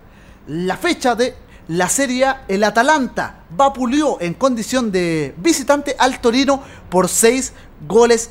la 0.47 0.77
fecha 0.77 1.15
de 1.15 1.35
la 1.69 1.89
Serie 1.89 2.27
A, 2.27 2.45
el 2.49 2.63
Atalanta 2.63 3.41
vapuleó 3.51 4.21
en 4.21 4.35
condición 4.35 4.93
de 4.93 5.35
visitante 5.39 5.97
al 5.99 6.21
Torino 6.21 6.63
por 6.91 7.09
6 7.09 7.53
goles, 7.89 8.31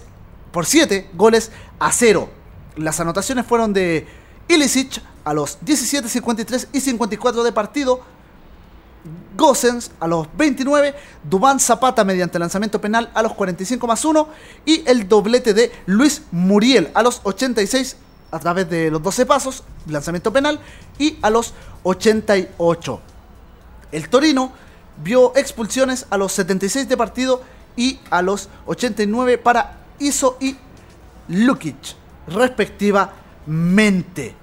por 0.51 0.65
7 0.65 1.09
goles 1.13 1.51
a 1.79 1.91
0. 1.91 2.29
Las 2.75 2.99
anotaciones 2.99 3.45
fueron 3.45 3.73
de 3.73 4.07
Ilicic 4.47 5.01
a 5.23 5.33
los 5.33 5.57
17, 5.61 6.07
53 6.07 6.67
y 6.73 6.81
54 6.81 7.43
de 7.43 7.51
partido. 7.51 8.01
Gosens 9.35 9.91
a 9.99 10.07
los 10.07 10.27
29, 10.37 10.93
Dubán 11.23 11.59
Zapata 11.59 12.05
mediante 12.05 12.39
lanzamiento 12.39 12.79
penal 12.79 13.09
a 13.13 13.21
los 13.23 13.33
45 13.33 13.85
más 13.87 14.05
1 14.05 14.29
y 14.65 14.87
el 14.87 15.09
doblete 15.09 15.53
de 15.53 15.71
Luis 15.87 16.21
Muriel 16.31 16.91
a 16.93 17.01
los 17.01 17.19
86 17.23 17.97
a 18.31 18.39
través 18.39 18.69
de 18.69 18.89
los 18.91 19.01
12 19.01 19.25
pasos, 19.25 19.63
lanzamiento 19.87 20.31
penal 20.31 20.59
y 20.99 21.17
a 21.21 21.29
los 21.29 21.53
88. 21.83 23.01
El 23.93 24.09
Torino 24.09 24.51
vio 25.03 25.35
expulsiones 25.37 26.07
a 26.09 26.17
los 26.17 26.33
76 26.33 26.89
de 26.89 26.97
partido 26.97 27.41
y 27.75 27.99
a 28.09 28.23
los 28.23 28.49
89 28.65 29.37
para 29.37 29.77
Iso 29.99 30.37
y 30.41 30.57
Lukic 31.27 31.75
respectivamente. 32.27 34.35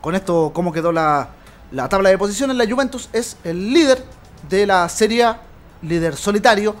Con 0.00 0.16
esto, 0.16 0.50
¿cómo 0.52 0.72
quedó 0.72 0.90
la, 0.90 1.28
la 1.70 1.88
tabla 1.88 2.10
de 2.10 2.18
posiciones? 2.18 2.56
La 2.56 2.68
Juventus 2.68 3.08
es 3.12 3.36
el 3.44 3.72
líder 3.72 4.04
de 4.48 4.66
la 4.66 4.88
Serie 4.88 5.22
A, 5.22 5.40
líder 5.82 6.16
solitario, 6.16 6.74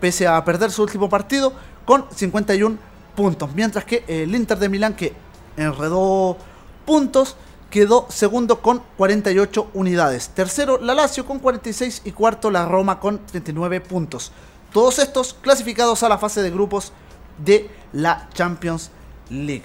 pese 0.00 0.26
a 0.26 0.44
perder 0.44 0.70
su 0.70 0.82
último 0.82 1.08
partido, 1.08 1.54
con 1.86 2.04
51 2.14 2.76
puntos. 3.16 3.54
Mientras 3.54 3.86
que 3.86 4.04
el 4.06 4.34
Inter 4.34 4.58
de 4.58 4.68
Milán, 4.68 4.92
que 4.94 5.14
enredó 5.56 6.36
puntos, 6.84 7.36
quedó 7.70 8.06
segundo 8.10 8.60
con 8.60 8.82
48 8.96 9.70
unidades. 9.74 10.30
Tercero, 10.30 10.78
la 10.78 10.94
Lazio 10.94 11.24
con 11.24 11.38
46 11.38 12.02
y 12.04 12.12
cuarto, 12.12 12.50
la 12.50 12.66
Roma 12.66 13.00
con 13.00 13.24
39 13.26 13.80
puntos. 13.80 14.32
Todos 14.72 14.98
estos 14.98 15.34
clasificados 15.34 16.02
a 16.02 16.08
la 16.08 16.18
fase 16.18 16.42
de 16.42 16.50
grupos 16.50 16.92
de 17.38 17.70
la 17.92 18.28
Champions 18.34 18.90
League. 19.30 19.64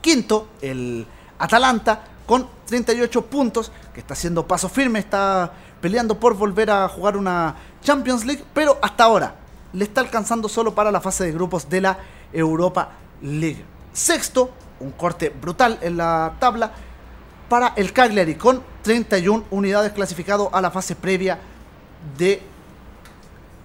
Quinto, 0.00 0.48
el 0.60 1.06
Atalanta 1.38 2.04
con 2.26 2.48
38 2.66 3.26
puntos, 3.26 3.70
que 3.94 4.00
está 4.00 4.14
haciendo 4.14 4.46
paso 4.46 4.68
firme, 4.68 4.98
está 4.98 5.52
peleando 5.80 6.18
por 6.18 6.34
volver 6.34 6.70
a 6.70 6.88
jugar 6.88 7.16
una 7.16 7.54
Champions 7.82 8.24
League, 8.24 8.44
pero 8.52 8.78
hasta 8.82 9.04
ahora 9.04 9.34
le 9.72 9.84
está 9.84 10.00
alcanzando 10.00 10.48
solo 10.48 10.74
para 10.74 10.90
la 10.90 11.00
fase 11.00 11.24
de 11.24 11.32
grupos 11.32 11.68
de 11.68 11.80
la 11.80 11.98
Europa 12.32 12.90
League. 13.22 13.64
Sexto, 13.92 14.50
un 14.80 14.90
corte 14.92 15.30
brutal 15.30 15.78
en 15.82 15.96
la 15.96 16.34
tabla 16.38 16.72
para 17.48 17.72
el 17.76 17.92
Cagliari 17.92 18.34
con 18.34 18.62
31 18.82 19.44
unidades 19.50 19.92
clasificado 19.92 20.50
a 20.52 20.60
la 20.60 20.70
fase 20.70 20.94
previa 20.94 21.38
de 22.16 22.42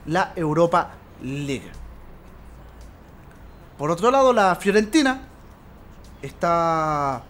la 0.05 0.33
Europa 0.35 0.91
League. 1.21 1.69
Por 3.77 3.91
otro 3.91 4.11
lado, 4.11 4.31
la 4.33 4.55
Fiorentina 4.55 5.21
está 6.21 7.23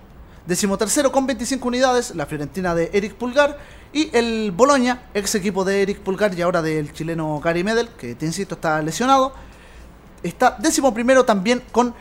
decimotercero 0.45 1.11
con 1.11 1.25
25 1.25 1.67
unidades, 1.67 2.15
la 2.15 2.25
Fiorentina 2.25 2.75
de 2.75 2.89
Eric 2.93 3.15
Pulgar 3.15 3.57
y 3.93 4.15
el 4.15 4.51
Boloña, 4.51 5.03
ex 5.13 5.35
equipo 5.35 5.63
de 5.63 5.81
Eric 5.81 5.99
Pulgar 5.99 6.33
y 6.37 6.41
ahora 6.41 6.61
del 6.61 6.93
chileno 6.93 7.39
Gary 7.39 7.63
Medel, 7.63 7.89
que 7.89 8.15
te 8.15 8.25
insisto 8.25 8.55
está 8.55 8.81
lesionado, 8.81 9.33
está 10.21 10.57
décimo 10.59 10.93
primero 10.93 11.23
también 11.25 11.63
con 11.71 11.93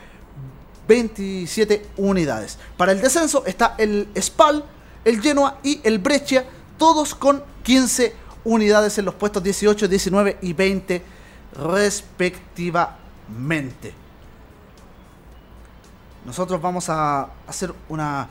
27 0.88 1.86
unidades. 1.96 2.58
Para 2.76 2.92
el 2.92 3.00
descenso 3.00 3.44
está 3.46 3.74
el 3.78 4.08
Spal, 4.20 4.64
el 5.04 5.20
Genoa 5.20 5.58
y 5.62 5.80
el 5.84 5.98
Brescia, 5.98 6.44
todos 6.78 7.14
con 7.14 7.44
15 7.62 8.14
unidades 8.44 8.98
en 8.98 9.04
los 9.04 9.14
puestos 9.14 9.40
18, 9.42 9.88
19 9.88 10.38
y 10.42 10.52
20 10.52 11.02
respectivamente. 11.54 13.94
Nosotros 16.24 16.62
vamos 16.62 16.88
a 16.88 17.28
hacer 17.46 17.74
una 17.88 18.28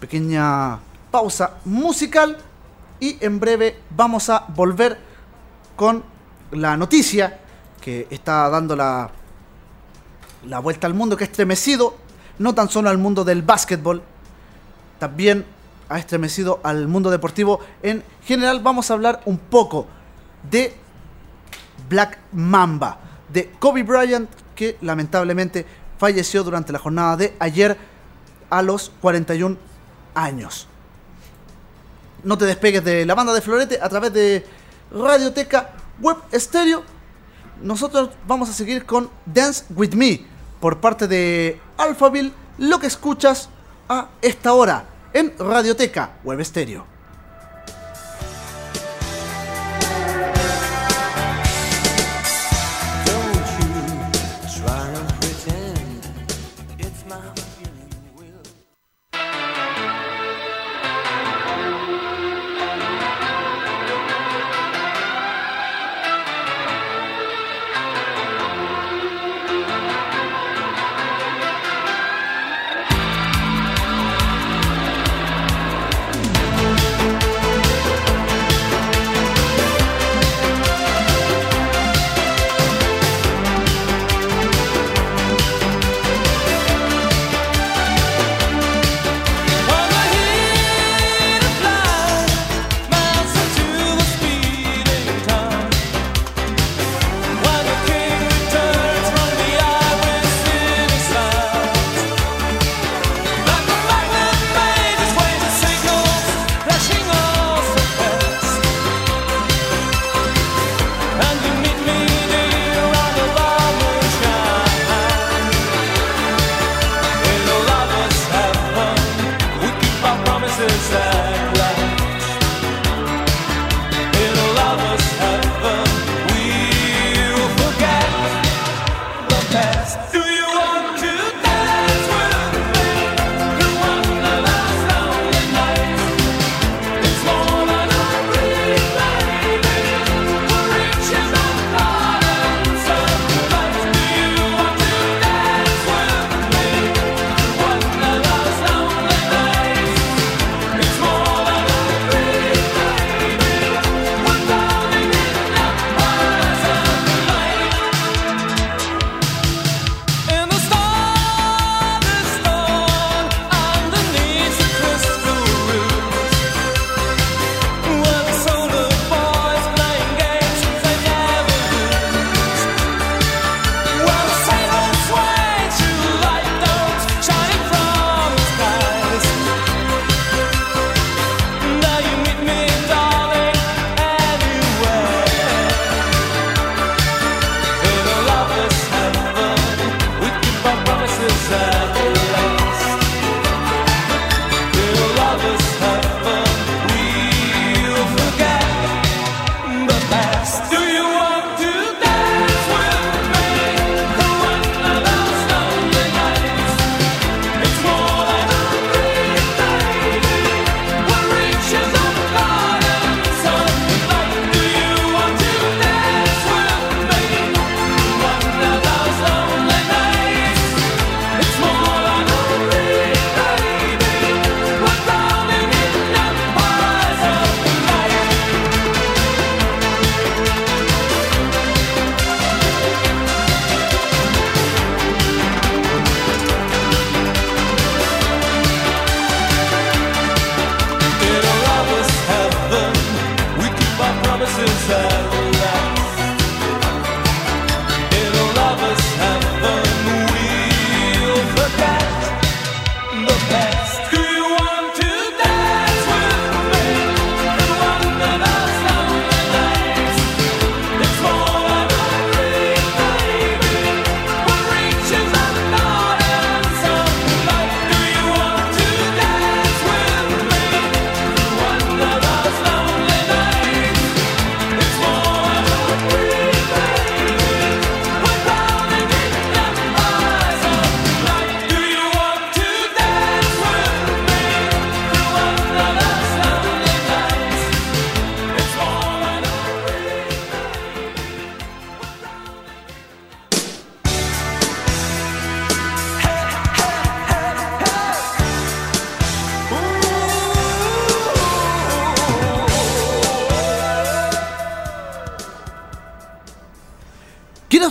pequeña 0.00 0.78
pausa 1.10 1.58
musical 1.64 2.38
y 2.98 3.22
en 3.24 3.38
breve 3.38 3.78
vamos 3.90 4.30
a 4.30 4.46
volver 4.48 4.98
con 5.74 6.02
la 6.52 6.76
noticia 6.76 7.40
que 7.80 8.06
está 8.10 8.48
dando 8.48 8.74
la, 8.74 9.10
la 10.48 10.60
vuelta 10.60 10.86
al 10.86 10.94
mundo 10.94 11.16
que 11.16 11.24
ha 11.24 11.26
estremecido 11.26 11.96
no 12.38 12.54
tan 12.54 12.68
solo 12.68 12.90
al 12.90 12.98
mundo 12.98 13.24
del 13.24 13.42
básquetbol, 13.42 14.02
también 14.98 15.44
ha 15.88 15.98
estremecido 15.98 16.60
al 16.62 16.88
mundo 16.88 17.10
deportivo 17.10 17.60
en 17.82 18.02
general. 18.24 18.60
Vamos 18.60 18.90
a 18.90 18.94
hablar 18.94 19.22
un 19.24 19.38
poco 19.38 19.86
de 20.50 20.74
Black 21.88 22.18
Mamba, 22.32 22.98
de 23.32 23.50
Kobe 23.58 23.82
Bryant, 23.82 24.28
que 24.54 24.76
lamentablemente 24.80 25.66
falleció 25.98 26.44
durante 26.44 26.72
la 26.72 26.78
jornada 26.78 27.16
de 27.16 27.36
ayer 27.38 27.76
a 28.50 28.62
los 28.62 28.90
41 29.00 29.56
años. 30.14 30.66
No 32.22 32.36
te 32.36 32.44
despegues 32.44 32.84
de 32.84 33.06
la 33.06 33.14
banda 33.14 33.32
de 33.32 33.40
Florete 33.40 33.78
a 33.80 33.88
través 33.88 34.12
de 34.12 34.44
Radioteca 34.90 35.72
Web 36.00 36.16
Stereo. 36.34 36.82
Nosotros 37.62 38.10
vamos 38.26 38.50
a 38.50 38.52
seguir 38.52 38.84
con 38.84 39.08
Dance 39.24 39.64
With 39.74 39.94
Me 39.94 40.35
por 40.60 40.80
parte 40.80 41.06
de 41.06 41.60
Alphaville 41.76 42.32
lo 42.58 42.78
que 42.78 42.86
escuchas 42.86 43.48
a 43.88 44.08
esta 44.22 44.52
hora 44.54 44.84
en 45.12 45.32
Radioteca 45.38 46.18
Web 46.24 46.44
Stereo. 46.44 46.95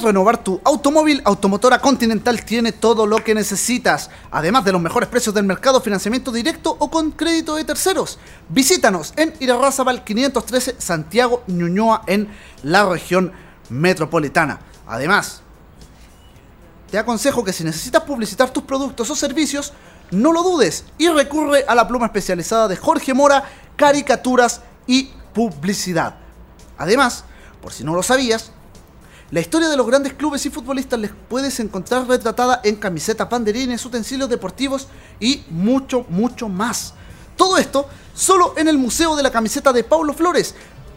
renovar 0.06 0.44
tu 0.44 0.62
automóvil, 0.64 1.22
Automotora 1.26 1.80
Continental 1.80 2.46
tiene 2.46 2.72
todo 2.72 3.06
lo 3.06 3.18
que 3.18 3.36
necesitas. 3.36 4.10
Además 4.32 4.64
de 4.64 4.72
los 4.72 4.82
mejores 4.82 5.10
precios 5.10 5.36
del 5.36 5.46
mercado, 5.46 5.82
financiamiento 5.82 6.32
directo 6.32 6.76
o 6.80 6.90
con 6.90 7.12
crédito 7.12 7.56
de 7.56 7.66
terceros. 7.66 8.20
Visítanos 8.48 9.14
en 9.18 9.34
Irarrazabal 9.40 10.04
513 10.04 10.76
Santiago 10.78 11.44
Ñuñoa 11.48 12.04
en 12.08 12.30
la 12.64 12.88
región 12.88 13.34
metropolitana. 13.70 14.60
Además, 14.88 15.42
te 16.90 16.98
aconsejo 16.98 17.44
que 17.44 17.52
si 17.52 17.64
necesitas 17.64 18.04
publicitar 18.04 18.52
tus 18.52 18.64
productos 18.64 19.10
o 19.10 19.16
servicios, 19.16 19.74
no 20.12 20.32
lo 20.32 20.44
dudes 20.44 20.86
y 20.98 21.10
recurre 21.10 21.66
a 21.68 21.76
la 21.76 21.88
pluma 21.88 22.06
especializada 22.06 22.68
de 22.68 22.78
Jorge 22.78 23.14
Mora, 23.14 23.44
caricaturas 23.76 24.62
y 24.86 25.10
publicidad. 25.34 26.16
Además, 26.78 27.26
por 27.62 27.74
si 27.74 27.84
no 27.84 27.96
lo 27.96 28.04
sabías, 28.04 28.52
la 29.32 29.40
historia 29.40 29.70
de 29.70 29.78
los 29.78 29.88
grandes 29.88 30.14
clubes 30.14 30.46
y 30.46 30.52
futbolistas 30.52 31.00
les 31.00 31.10
puedes 31.28 31.60
encontrar 31.60 32.08
retratada 32.08 32.62
en 32.64 32.76
camisetas, 32.76 33.28
banderines, 33.28 33.84
utensilios 33.84 34.30
deportivos 34.30 34.88
y 35.20 35.44
mucho, 35.50 36.06
mucho 36.10 36.48
más. 36.48 36.94
Todo 37.36 37.58
esto 37.58 37.90
solo 38.14 38.54
en 38.56 38.68
el 38.68 38.78
Museo 38.78 39.16
de 39.16 39.24
la 39.24 39.32
Camiseta 39.32 39.74
de 39.74 39.84
Paulo 39.84 40.14
Flores. 40.14 40.54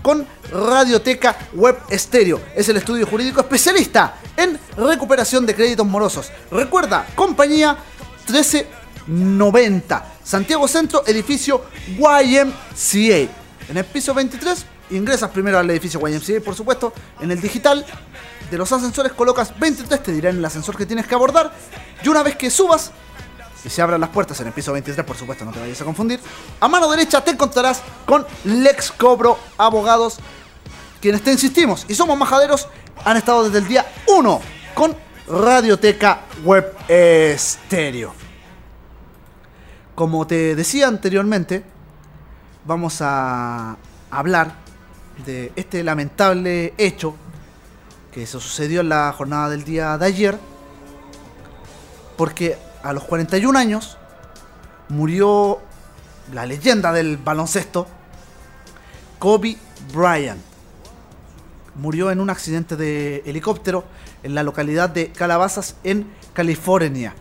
con 0.02 0.24
Radioteca 0.52 1.36
Web 1.52 1.78
Estéreo. 1.90 2.40
Es 2.54 2.68
el 2.68 2.76
estudio 2.76 3.08
jurídico 3.08 3.40
especialista 3.40 4.14
en 4.36 4.56
recuperación 4.76 5.44
de 5.44 5.56
créditos 5.56 5.84
morosos. 5.84 6.30
Recuerda, 6.48 7.04
compañía 7.16 7.76
1390. 8.28 10.15
Santiago 10.26 10.66
Centro, 10.66 11.04
edificio 11.06 11.66
YMCA. 11.96 13.30
En 13.68 13.76
el 13.76 13.84
piso 13.84 14.12
23, 14.12 14.66
ingresas 14.90 15.30
primero 15.30 15.56
al 15.56 15.70
edificio 15.70 16.00
YMCA, 16.00 16.44
por 16.44 16.56
supuesto. 16.56 16.92
En 17.20 17.30
el 17.30 17.40
digital 17.40 17.86
de 18.50 18.58
los 18.58 18.72
ascensores 18.72 19.12
colocas 19.12 19.56
23, 19.56 20.02
te 20.02 20.10
dirán 20.10 20.36
el 20.36 20.44
ascensor 20.44 20.76
que 20.76 20.84
tienes 20.84 21.06
que 21.06 21.14
abordar. 21.14 21.52
Y 22.02 22.08
una 22.08 22.24
vez 22.24 22.34
que 22.34 22.50
subas, 22.50 22.90
y 23.64 23.70
se 23.70 23.80
abran 23.80 24.00
las 24.00 24.10
puertas 24.10 24.40
en 24.40 24.48
el 24.48 24.52
piso 24.52 24.72
23, 24.72 25.06
por 25.06 25.16
supuesto, 25.16 25.44
no 25.44 25.52
te 25.52 25.60
vayas 25.60 25.80
a 25.80 25.84
confundir. 25.84 26.18
A 26.58 26.66
mano 26.66 26.90
derecha 26.90 27.22
te 27.22 27.30
encontrarás 27.30 27.80
con 28.04 28.26
Lex 28.42 28.90
Cobro 28.90 29.38
Abogados, 29.56 30.16
quienes 31.00 31.22
te 31.22 31.30
insistimos 31.30 31.86
y 31.88 31.94
somos 31.94 32.18
majaderos, 32.18 32.66
han 33.04 33.16
estado 33.16 33.44
desde 33.44 33.58
el 33.58 33.68
día 33.68 33.86
1 34.08 34.40
con 34.74 34.96
Radioteca 35.28 36.22
Web 36.42 36.74
Estéreo. 36.88 38.25
Como 39.96 40.26
te 40.26 40.54
decía 40.54 40.88
anteriormente, 40.88 41.64
vamos 42.66 42.98
a 43.00 43.78
hablar 44.10 44.52
de 45.24 45.54
este 45.56 45.82
lamentable 45.82 46.74
hecho 46.76 47.14
que 48.12 48.26
se 48.26 48.32
sucedió 48.32 48.82
en 48.82 48.90
la 48.90 49.10
jornada 49.16 49.48
del 49.48 49.64
día 49.64 49.96
de 49.96 50.04
ayer, 50.04 50.38
porque 52.18 52.58
a 52.82 52.92
los 52.92 53.04
41 53.04 53.58
años 53.58 53.96
murió 54.90 55.60
la 56.30 56.44
leyenda 56.44 56.92
del 56.92 57.16
baloncesto, 57.16 57.86
Kobe 59.18 59.56
Bryant. 59.94 60.42
Murió 61.74 62.10
en 62.10 62.20
un 62.20 62.28
accidente 62.28 62.76
de 62.76 63.22
helicóptero 63.24 63.84
en 64.22 64.34
la 64.34 64.42
localidad 64.42 64.90
de 64.90 65.10
Calabazas, 65.10 65.76
en 65.84 66.06
California. 66.34 67.14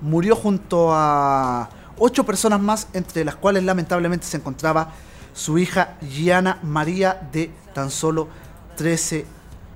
Murió 0.00 0.34
junto 0.34 0.92
a 0.92 1.70
ocho 1.98 2.24
personas 2.24 2.60
más, 2.60 2.88
entre 2.92 3.24
las 3.24 3.36
cuales 3.36 3.64
lamentablemente 3.64 4.26
se 4.26 4.36
encontraba 4.36 4.92
su 5.32 5.58
hija 5.58 5.96
Gianna 6.00 6.58
María 6.62 7.28
de 7.32 7.50
tan 7.74 7.90
solo 7.90 8.28
13 8.76 9.26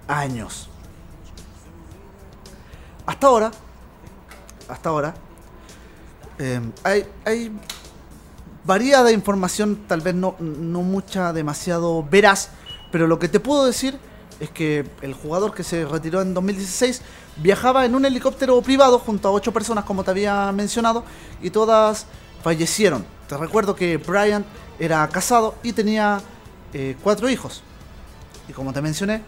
años. 0.06 0.68
Hasta 3.06 3.26
ahora, 3.26 3.50
hasta 4.68 4.88
ahora, 4.88 5.14
eh, 6.38 6.60
hay, 6.84 7.06
hay 7.24 7.52
variada 8.64 9.10
información, 9.12 9.84
tal 9.88 10.00
vez 10.02 10.14
no, 10.14 10.36
no 10.38 10.82
mucha, 10.82 11.32
demasiado 11.32 12.02
veraz, 12.02 12.50
pero 12.92 13.06
lo 13.06 13.18
que 13.18 13.28
te 13.28 13.40
puedo 13.40 13.64
decir 13.64 13.98
es 14.40 14.50
que 14.50 14.88
el 15.02 15.14
jugador 15.14 15.54
que 15.54 15.64
se 15.64 15.84
retiró 15.84 16.22
en 16.22 16.34
2016 16.34 17.02
viajaba 17.42 17.84
en 17.84 17.94
un 17.94 18.04
helicóptero 18.04 18.60
privado 18.62 18.98
junto 18.98 19.28
a 19.28 19.32
ocho 19.32 19.52
personas, 19.52 19.84
como 19.84 20.04
te 20.04 20.10
había 20.10 20.50
mencionado, 20.52 21.04
y 21.40 21.50
todas 21.50 22.06
fallecieron. 22.42 23.04
Te 23.28 23.36
recuerdo 23.36 23.74
que 23.74 23.96
Bryant 23.96 24.46
era 24.78 25.06
casado 25.08 25.54
y 25.62 25.72
tenía 25.72 26.20
eh, 26.72 26.96
cuatro 27.02 27.28
hijos. 27.28 27.62
Y 28.48 28.52
como 28.52 28.72
te 28.72 28.80
mencioné, 28.80 29.22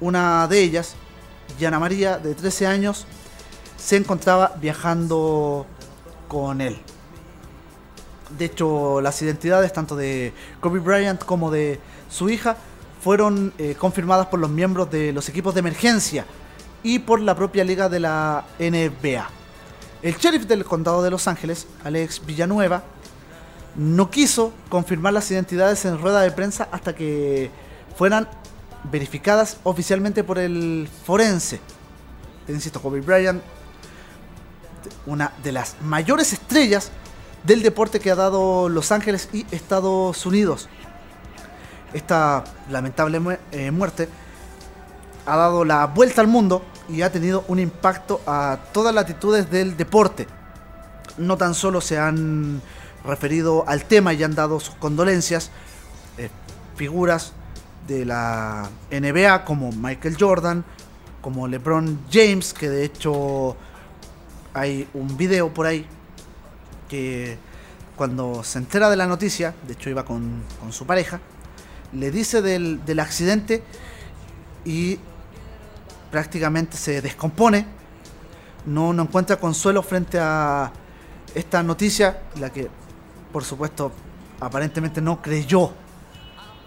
una 0.00 0.46
de 0.48 0.60
ellas, 0.60 0.94
Yana 1.58 1.78
María, 1.78 2.18
de 2.18 2.34
13 2.34 2.66
años, 2.66 3.06
se 3.76 3.96
encontraba 3.96 4.52
viajando 4.60 5.66
con 6.28 6.60
él. 6.60 6.78
De 8.38 8.44
hecho, 8.44 9.00
las 9.00 9.20
identidades 9.22 9.72
tanto 9.72 9.96
de 9.96 10.32
Kobe 10.60 10.78
Bryant 10.78 11.24
como 11.24 11.50
de 11.50 11.80
su 12.08 12.30
hija 12.30 12.56
fueron 13.02 13.52
eh, 13.58 13.74
confirmadas 13.78 14.26
por 14.26 14.38
los 14.38 14.50
miembros 14.50 14.90
de 14.90 15.12
los 15.12 15.28
equipos 15.28 15.54
de 15.54 15.60
emergencia 15.60 16.26
y 16.82 17.00
por 17.00 17.20
la 17.20 17.34
propia 17.34 17.64
liga 17.64 17.88
de 17.88 18.00
la 18.00 18.44
NBA. 18.58 19.28
El 20.02 20.16
sheriff 20.16 20.46
del 20.46 20.64
condado 20.64 21.02
de 21.02 21.10
Los 21.10 21.28
Ángeles, 21.28 21.66
Alex 21.84 22.24
Villanueva, 22.24 22.82
no 23.76 24.10
quiso 24.10 24.52
confirmar 24.68 25.12
las 25.12 25.30
identidades 25.30 25.84
en 25.84 26.00
rueda 26.00 26.22
de 26.22 26.30
prensa 26.30 26.68
hasta 26.72 26.94
que 26.94 27.50
fueran 27.96 28.28
verificadas 28.90 29.58
oficialmente 29.62 30.24
por 30.24 30.38
el 30.38 30.88
forense. 31.04 31.60
Te 32.46 32.52
insisto, 32.52 32.80
Kobe 32.80 33.00
Bryant, 33.00 33.42
una 35.06 35.32
de 35.42 35.52
las 35.52 35.76
mayores 35.82 36.32
estrellas 36.32 36.90
del 37.44 37.62
deporte 37.62 38.00
que 38.00 38.10
ha 38.10 38.14
dado 38.14 38.68
Los 38.68 38.92
Ángeles 38.92 39.28
y 39.32 39.46
Estados 39.50 40.24
Unidos. 40.26 40.68
Esta 41.92 42.44
lamentable 42.70 43.38
eh, 43.52 43.70
muerte 43.70 44.08
ha 45.30 45.36
dado 45.36 45.64
la 45.64 45.86
vuelta 45.86 46.20
al 46.20 46.26
mundo 46.26 46.62
y 46.88 47.02
ha 47.02 47.12
tenido 47.12 47.44
un 47.46 47.60
impacto 47.60 48.20
a 48.26 48.58
todas 48.72 48.92
las 48.92 49.06
latitudes 49.06 49.48
del 49.48 49.76
deporte. 49.76 50.26
No 51.18 51.36
tan 51.36 51.54
solo 51.54 51.80
se 51.80 51.98
han 51.98 52.60
referido 53.04 53.64
al 53.68 53.84
tema 53.84 54.12
y 54.12 54.24
han 54.24 54.34
dado 54.34 54.58
sus 54.58 54.74
condolencias 54.74 55.52
eh, 56.18 56.30
figuras 56.74 57.32
de 57.86 58.04
la 58.04 58.68
NBA 58.90 59.44
como 59.44 59.70
Michael 59.70 60.16
Jordan, 60.18 60.64
como 61.20 61.46
LeBron 61.46 62.00
James, 62.10 62.52
que 62.52 62.68
de 62.68 62.84
hecho 62.84 63.56
hay 64.52 64.88
un 64.94 65.16
video 65.16 65.54
por 65.54 65.66
ahí 65.66 65.86
que 66.88 67.38
cuando 67.94 68.42
se 68.42 68.58
entera 68.58 68.90
de 68.90 68.96
la 68.96 69.06
noticia, 69.06 69.54
de 69.64 69.74
hecho 69.74 69.90
iba 69.90 70.04
con, 70.04 70.42
con 70.58 70.72
su 70.72 70.86
pareja, 70.86 71.20
le 71.92 72.10
dice 72.10 72.42
del, 72.42 72.84
del 72.84 72.98
accidente 72.98 73.62
y 74.64 74.98
prácticamente 76.10 76.76
se 76.76 77.00
descompone, 77.00 77.66
no, 78.66 78.92
no 78.92 79.02
encuentra 79.02 79.36
consuelo 79.36 79.82
frente 79.82 80.18
a 80.20 80.72
esta 81.34 81.62
noticia, 81.62 82.22
la 82.38 82.50
que 82.50 82.68
por 83.32 83.44
supuesto 83.44 83.92
aparentemente 84.40 85.00
no 85.00 85.22
creyó 85.22 85.72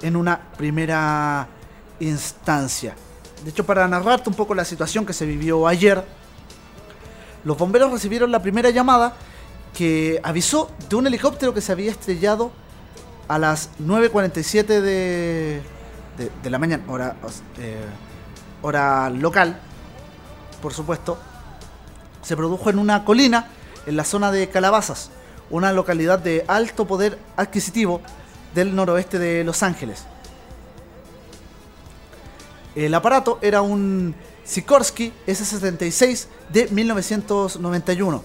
en 0.02 0.16
una 0.16 0.40
primera 0.58 1.48
instancia. 2.00 2.96
De 3.44 3.50
hecho, 3.50 3.66
para 3.66 3.88
narrarte 3.88 4.30
un 4.30 4.36
poco 4.36 4.56
la 4.56 4.66
situación 4.66 5.06
que 5.06 5.14
se 5.14 5.26
vivió 5.26 5.68
ayer, 5.68 6.04
los 7.44 7.58
bomberos 7.58 7.92
recibieron 7.92 8.32
la 8.32 8.42
primera 8.42 8.70
llamada 8.70 9.16
que 9.74 10.20
avisó 10.24 10.72
de 10.88 10.96
un 10.96 11.08
helicóptero 11.08 11.54
que 11.54 11.62
se 11.62 11.72
había 11.72 11.92
estrellado 11.92 12.52
a 13.28 13.40
las 13.40 13.70
9.47 13.82 14.66
de, 14.66 14.82
de, 14.82 16.32
de 16.42 16.50
la 16.50 16.60
mañana, 16.60 16.84
hora, 16.88 17.16
eh, 17.58 17.82
hora 18.64 19.10
local, 19.12 19.60
por 20.62 20.74
supuesto. 20.74 21.20
Se 22.24 22.36
produjo 22.36 22.72
en 22.72 22.80
una 22.80 23.06
colina 23.06 23.48
en 23.86 23.96
la 23.96 24.06
zona 24.06 24.32
de 24.32 24.50
Calabazas, 24.50 25.12
una 25.52 25.72
localidad 25.72 26.18
de 26.18 26.46
alto 26.48 26.88
poder 26.88 27.20
adquisitivo 27.36 28.02
del 28.56 28.76
noroeste 28.76 29.20
de 29.20 29.44
Los 29.44 29.62
Ángeles. 29.62 30.06
El 32.76 32.94
aparato 32.96 33.38
era 33.42 33.62
un 33.62 34.16
Sikorsky 34.46 35.14
S-76 35.28 36.28
de 36.52 36.68
1991. 36.70 38.24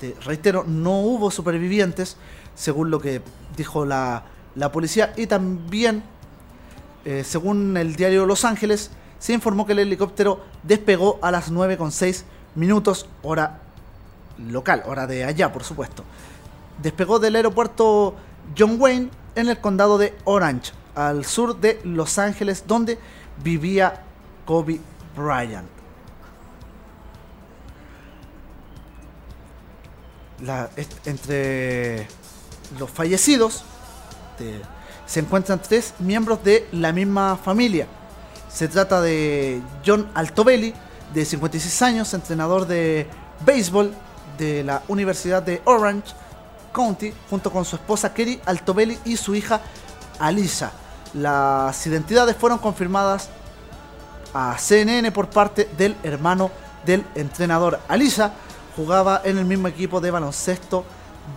Te 0.00 0.14
reitero, 0.24 0.64
no 0.64 1.00
hubo 1.00 1.30
supervivientes, 1.30 2.16
según 2.54 2.90
lo 2.90 3.00
que 3.00 3.20
dijo 3.56 3.84
la, 3.84 4.24
la 4.54 4.72
policía. 4.72 5.12
Y 5.16 5.26
también, 5.26 6.02
eh, 7.04 7.24
según 7.24 7.76
el 7.76 7.96
diario 7.96 8.24
Los 8.24 8.44
Ángeles, 8.44 8.90
se 9.18 9.32
informó 9.32 9.66
que 9.66 9.72
el 9.72 9.80
helicóptero 9.80 10.40
despegó 10.62 11.18
a 11.22 11.30
las 11.30 11.52
9.6 11.52 12.24
minutos, 12.54 13.08
hora 13.22 13.60
local, 14.38 14.82
hora 14.86 15.06
de 15.06 15.24
allá, 15.24 15.52
por 15.52 15.64
supuesto. 15.64 16.04
Despegó 16.82 17.18
del 17.18 17.36
aeropuerto 17.36 18.14
John 18.56 18.76
Wayne 18.80 19.10
en 19.34 19.48
el 19.48 19.58
condado 19.58 19.98
de 19.98 20.16
Orange, 20.24 20.72
al 20.94 21.24
sur 21.24 21.58
de 21.60 21.80
Los 21.84 22.18
Ángeles, 22.18 22.64
donde 22.66 22.98
vivía 23.42 24.02
Kobe 24.44 24.80
Bryant. 25.16 25.68
Entre 31.04 32.06
los 32.78 32.88
fallecidos 32.90 33.64
se 35.06 35.20
encuentran 35.20 35.60
tres 35.60 35.94
miembros 35.98 36.44
de 36.44 36.68
la 36.70 36.92
misma 36.92 37.36
familia. 37.36 37.88
Se 38.48 38.68
trata 38.68 39.00
de 39.00 39.60
John 39.86 40.08
Altobelli, 40.14 40.74
de 41.12 41.24
56 41.24 41.82
años, 41.82 42.14
entrenador 42.14 42.66
de 42.66 43.06
béisbol 43.44 43.92
de 44.38 44.64
la 44.64 44.82
Universidad 44.88 45.42
de 45.42 45.60
Orange 45.64 46.14
County, 46.72 47.12
junto 47.28 47.50
con 47.50 47.64
su 47.64 47.76
esposa 47.76 48.12
Kerry 48.12 48.40
Altobelli 48.46 48.98
y 49.04 49.16
su 49.16 49.34
hija 49.34 49.60
Alisa. 50.18 50.72
Las 51.14 51.86
identidades 51.86 52.36
fueron 52.36 52.58
confirmadas 52.58 53.28
a 54.34 54.56
CNN 54.58 55.10
por 55.12 55.28
parte 55.28 55.68
del 55.76 55.96
hermano 56.02 56.50
del 56.84 57.04
entrenador. 57.14 57.80
Alisa 57.88 58.32
jugaba 58.76 59.22
en 59.24 59.38
el 59.38 59.44
mismo 59.44 59.68
equipo 59.68 60.00
de 60.00 60.10
baloncesto 60.10 60.84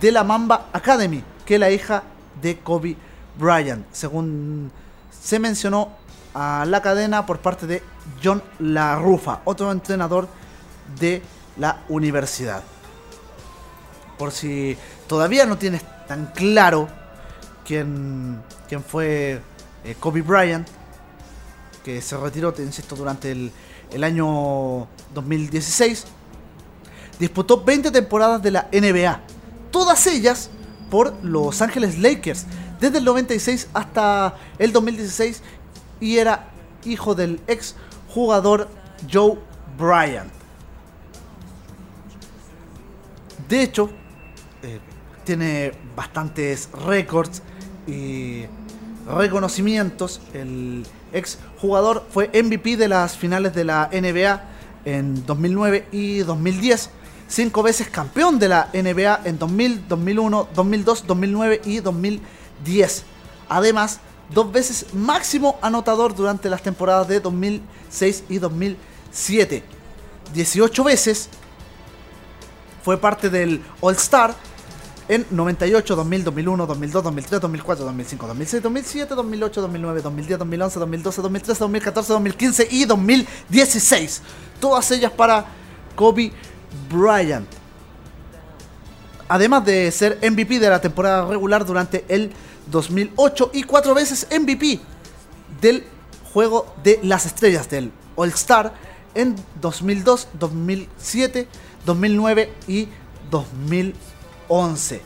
de 0.00 0.12
la 0.12 0.24
Mamba 0.24 0.66
Academy 0.72 1.22
que 1.44 1.58
la 1.58 1.70
hija 1.70 2.02
de 2.40 2.58
Kobe 2.58 2.96
Bryant, 3.38 3.86
según 3.92 4.70
se 5.10 5.38
mencionó 5.38 6.01
a 6.34 6.64
la 6.66 6.80
cadena 6.82 7.26
por 7.26 7.38
parte 7.38 7.66
de 7.66 7.82
John 8.22 8.42
LaRufa, 8.58 9.40
otro 9.44 9.70
entrenador 9.70 10.28
de 10.98 11.22
la 11.56 11.82
universidad. 11.88 12.62
Por 14.18 14.32
si 14.32 14.76
todavía 15.06 15.46
no 15.46 15.58
tienes 15.58 15.82
tan 16.06 16.26
claro 16.26 16.88
quién, 17.66 18.40
quién 18.68 18.82
fue 18.82 19.40
eh, 19.84 19.96
Kobe 19.98 20.22
Bryant, 20.22 20.68
que 21.84 22.00
se 22.00 22.16
retiró, 22.16 22.52
te 22.52 22.62
insisto, 22.62 22.94
durante 22.94 23.32
el, 23.32 23.52
el 23.90 24.04
año 24.04 24.86
2016, 25.14 26.04
disputó 27.18 27.62
20 27.62 27.90
temporadas 27.90 28.42
de 28.42 28.50
la 28.52 28.68
NBA, 28.72 29.20
todas 29.70 30.06
ellas 30.06 30.50
por 30.90 31.14
Los 31.22 31.62
Ángeles 31.62 31.98
Lakers, 31.98 32.46
desde 32.80 32.98
el 32.98 33.04
96 33.04 33.68
hasta 33.72 34.36
el 34.58 34.72
2016, 34.72 35.42
y 36.02 36.18
era 36.18 36.48
hijo 36.84 37.14
del 37.14 37.40
ex 37.46 37.76
jugador 38.08 38.68
Joe 39.10 39.38
Bryant. 39.78 40.30
De 43.48 43.62
hecho, 43.62 43.88
eh, 44.62 44.80
tiene 45.24 45.72
bastantes 45.94 46.68
récords 46.86 47.40
y 47.86 48.42
reconocimientos. 49.06 50.20
El 50.34 50.84
ex 51.12 51.38
jugador 51.60 52.04
fue 52.10 52.30
MVP 52.34 52.76
de 52.76 52.88
las 52.88 53.16
finales 53.16 53.54
de 53.54 53.64
la 53.64 53.88
NBA 53.92 54.42
en 54.84 55.24
2009 55.24 55.86
y 55.92 56.18
2010. 56.18 56.90
Cinco 57.28 57.62
veces 57.62 57.88
campeón 57.88 58.40
de 58.40 58.48
la 58.48 58.68
NBA 58.74 59.20
en 59.24 59.38
2000, 59.38 59.88
2001, 59.88 60.48
2002, 60.52 61.06
2009 61.06 61.60
y 61.64 61.78
2010. 61.78 63.04
Además, 63.48 64.00
dos 64.34 64.50
veces 64.50 64.86
máximo 64.94 65.58
anotador 65.62 66.14
durante 66.14 66.48
las 66.48 66.62
temporadas 66.62 67.08
de 67.08 67.20
2006 67.20 68.24
y 68.28 68.38
2007. 68.38 69.62
18 70.32 70.84
veces 70.84 71.28
fue 72.82 72.98
parte 72.98 73.30
del 73.30 73.62
All 73.80 73.94
Star 73.94 74.34
en 75.08 75.26
98, 75.30 75.96
2000, 75.96 76.24
2001, 76.24 76.66
2002, 76.66 77.04
2003, 77.04 77.40
2004, 77.40 77.84
2005, 77.84 78.26
2006, 78.26 78.62
2007, 78.62 79.14
2008, 79.14 79.60
2009, 79.60 80.02
2010, 80.02 80.38
2011, 80.38 80.78
2012, 80.78 81.22
2013, 81.22 81.60
2014, 81.60 82.12
2015 82.12 82.68
y 82.70 82.84
2016. 82.84 84.22
Todas 84.60 84.90
ellas 84.92 85.12
para 85.12 85.44
Kobe 85.96 86.32
Bryant. 86.90 87.48
Además 89.28 89.64
de 89.64 89.90
ser 89.90 90.18
MVP 90.22 90.58
de 90.58 90.68
la 90.68 90.80
temporada 90.80 91.26
regular 91.26 91.64
durante 91.64 92.04
el 92.08 92.32
2008 92.70 93.50
y 93.52 93.62
cuatro 93.64 93.94
veces 93.94 94.26
MVP 94.30 94.80
del 95.60 95.84
juego 96.32 96.74
de 96.82 97.00
las 97.02 97.26
estrellas 97.26 97.68
del 97.68 97.92
All 98.16 98.30
Star 98.30 98.74
en 99.14 99.36
2002, 99.60 100.28
2007, 100.38 101.48
2009 101.84 102.52
y 102.66 102.88
2011. 103.30 105.02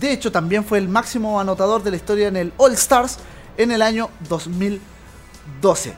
De 0.00 0.12
hecho, 0.12 0.32
también 0.32 0.64
fue 0.64 0.78
el 0.78 0.88
máximo 0.88 1.40
anotador 1.40 1.82
de 1.82 1.90
la 1.90 1.96
historia 1.96 2.28
en 2.28 2.36
el 2.36 2.52
All 2.56 2.72
Stars 2.72 3.18
en 3.56 3.70
el 3.70 3.82
año 3.82 4.10
2012. 4.28 5.94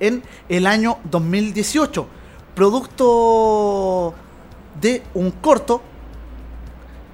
en 0.00 0.22
el 0.48 0.66
año 0.66 0.98
2018, 1.04 2.06
producto 2.54 4.14
de 4.80 5.02
un 5.14 5.30
corto. 5.30 5.82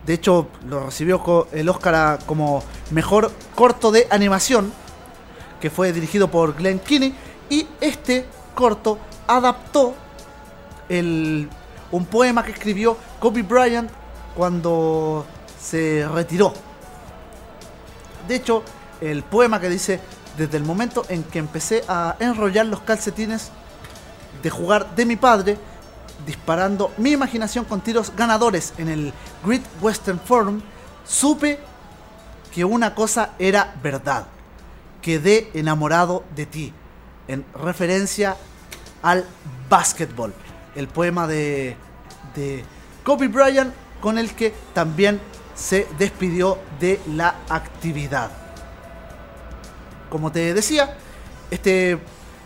De 0.04 0.14
hecho, 0.14 0.48
lo 0.68 0.84
recibió 0.84 1.48
el 1.52 1.68
Oscar 1.68 2.18
como 2.26 2.62
mejor 2.90 3.32
corto 3.54 3.90
de 3.90 4.06
animación, 4.10 4.72
que 5.60 5.70
fue 5.70 5.92
dirigido 5.92 6.30
por 6.30 6.54
Glenn 6.54 6.78
Kinney. 6.78 7.14
Y 7.50 7.66
este 7.80 8.26
corto 8.54 8.98
adaptó 9.26 9.94
el, 10.88 11.48
un 11.90 12.06
poema 12.06 12.42
que 12.42 12.52
escribió 12.52 12.96
Kobe 13.20 13.42
Bryant 13.42 13.90
cuando 14.34 15.24
se 15.60 16.06
retiró. 16.12 16.52
De 18.26 18.36
hecho, 18.36 18.62
el 19.00 19.22
poema 19.22 19.60
que 19.60 19.68
dice, 19.68 20.00
desde 20.36 20.56
el 20.56 20.64
momento 20.64 21.04
en 21.08 21.22
que 21.24 21.38
empecé 21.38 21.84
a 21.88 22.16
enrollar 22.18 22.66
los 22.66 22.80
calcetines 22.80 23.50
de 24.42 24.50
jugar 24.50 24.94
de 24.94 25.06
mi 25.06 25.16
padre, 25.16 25.58
disparando 26.26 26.92
mi 26.96 27.12
imaginación 27.12 27.64
con 27.64 27.80
tiros 27.80 28.12
ganadores 28.16 28.72
en 28.78 28.88
el 28.88 29.12
Great 29.44 29.62
Western 29.80 30.18
Forum, 30.18 30.60
supe 31.06 31.60
que 32.52 32.64
una 32.64 32.94
cosa 32.94 33.30
era 33.38 33.74
verdad. 33.82 34.26
Quedé 35.04 35.50
enamorado 35.52 36.24
de 36.34 36.46
ti. 36.46 36.72
En 37.28 37.44
referencia 37.54 38.38
al 39.02 39.26
básquetbol. 39.68 40.32
El 40.74 40.88
poema 40.88 41.26
de, 41.26 41.76
de 42.34 42.64
Kobe 43.04 43.28
Bryant 43.28 43.74
con 44.00 44.16
el 44.16 44.34
que 44.34 44.54
también 44.72 45.20
se 45.54 45.86
despidió 45.98 46.56
de 46.80 46.98
la 47.14 47.36
actividad. 47.50 48.30
Como 50.08 50.32
te 50.32 50.54
decía, 50.54 50.96
este, 51.50 51.98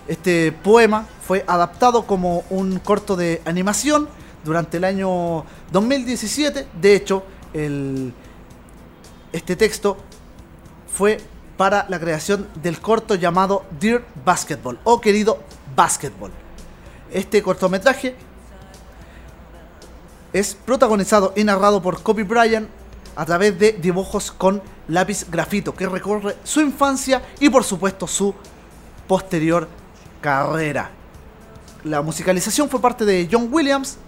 este 0.08 0.50
poema 0.50 1.06
fue 1.24 1.44
adaptado 1.46 2.06
como 2.06 2.42
un 2.50 2.80
corto 2.80 3.14
de 3.14 3.40
animación 3.44 4.08
durante 4.44 4.78
el 4.78 4.84
año 4.84 5.44
2017. 5.70 6.66
De 6.80 6.96
hecho, 6.96 7.22
el, 7.52 8.12
este 9.32 9.54
texto 9.54 9.96
fue 10.92 11.18
para 11.58 11.84
la 11.88 11.98
creación 11.98 12.48
del 12.62 12.80
corto 12.80 13.16
llamado 13.16 13.66
Dear 13.78 14.04
Basketball 14.24 14.78
o 14.84 15.00
Querido 15.00 15.40
Basketball. 15.76 16.30
Este 17.12 17.42
cortometraje 17.42 18.14
es 20.32 20.54
protagonizado 20.54 21.32
y 21.36 21.42
narrado 21.42 21.82
por 21.82 22.00
Kobe 22.02 22.22
Bryant 22.22 22.68
a 23.16 23.26
través 23.26 23.58
de 23.58 23.72
dibujos 23.72 24.30
con 24.30 24.62
lápiz 24.86 25.28
grafito 25.28 25.74
que 25.74 25.88
recorre 25.88 26.36
su 26.44 26.60
infancia 26.60 27.22
y 27.40 27.50
por 27.50 27.64
supuesto 27.64 28.06
su 28.06 28.32
posterior 29.08 29.68
carrera. 30.20 30.92
La 31.82 32.02
musicalización 32.02 32.68
fue 32.68 32.80
parte 32.80 33.04
de 33.04 33.28
John 33.30 33.48
Williams. 33.50 33.98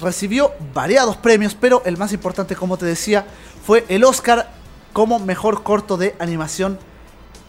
Recibió 0.00 0.52
variados 0.72 1.16
premios, 1.16 1.56
pero 1.58 1.82
el 1.84 1.96
más 1.96 2.12
importante, 2.12 2.54
como 2.54 2.76
te 2.76 2.86
decía, 2.86 3.26
fue 3.64 3.84
el 3.88 4.04
Oscar 4.04 4.52
como 4.96 5.18
mejor 5.18 5.62
corto 5.62 5.98
de 5.98 6.16
animación 6.18 6.78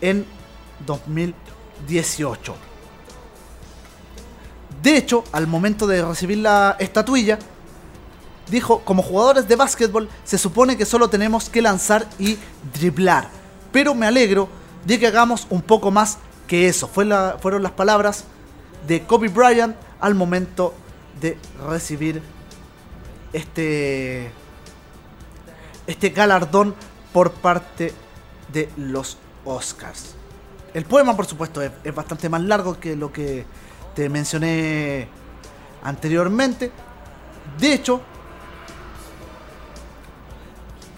en 0.02 0.26
2018. 0.86 2.54
De 4.84 4.98
hecho, 4.98 5.24
al 5.32 5.48
momento 5.48 5.88
de 5.88 6.04
recibir 6.04 6.40
la 6.40 6.76
estatuilla, 6.78 7.40
dijo, 8.52 8.82
como 8.82 9.02
jugadores 9.02 9.48
de 9.48 9.56
básquetbol 9.56 10.10
se 10.26 10.38
supone 10.38 10.76
que 10.76 10.86
solo 10.86 11.10
tenemos 11.10 11.50
que 11.50 11.62
lanzar 11.62 12.06
y 12.20 12.38
driblar. 12.74 13.30
Pero 13.72 13.96
me 13.96 14.08
alegro 14.08 14.50
de 14.86 15.00
que 15.00 15.08
hagamos 15.08 15.48
un 15.50 15.62
poco 15.62 15.90
más 15.90 16.18
que 16.48 16.68
eso. 16.68 16.90
Fueron 16.90 17.64
las 17.64 17.72
palabras 17.72 18.26
de 18.86 19.04
Kobe 19.04 19.30
Bryant 19.30 19.78
al 20.02 20.16
momento 20.16 20.74
de 21.22 21.38
recibir 21.66 22.22
este, 23.32 24.34
este 25.88 26.10
galardón 26.10 26.76
por 27.18 27.32
parte 27.32 27.96
de 28.54 28.70
los 28.78 29.18
Oscars. 29.44 30.14
El 30.72 30.86
poema, 30.86 31.16
por 31.16 31.26
supuesto, 31.26 31.64
es, 31.64 31.72
bastante 31.96 32.30
más 32.30 32.44
largo 32.44 32.80
que 32.80 32.96
lo 32.96 33.12
que 33.12 33.44
te 33.96 34.08
mencioné 34.08 35.08
anteriormente. 35.82 36.72
De 37.58 37.74
hecho, 37.74 38.02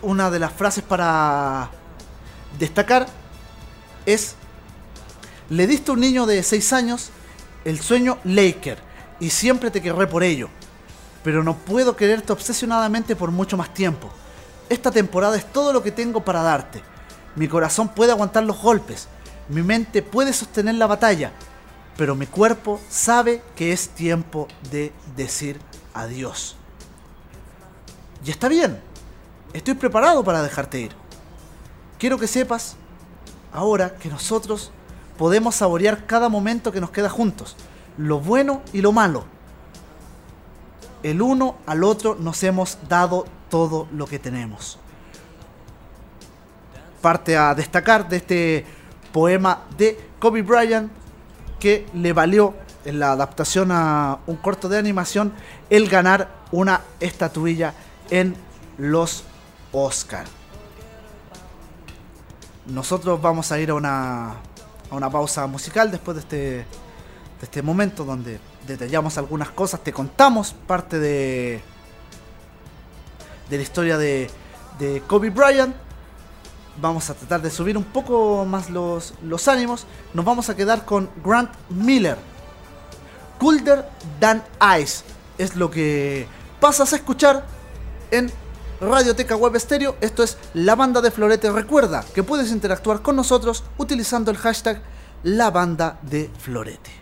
una 0.02 0.30
de 0.30 0.40
las 0.40 0.52
frases 0.52 0.84
para 0.84 1.70
destacar 2.60 3.08
es, 4.06 4.36
le 5.50 5.68
diste 5.68 5.90
a 5.90 5.94
un 5.94 6.02
niño 6.02 6.26
de 6.26 6.44
6 6.44 6.74
años 6.74 7.12
el 7.64 7.80
sueño 7.80 8.18
Laker 8.26 8.78
y 9.22 9.30
siempre 9.30 9.72
te 9.72 9.82
querré 9.82 10.06
por 10.06 10.24
ello, 10.24 10.50
pero 11.24 11.46
no 11.46 11.56
puedo 11.56 11.96
quererte 11.96 12.34
obsesionadamente 12.34 13.16
por 13.16 13.32
mucho 13.32 13.56
más 13.56 13.74
tiempo. 13.74 14.12
Esta 14.70 14.92
temporada 14.92 15.36
es 15.36 15.52
todo 15.52 15.74
lo 15.74 15.82
que 15.82 15.92
tengo 15.92 16.24
para 16.24 16.44
darte. 16.44 16.82
Mi 17.36 17.48
corazón 17.48 17.90
puede 17.90 18.12
aguantar 18.12 18.44
los 18.44 18.62
golpes, 18.62 19.08
mi 19.50 19.64
mente 19.64 20.04
puede 20.04 20.32
sostener 20.32 20.76
la 20.76 20.88
batalla, 20.88 21.32
pero 21.98 22.16
mi 22.16 22.28
cuerpo 22.28 22.80
sabe 22.88 23.42
que 23.56 23.74
es 23.74 23.90
tiempo 23.90 24.48
de 24.72 24.94
decir 25.16 25.60
adiós. 25.94 26.56
Y 28.24 28.30
está 28.30 28.48
bien, 28.48 28.80
estoy 29.54 29.74
preparado 29.74 30.24
para 30.24 30.44
dejarte 30.44 30.80
ir. 30.80 30.92
Quiero 31.98 32.18
que 32.18 32.28
sepas 32.28 32.76
ahora 33.52 33.96
que 33.96 34.10
nosotros 34.10 34.72
podemos 35.18 35.56
saborear 35.56 36.06
cada 36.06 36.30
momento 36.30 36.72
que 36.72 36.82
nos 36.82 36.92
queda 36.92 37.10
juntos, 37.10 37.56
lo 37.98 38.20
bueno 38.20 38.62
y 38.72 38.82
lo 38.82 38.92
malo. 38.92 39.26
El 41.02 41.22
uno 41.22 41.56
al 41.66 41.84
otro 41.84 42.16
nos 42.16 42.44
hemos 42.44 42.78
dado 42.88 43.26
todo 43.50 43.88
lo 43.92 44.06
que 44.06 44.20
tenemos. 44.20 44.78
Parte 47.02 47.38
a 47.38 47.56
destacar 47.56 48.08
de 48.10 48.18
este 48.18 48.66
poema 49.12 49.64
de 49.78 50.00
Kobe 50.20 50.42
Bryant 50.42 50.92
que 51.60 51.88
le 51.94 52.14
valió 52.14 52.54
en 52.86 53.00
la 53.00 53.12
adaptación 53.12 53.72
a 53.72 54.20
un 54.28 54.38
corto 54.38 54.70
de 54.70 54.78
animación 54.78 55.34
el 55.70 55.90
ganar 55.90 56.30
una 56.52 56.82
estatuilla 57.00 57.74
en 58.10 58.36
los 58.78 59.24
Oscar. 59.72 60.26
Nosotros 62.66 63.22
vamos 63.22 63.52
a 63.52 63.60
ir 63.60 63.72
a 63.72 63.76
una, 63.76 64.32
a 64.32 64.96
una 64.96 65.10
pausa 65.10 65.48
musical 65.48 65.92
después 65.92 66.16
de 66.16 66.22
este, 66.22 66.38
de 66.38 66.66
este 67.42 67.62
momento 67.62 68.06
donde 68.06 68.40
detallamos 68.68 69.18
algunas 69.18 69.50
cosas, 69.50 69.84
te 69.84 69.92
contamos 69.92 70.54
parte 70.54 71.00
de, 71.00 71.62
de 73.50 73.58
la 73.58 73.64
historia 73.64 73.98
de, 73.98 74.30
Kobe 75.08 75.30
Bryant. 75.30 75.76
Vamos 76.82 77.10
a 77.10 77.14
tratar 77.14 77.42
de 77.42 77.50
subir 77.50 77.78
un 77.78 77.84
poco 77.84 78.46
más 78.46 78.70
los, 78.70 79.14
ánimos. 79.48 79.86
Nos 80.14 80.24
vamos 80.24 80.50
a 80.50 80.56
quedar 80.56 80.86
con 80.86 81.10
Grant 81.24 81.52
Miller. 81.70 82.18
Colder 83.38 83.86
Than 84.20 84.44
Ice 84.82 85.04
es 85.38 85.56
lo 85.56 85.70
que 85.70 86.28
pasas 86.60 86.94
a 86.94 86.98
escuchar 86.98 87.46
en 88.12 88.32
Radioteca 88.80 89.36
Web 89.36 89.60
Stereo. 89.60 89.96
Esto 90.00 90.24
es 90.24 90.38
la 90.54 90.76
banda 90.76 91.02
de 91.02 91.12
Florete. 91.12 91.52
Recuerda 91.52 92.06
que 92.14 92.24
puedes 92.24 92.52
interactuar 92.52 93.02
con 93.02 93.16
nosotros 93.16 93.64
utilizando 93.78 94.32
el 94.32 94.38
hashtag 94.38 94.82
la 95.24 95.52
banda 95.52 96.00
de 96.04 96.30
Florete. 96.40 96.99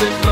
listen. 0.00 0.29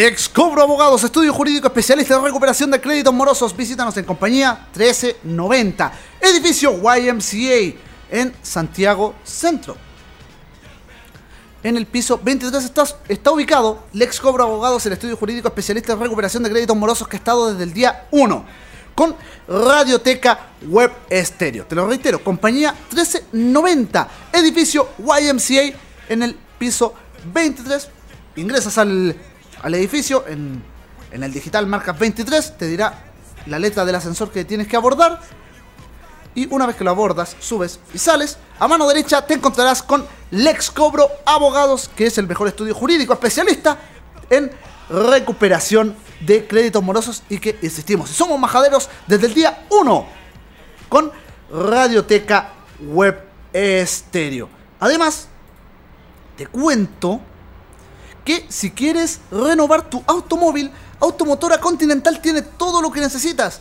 Lex 0.00 0.30
Cobro 0.30 0.62
Abogados, 0.62 1.04
estudio 1.04 1.30
jurídico 1.30 1.66
especialista 1.66 2.16
en 2.16 2.24
recuperación 2.24 2.70
de 2.70 2.80
créditos 2.80 3.12
morosos. 3.12 3.54
Visítanos 3.54 3.94
en 3.98 4.06
compañía 4.06 4.66
1390, 4.74 5.92
edificio 6.22 6.72
YMCA 6.72 7.76
en 8.10 8.34
Santiago 8.40 9.14
Centro. 9.22 9.76
En 11.62 11.76
el 11.76 11.84
piso 11.84 12.18
23 12.24 12.64
está, 12.64 12.84
está 13.08 13.30
ubicado 13.30 13.84
Lex 13.92 14.18
Cobro 14.20 14.44
Abogados, 14.44 14.86
el 14.86 14.94
estudio 14.94 15.18
jurídico 15.18 15.48
especialista 15.48 15.92
en 15.92 16.00
recuperación 16.00 16.44
de 16.44 16.48
créditos 16.48 16.78
morosos 16.78 17.06
que 17.06 17.16
ha 17.16 17.18
estado 17.18 17.50
desde 17.52 17.64
el 17.64 17.74
día 17.74 18.06
1 18.10 18.44
con 18.94 19.14
Radioteca 19.48 20.52
Web 20.66 20.92
Estéreo. 21.10 21.66
Te 21.66 21.74
lo 21.74 21.86
reitero, 21.86 22.24
compañía 22.24 22.72
1390, 22.72 24.08
edificio 24.32 24.88
YMCA 24.96 25.78
en 26.08 26.22
el 26.22 26.34
piso 26.58 26.94
23. 27.34 27.90
Ingresas 28.36 28.78
al, 28.78 29.14
al 29.62 29.74
edificio 29.74 30.26
en, 30.26 30.62
en 31.12 31.22
el 31.22 31.32
digital 31.32 31.66
marcas 31.66 31.98
23, 31.98 32.56
te 32.56 32.66
dirá 32.66 33.04
la 33.46 33.58
letra 33.58 33.84
del 33.84 33.94
ascensor 33.94 34.30
que 34.30 34.44
tienes 34.44 34.68
que 34.68 34.76
abordar. 34.76 35.20
Y 36.34 36.46
una 36.54 36.66
vez 36.66 36.76
que 36.76 36.84
lo 36.84 36.90
abordas, 36.90 37.36
subes 37.40 37.80
y 37.92 37.98
sales, 37.98 38.38
a 38.58 38.68
mano 38.68 38.86
derecha 38.86 39.26
te 39.26 39.34
encontrarás 39.34 39.82
con 39.82 40.06
Lex 40.30 40.70
Cobro 40.70 41.08
Abogados, 41.26 41.90
que 41.96 42.06
es 42.06 42.18
el 42.18 42.28
mejor 42.28 42.46
estudio 42.46 42.74
jurídico 42.74 43.12
especialista 43.12 43.78
en 44.28 44.50
recuperación 44.88 45.96
de 46.20 46.46
créditos 46.46 46.82
morosos 46.82 47.22
y 47.28 47.38
que, 47.38 47.58
insistimos, 47.62 48.10
somos 48.10 48.38
majaderos 48.38 48.88
desde 49.06 49.26
el 49.26 49.34
día 49.34 49.66
1 49.70 50.06
con 50.88 51.10
Radioteca 51.50 52.52
Web 52.80 53.24
Estéreo. 53.52 54.48
Además, 54.78 55.28
te 56.36 56.46
cuento 56.46 57.20
que 58.24 58.46
si 58.48 58.70
quieres 58.70 59.20
renovar 59.30 59.88
tu 59.88 60.02
automóvil, 60.06 60.70
Automotora 61.00 61.58
Continental 61.58 62.20
tiene 62.20 62.42
todo 62.42 62.82
lo 62.82 62.90
que 62.90 63.00
necesitas. 63.00 63.60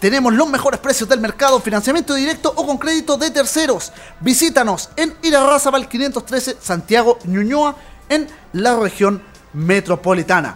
Tenemos 0.00 0.34
los 0.34 0.48
mejores 0.48 0.78
precios 0.78 1.08
del 1.08 1.20
mercado, 1.20 1.58
financiamiento 1.60 2.14
directo 2.14 2.52
o 2.54 2.66
con 2.66 2.76
crédito 2.76 3.16
de 3.16 3.30
terceros. 3.30 3.92
Visítanos 4.20 4.90
en 4.96 5.14
Irarrázaval 5.22 5.88
513 5.88 6.58
Santiago 6.60 7.18
Ñuñoa 7.24 7.76
en 8.10 8.28
la 8.52 8.78
región 8.78 9.22
metropolitana. 9.54 10.54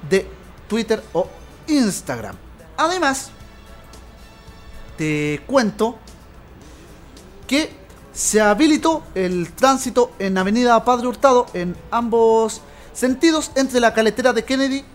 de 0.08 0.28
Twitter 0.68 1.04
o 1.14 1.28
Instagram. 1.68 2.36
Además, 2.78 3.32
te 5.02 5.42
cuento 5.48 5.98
que 7.48 7.72
se 8.14 8.40
habilitó 8.40 9.02
el 9.16 9.52
tránsito 9.52 10.12
en 10.20 10.38
Avenida 10.38 10.86
Padre 10.86 11.08
Hurtado 11.08 11.48
en 11.56 11.76
ambos 11.90 12.62
sentidos 12.94 13.50
entre 13.56 13.80
la 13.80 13.96
caletera 13.96 14.32
de 14.32 14.46
Kennedy 14.46 14.86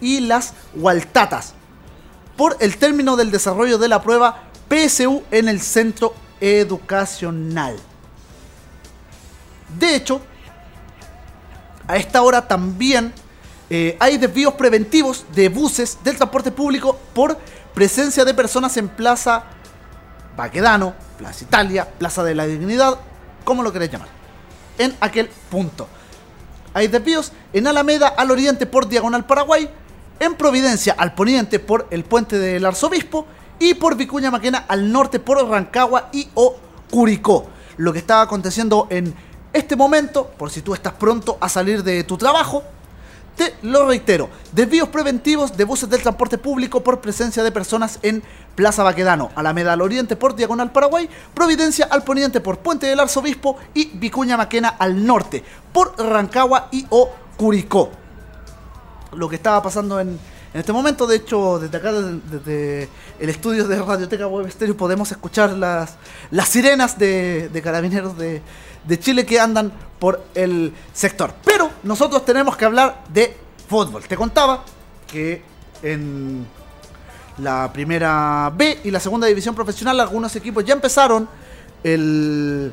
y 0.00 0.18
las 0.18 0.52
Hualtatas 0.74 1.54
por 2.36 2.56
el 2.58 2.76
término 2.76 3.14
del 3.14 3.30
desarrollo 3.30 3.78
de 3.78 3.86
la 3.86 4.02
prueba 4.02 4.48
PSU 4.68 5.22
en 5.30 5.48
el 5.48 5.60
centro 5.60 6.12
educacional. 6.40 7.76
De 9.78 9.94
hecho, 9.94 10.22
a 11.86 11.98
esta 11.98 12.20
hora 12.22 12.48
también 12.48 13.12
eh, 13.70 13.96
hay 14.00 14.18
desvíos 14.18 14.54
preventivos 14.54 15.24
de 15.36 15.48
buses 15.50 15.98
del 16.02 16.16
transporte 16.16 16.50
público 16.50 16.98
por 17.14 17.38
presencia 17.76 18.24
de 18.24 18.32
personas 18.32 18.74
en 18.78 18.88
Plaza 18.88 19.44
Baquedano, 20.34 20.94
Plaza 21.18 21.44
Italia, 21.44 21.86
Plaza 21.86 22.24
de 22.24 22.34
la 22.34 22.46
Dignidad, 22.46 22.98
como 23.44 23.62
lo 23.62 23.70
queréis 23.70 23.92
llamar, 23.92 24.08
en 24.78 24.96
aquel 24.98 25.28
punto. 25.50 25.86
Hay 26.72 26.88
desvíos 26.88 27.32
en 27.52 27.66
Alameda 27.66 28.08
al 28.08 28.30
oriente 28.30 28.64
por 28.64 28.88
Diagonal 28.88 29.26
Paraguay, 29.26 29.68
en 30.18 30.36
Providencia 30.36 30.94
al 30.96 31.14
poniente 31.14 31.58
por 31.58 31.86
el 31.90 32.04
puente 32.04 32.38
del 32.38 32.64
Arzobispo 32.64 33.26
y 33.58 33.74
por 33.74 33.94
Vicuña 33.94 34.30
Maquena 34.30 34.64
al 34.66 34.90
norte 34.90 35.20
por 35.20 35.46
Rancagua 35.46 36.08
y 36.14 36.30
o 36.32 36.56
Curicó. 36.90 37.46
Lo 37.76 37.92
que 37.92 37.98
está 37.98 38.22
aconteciendo 38.22 38.86
en 38.88 39.14
este 39.52 39.76
momento, 39.76 40.28
por 40.38 40.50
si 40.50 40.62
tú 40.62 40.72
estás 40.72 40.94
pronto 40.94 41.36
a 41.42 41.50
salir 41.50 41.82
de 41.82 42.04
tu 42.04 42.16
trabajo, 42.16 42.64
te 43.36 43.54
lo 43.62 43.86
reitero, 43.86 44.30
desvíos 44.52 44.88
preventivos 44.88 45.56
de 45.56 45.64
buses 45.64 45.90
del 45.90 46.02
transporte 46.02 46.38
público 46.38 46.82
por 46.82 47.00
presencia 47.00 47.42
de 47.42 47.52
personas 47.52 47.98
en 48.02 48.22
Plaza 48.54 48.82
Baquedano, 48.82 49.30
Alameda 49.34 49.74
al 49.74 49.82
oriente 49.82 50.16
por 50.16 50.34
Diagonal 50.34 50.72
Paraguay, 50.72 51.08
Providencia 51.34 51.86
al 51.90 52.02
poniente 52.02 52.40
por 52.40 52.58
Puente 52.58 52.86
del 52.86 52.98
Arzobispo 52.98 53.58
y 53.74 53.90
Vicuña 53.98 54.38
Maquena 54.38 54.68
al 54.78 55.04
norte 55.04 55.44
por 55.72 55.94
Rancagua 55.98 56.68
y 56.72 56.86
o 56.88 57.10
Curicó. 57.36 57.90
Lo 59.12 59.28
que 59.28 59.36
estaba 59.36 59.62
pasando 59.62 60.00
en, 60.00 60.08
en 60.08 60.60
este 60.60 60.72
momento, 60.72 61.06
de 61.06 61.16
hecho, 61.16 61.58
desde 61.58 61.76
acá, 61.76 61.92
desde, 61.92 62.88
el 63.20 63.28
estudio 63.28 63.68
de 63.68 63.82
Radioteca 63.82 64.26
Web 64.26 64.50
Stereo, 64.50 64.76
podemos 64.76 65.12
escuchar 65.12 65.52
las, 65.52 65.96
las 66.30 66.48
sirenas 66.48 66.98
de, 66.98 67.50
de 67.50 67.62
carabineros 67.62 68.16
de, 68.16 68.40
de 68.86 68.98
Chile 68.98 69.26
que 69.26 69.38
andan 69.38 69.72
por 69.98 70.24
el 70.34 70.72
sector. 70.92 71.32
Pero 71.44 71.70
nosotros 71.82 72.24
tenemos 72.24 72.56
que 72.56 72.64
hablar 72.64 73.04
de 73.08 73.36
fútbol. 73.68 74.04
Te 74.04 74.16
contaba 74.16 74.64
que 75.06 75.42
en 75.82 76.46
la 77.38 77.70
primera 77.72 78.50
B 78.54 78.80
y 78.84 78.90
la 78.90 79.00
segunda 79.00 79.26
división 79.26 79.54
profesional 79.54 80.00
algunos 80.00 80.34
equipos 80.36 80.64
ya 80.64 80.74
empezaron 80.74 81.28
el, 81.82 82.72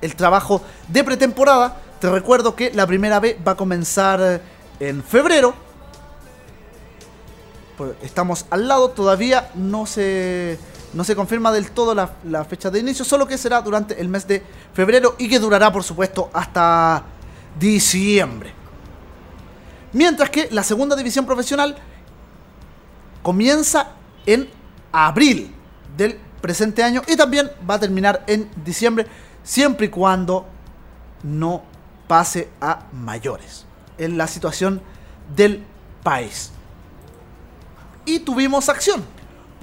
el 0.00 0.16
trabajo 0.16 0.62
de 0.88 1.04
pretemporada. 1.04 1.76
Te 2.00 2.10
recuerdo 2.10 2.54
que 2.54 2.72
la 2.72 2.86
primera 2.86 3.20
B 3.20 3.38
va 3.46 3.52
a 3.52 3.56
comenzar 3.56 4.40
en 4.80 5.02
febrero. 5.02 5.54
Estamos 8.02 8.46
al 8.50 8.68
lado, 8.68 8.90
todavía 8.90 9.50
no 9.54 9.84
se, 9.86 10.58
no 10.94 11.04
se 11.04 11.16
confirma 11.16 11.52
del 11.52 11.72
todo 11.72 11.94
la, 11.94 12.44
fecha 12.44 12.70
de 12.70 12.78
inicio, 12.78 13.04
solo 13.04 13.26
que 13.26 13.36
será 13.36 13.60
durante 13.60 14.00
el 14.00 14.08
mes 14.08 14.26
de 14.26 14.42
febrero 14.72 15.16
y 15.18 15.28
que 15.28 15.38
durará, 15.38 15.72
por 15.72 15.82
supuesto, 15.82 16.30
hasta 16.32 17.04
diciembre. 17.58 18.52
Mientras 19.92 20.30
que 20.30 20.48
la 20.50 20.62
segunda 20.62 20.96
división 20.96 21.26
profesional 21.26 21.76
comienza 23.22 23.88
en 24.26 24.48
abril 24.92 25.54
del 25.96 26.18
presente 26.40 26.82
año 26.82 27.02
y 27.06 27.16
también 27.16 27.50
va 27.68 27.74
a 27.74 27.80
terminar 27.80 28.22
en 28.26 28.50
diciembre, 28.64 29.06
siempre 29.42 29.86
y 29.86 29.90
cuando 29.90 30.46
no 31.22 31.62
pase 32.06 32.50
a 32.60 32.84
mayores 32.92 33.66
en 33.98 34.18
la 34.18 34.26
situación 34.26 34.80
del 35.34 35.64
país. 36.02 36.50
Y 38.04 38.20
tuvimos 38.20 38.68
acción, 38.68 39.04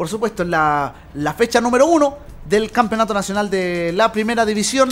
por 0.02 0.10
supuesto, 0.10 0.44
la, 0.44 0.92
la 1.14 1.34
fecha 1.36 1.62
número 1.62 1.86
uno 1.86 2.18
del 2.46 2.72
Campeonato 2.72 3.14
Nacional 3.14 3.52
de 3.52 3.92
la 3.94 4.12
Primera 4.12 4.48
División, 4.48 4.90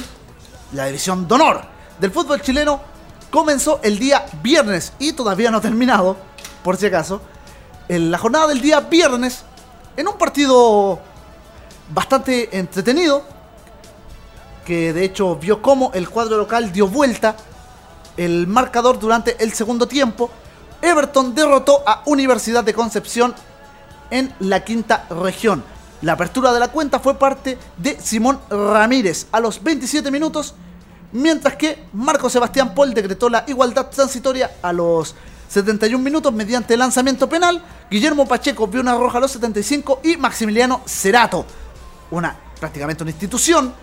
la 0.74 0.86
División 0.86 1.28
de 1.28 1.34
Honor 1.34 1.62
del 2.00 2.12
fútbol 2.12 2.40
chileno, 2.44 2.80
comenzó 3.32 3.80
el 3.82 3.98
día 3.98 4.28
viernes 4.44 4.94
y 5.00 5.14
todavía 5.14 5.50
no 5.50 5.58
ha 5.58 5.62
terminado, 5.62 6.16
por 6.64 6.78
si 6.78 6.86
acaso, 6.86 7.24
en 7.88 8.12
la 8.12 8.20
jornada 8.20 8.50
del 8.50 8.62
día 8.62 8.82
viernes, 8.82 9.46
en 9.98 10.08
un 10.08 10.16
partido 10.16 11.00
bastante 11.92 12.56
entretenido, 12.56 13.24
que 14.64 14.94
de 14.94 15.06
hecho 15.06 15.38
vio 15.38 15.60
cómo 15.60 15.90
el 15.96 16.08
cuadro 16.08 16.38
local 16.38 16.72
dio 16.72 16.88
vuelta 16.88 17.36
el 18.16 18.46
marcador 18.46 19.00
durante 19.00 19.44
el 19.44 19.54
segundo 19.54 19.88
tiempo. 19.88 20.30
Everton 20.84 21.34
derrotó 21.34 21.82
a 21.84 22.04
Universidad 22.06 22.64
de 22.64 22.76
Concepción 22.76 23.34
en 24.12 24.34
la 24.40 24.64
quinta 24.64 25.06
región. 25.10 25.64
La 26.02 26.14
apertura 26.14 26.54
de 26.54 26.60
la 26.60 26.70
cuenta 26.70 27.00
fue 27.00 27.16
parte 27.16 27.58
de 27.78 28.00
Simón 28.00 28.40
Ramírez 28.50 29.28
a 29.32 29.40
los 29.40 29.62
27 29.62 30.10
minutos, 30.12 30.56
mientras 31.12 31.56
que 31.56 31.86
Marco 31.94 32.30
Sebastián 32.30 32.74
Paul 32.74 32.94
decretó 32.94 33.30
la 33.30 33.44
igualdad 33.48 33.90
transitoria 33.90 34.52
a 34.62 34.72
los 34.72 35.16
71 35.50 36.02
minutos 36.04 36.32
mediante 36.32 36.78
lanzamiento 36.78 37.28
penal. 37.28 37.62
Guillermo 37.90 38.26
Pacheco 38.26 38.68
vio 38.68 38.82
una 38.82 38.96
roja 38.96 39.18
a 39.18 39.22
los 39.22 39.32
75 39.32 40.02
y 40.04 40.16
Maximiliano 40.16 40.82
Cerato, 40.86 41.46
una 42.12 42.36
prácticamente 42.60 43.04
una 43.04 43.12
institución 43.12 43.74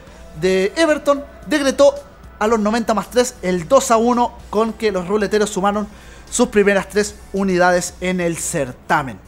de 0.40 0.72
Everton, 0.76 1.24
decretó 1.46 1.94
a 2.38 2.46
los 2.46 2.60
90 2.60 2.94
más 2.94 3.10
3 3.10 3.36
el 3.42 3.68
2 3.68 3.90
a 3.90 3.96
1 3.96 4.32
con 4.50 4.72
que 4.74 4.92
los 4.92 5.08
ruleteros 5.08 5.50
sumaron 5.50 5.88
sus 6.30 6.48
primeras 6.48 6.88
tres 6.88 7.16
unidades 7.32 7.94
en 8.00 8.20
el 8.20 8.36
certamen. 8.36 9.25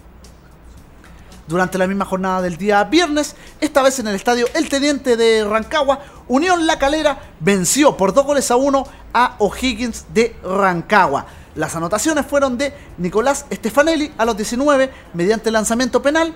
Durante 1.48 1.78
la 1.78 1.86
misma 1.86 2.04
jornada 2.04 2.42
del 2.42 2.58
día 2.58 2.84
viernes, 2.84 3.34
esta 3.58 3.82
vez 3.82 3.98
en 3.98 4.06
el 4.08 4.14
estadio 4.14 4.46
El 4.54 4.68
Teniente 4.68 5.16
de 5.16 5.44
Rancagua, 5.48 6.00
Unión 6.28 6.66
La 6.66 6.78
Calera 6.78 7.18
venció 7.40 7.96
por 7.96 8.12
dos 8.12 8.26
goles 8.26 8.50
a 8.50 8.56
uno 8.56 8.86
a 9.14 9.34
O'Higgins 9.38 10.04
de 10.12 10.36
Rancagua. 10.44 11.24
Las 11.54 11.74
anotaciones 11.74 12.26
fueron 12.26 12.58
de 12.58 12.74
Nicolás 12.98 13.46
Stefanelli 13.50 14.12
a 14.18 14.26
los 14.26 14.36
19 14.36 14.90
mediante 15.14 15.50
lanzamiento 15.50 16.02
penal. 16.02 16.34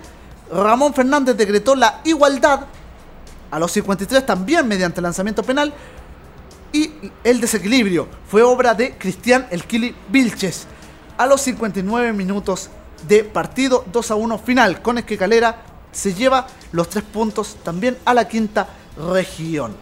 Ramón 0.51 0.95
Fernández 0.95 1.37
decretó 1.37 1.75
la 1.75 2.01
igualdad 2.05 2.61
a 3.51 3.59
los 3.59 3.71
53 3.71 4.25
también 4.25 4.67
mediante 4.67 5.03
lanzamiento 5.03 5.43
penal. 5.43 5.75
Y 6.73 6.91
el 7.23 7.39
desequilibrio 7.39 8.09
fue 8.29 8.43
obra 8.43 8.73
de 8.73 8.97
Cristian 8.97 9.47
Elquili 9.51 9.95
Vilches 10.09 10.67
a 11.19 11.27
los 11.27 11.43
59 11.43 12.15
minutos 12.15 12.71
de 13.09 13.25
partido 13.25 13.85
2 13.93 14.11
a 14.11 14.15
1 14.15 14.39
final, 14.39 14.83
con 14.83 14.99
el 14.99 15.05
que 15.05 15.19
Calera 15.19 15.63
se 15.93 16.15
lleva 16.15 16.47
los 16.73 16.89
tres 16.89 17.05
puntos 17.05 17.57
también 17.63 17.99
a 18.05 18.15
la 18.15 18.27
quinta 18.27 18.69
región. 18.97 19.77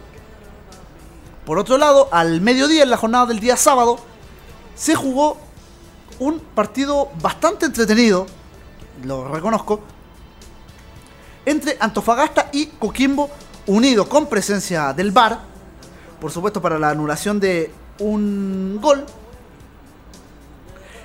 Por 1.45 1.57
otro 1.57 1.77
lado, 1.77 2.09
al 2.11 2.41
mediodía, 2.41 2.83
en 2.83 2.89
la 2.89 2.97
jornada 2.97 3.25
del 3.25 3.39
día 3.39 3.57
sábado, 3.57 3.99
se 4.75 4.95
jugó 4.95 5.37
un 6.19 6.39
partido 6.39 7.09
bastante 7.21 7.65
entretenido, 7.65 8.27
lo 9.03 9.27
reconozco, 9.27 9.81
entre 11.45 11.77
Antofagasta 11.79 12.49
y 12.51 12.67
Coquimbo 12.67 13.29
Unido, 13.67 14.07
con 14.07 14.27
presencia 14.27 14.93
del 14.93 15.11
VAR, 15.11 15.39
por 16.19 16.31
supuesto 16.31 16.61
para 16.61 16.77
la 16.77 16.89
anulación 16.89 17.39
de 17.39 17.71
un 17.99 18.79
gol. 18.81 19.05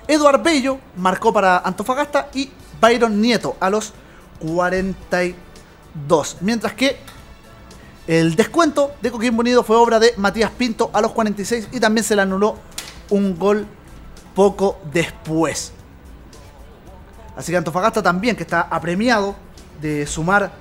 Eduard 0.08 0.42
Bello 0.42 0.78
marcó 0.96 1.32
para 1.32 1.58
Antofagasta 1.58 2.28
y 2.34 2.50
Byron 2.80 3.20
Nieto 3.20 3.56
a 3.60 3.70
los 3.70 3.92
42. 4.40 6.36
Mientras 6.40 6.72
que 6.74 6.98
el 8.06 8.36
descuento 8.36 8.92
de 9.02 9.10
Coquimbo 9.10 9.40
Unido 9.40 9.64
fue 9.64 9.76
obra 9.76 9.98
de 9.98 10.14
Matías 10.16 10.50
Pinto 10.52 10.90
a 10.92 11.00
los 11.00 11.12
46 11.12 11.70
y 11.72 11.80
también 11.80 12.04
se 12.04 12.14
le 12.14 12.22
anuló 12.22 12.56
un 13.10 13.36
gol 13.36 13.66
poco 14.34 14.78
después. 14.92 15.72
Así 17.36 17.50
que 17.52 17.58
Antofagasta 17.58 18.02
también, 18.02 18.36
que 18.36 18.44
está 18.44 18.60
apremiado 18.62 19.34
de 19.80 20.06
sumar 20.06 20.52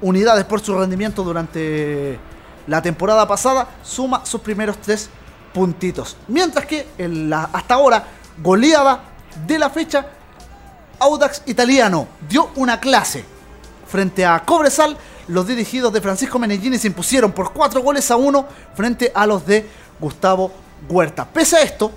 unidades 0.00 0.44
por 0.44 0.60
su 0.60 0.76
rendimiento 0.78 1.22
durante 1.22 2.18
la 2.66 2.80
temporada 2.80 3.28
pasada, 3.28 3.68
suma 3.82 4.24
sus 4.24 4.40
primeros 4.40 4.78
tres 4.78 5.10
puntitos. 5.52 6.16
Mientras 6.26 6.64
que 6.66 6.86
hasta 7.52 7.74
ahora 7.74 8.04
goleada 8.42 9.04
de 9.46 9.58
la 9.58 9.70
fecha, 9.70 10.06
Audax 10.98 11.42
Italiano 11.46 12.08
dio 12.28 12.50
una 12.56 12.80
clase 12.80 13.24
frente 13.86 14.24
a 14.24 14.40
Cobresal. 14.44 14.96
Los 15.28 15.46
dirigidos 15.46 15.92
de 15.92 16.00
Francisco 16.00 16.38
Menellini 16.38 16.78
se 16.78 16.88
impusieron 16.88 17.32
por 17.32 17.52
4 17.52 17.82
goles 17.82 18.10
a 18.10 18.16
1 18.16 18.46
frente 18.74 19.10
a 19.14 19.26
los 19.26 19.46
de 19.46 19.68
Gustavo 19.98 20.52
Huerta. 20.88 21.24
Pese 21.24 21.56
a 21.56 21.62
esto, 21.62 21.90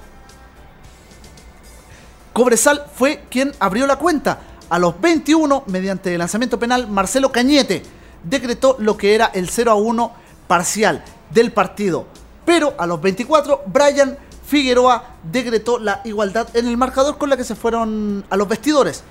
Cobresal 2.33 2.85
fue 2.95 3.23
quien 3.29 3.53
abrió 3.59 3.87
la 3.87 3.97
cuenta. 3.97 4.39
A 4.69 4.79
los 4.79 4.99
21, 4.99 5.63
mediante 5.67 6.13
el 6.13 6.19
lanzamiento 6.19 6.59
penal, 6.59 6.87
Marcelo 6.87 7.31
Cañete 7.31 7.83
decretó 8.23 8.75
lo 8.79 8.97
que 8.97 9.15
era 9.15 9.31
el 9.33 9.49
0 9.49 9.71
a 9.71 9.75
1 9.75 10.11
parcial 10.47 11.03
del 11.29 11.51
partido. 11.51 12.05
Pero 12.45 12.75
a 12.77 12.85
los 12.85 13.01
24, 13.01 13.63
Brian 13.65 14.17
Figueroa 14.47 15.03
decretó 15.29 15.77
la 15.77 15.99
igualdad 16.05 16.47
en 16.55 16.67
el 16.67 16.77
marcador 16.77 17.17
con 17.17 17.29
la 17.29 17.35
que 17.35 17.43
se 17.43 17.53
fueron 17.53 18.23
a 18.29 18.37
los 18.37 18.47
vestidores. 18.47 19.03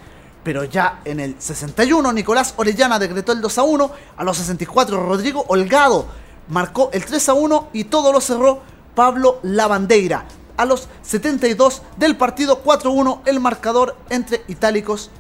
Pero 0.43 0.65
ya 0.65 1.01
en 1.05 1.21
el 1.21 1.37
61, 1.39 2.11
Nicolás 2.13 2.55
Orellana 2.57 2.99
decretó 2.99 3.33
el 3.33 3.43
2 3.43 3.59
a 3.59 3.63
1. 3.65 3.91
A 4.17 4.25
los 4.25 4.39
64, 4.39 5.07
Rodrigo 5.07 5.45
Holgado 5.49 6.07
marcó 6.49 6.89
el 6.93 7.05
3 7.05 7.29
a 7.29 7.35
1 7.35 7.69
y 7.75 7.85
todo 7.85 8.13
lo 8.13 8.21
cerró 8.23 8.63
Pablo 8.95 9.41
Lavandeira. 9.43 10.25
A 10.57 10.65
los 10.65 10.89
72 11.03 11.83
del 11.99 12.17
partido 12.17 12.61
4 12.61 12.89
a 12.89 12.93
1, 12.95 13.23
el 13.27 13.39
marcador 13.39 13.95
entre 14.09 14.43
Itálicos 14.49 15.11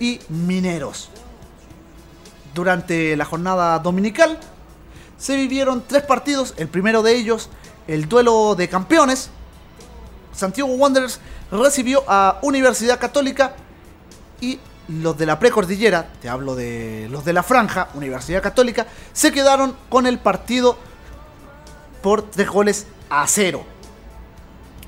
y 0.00 0.18
Mineros. 0.28 1.08
Durante 2.52 3.16
la 3.16 3.26
jornada 3.26 3.78
dominical 3.78 4.40
se 5.18 5.36
vivieron 5.36 5.84
tres 5.86 6.02
partidos. 6.02 6.54
El 6.56 6.68
primero 6.68 7.02
de 7.02 7.14
ellos, 7.14 7.48
el 7.86 8.08
duelo 8.08 8.54
de 8.54 8.68
campeones. 8.68 9.30
Santiago 10.32 10.70
Wanderers 10.74 11.20
recibió 11.50 12.04
a 12.06 12.38
Universidad 12.42 12.98
Católica 12.98 13.54
y 14.40 14.58
los 14.88 15.18
de 15.18 15.26
la 15.26 15.38
precordillera, 15.38 16.12
te 16.20 16.28
hablo 16.28 16.54
de 16.54 17.08
los 17.10 17.24
de 17.24 17.32
la 17.32 17.42
franja, 17.42 17.88
Universidad 17.94 18.42
Católica, 18.42 18.86
se 19.12 19.32
quedaron 19.32 19.76
con 19.88 20.06
el 20.06 20.18
partido 20.18 20.76
por 22.02 22.22
tres 22.30 22.48
goles 22.48 22.86
a 23.10 23.26
cero. 23.26 23.64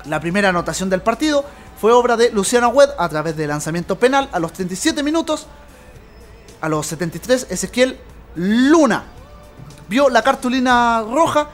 La 0.05 0.19
primera 0.19 0.49
anotación 0.49 0.89
del 0.89 1.01
partido 1.01 1.43
fue 1.79 1.91
obra 1.91 2.15
de 2.15 2.31
Luciano 2.31 2.69
Wed 2.69 2.89
a 2.97 3.09
través 3.09 3.35
de 3.35 3.47
lanzamiento 3.47 3.97
penal 3.97 4.29
a 4.31 4.39
los 4.39 4.53
37 4.53 5.03
minutos. 5.03 5.47
A 6.61 6.69
los 6.69 6.87
73, 6.87 7.47
Ezequiel 7.49 7.99
Luna 8.35 9.03
vio 9.87 10.09
la 10.09 10.21
cartulina 10.21 11.01
roja 11.01 11.49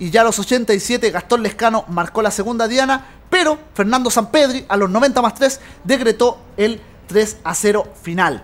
y 0.00 0.10
ya 0.10 0.22
a 0.22 0.24
los 0.24 0.38
87 0.38 1.10
Gastón 1.10 1.42
Lescano 1.42 1.84
marcó 1.88 2.22
la 2.22 2.30
segunda 2.30 2.66
diana, 2.66 3.06
pero 3.28 3.58
Fernando 3.74 4.10
Sampedri 4.10 4.64
a 4.66 4.76
los 4.76 4.90
90 4.90 5.22
más 5.22 5.34
3 5.34 5.60
decretó 5.84 6.38
el 6.56 6.80
3 7.06 7.36
a 7.44 7.54
0 7.54 7.84
final, 8.02 8.42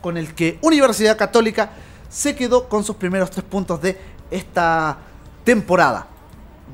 con 0.00 0.16
el 0.18 0.34
que 0.34 0.58
Universidad 0.60 1.16
Católica 1.16 1.70
se 2.08 2.34
quedó 2.34 2.68
con 2.68 2.82
sus 2.82 2.96
primeros 2.96 3.30
tres 3.30 3.44
puntos 3.44 3.80
de 3.80 3.98
esta 4.30 4.98
temporada. 5.44 6.08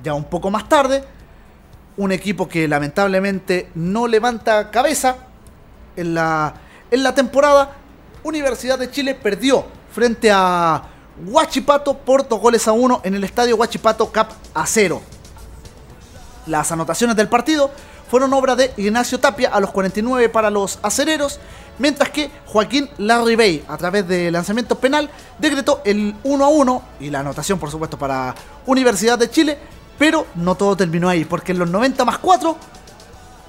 Ya 0.03 0.15
un 0.15 0.25
poco 0.25 0.51
más 0.51 0.67
tarde, 0.69 1.05
un 1.99 2.11
equipo 2.11 2.49
que 2.49 2.67
lamentablemente 2.67 3.71
no 3.75 4.09
levanta 4.09 4.71
cabeza 4.71 5.17
en 5.95 6.15
la, 6.15 6.55
en 6.91 7.03
la 7.03 7.15
temporada, 7.15 7.73
Universidad 8.23 8.79
de 8.79 8.91
Chile 8.91 9.15
perdió 9.15 9.67
frente 9.93 10.31
a 10.33 10.83
Huachipato 11.27 11.95
por 11.95 12.29
dos 12.29 12.41
goles 12.41 12.69
a 12.69 12.73
uno 12.73 13.01
en 13.05 13.15
el 13.15 13.25
estadio 13.25 13.57
Huachipato 13.57 14.11
Cap 14.13 14.31
a 14.55 14.67
0. 14.67 15.03
Las 16.47 16.71
anotaciones 16.73 17.17
del 17.17 17.29
partido 17.29 17.71
fueron 18.11 18.33
obra 18.33 18.57
de 18.57 18.73
Ignacio 18.77 19.21
Tapia 19.21 19.51
a 19.51 19.61
los 19.61 19.71
49 19.71 20.29
para 20.29 20.51
los 20.51 20.79
acereros, 20.83 21.39
mientras 21.79 22.11
que 22.11 22.31
Joaquín 22.47 22.89
Larribey, 22.99 23.65
a 23.69 23.77
través 23.77 24.09
de 24.09 24.31
lanzamiento 24.31 24.77
penal, 24.77 25.11
decretó 25.39 25.83
el 25.85 26.17
1 26.23 26.45
a 26.45 26.49
1 26.49 26.83
y 27.01 27.11
la 27.11 27.21
anotación, 27.21 27.59
por 27.59 27.71
supuesto, 27.71 27.99
para 27.99 28.35
Universidad 28.67 29.19
de 29.19 29.31
Chile, 29.31 29.59
pero 29.99 30.27
no 30.37 30.55
todo 30.55 30.77
terminó 30.77 31.09
ahí, 31.09 31.25
porque 31.25 31.53
en 31.53 31.59
los 31.59 31.69
90 31.69 32.05
más 32.05 32.19
4, 32.19 32.57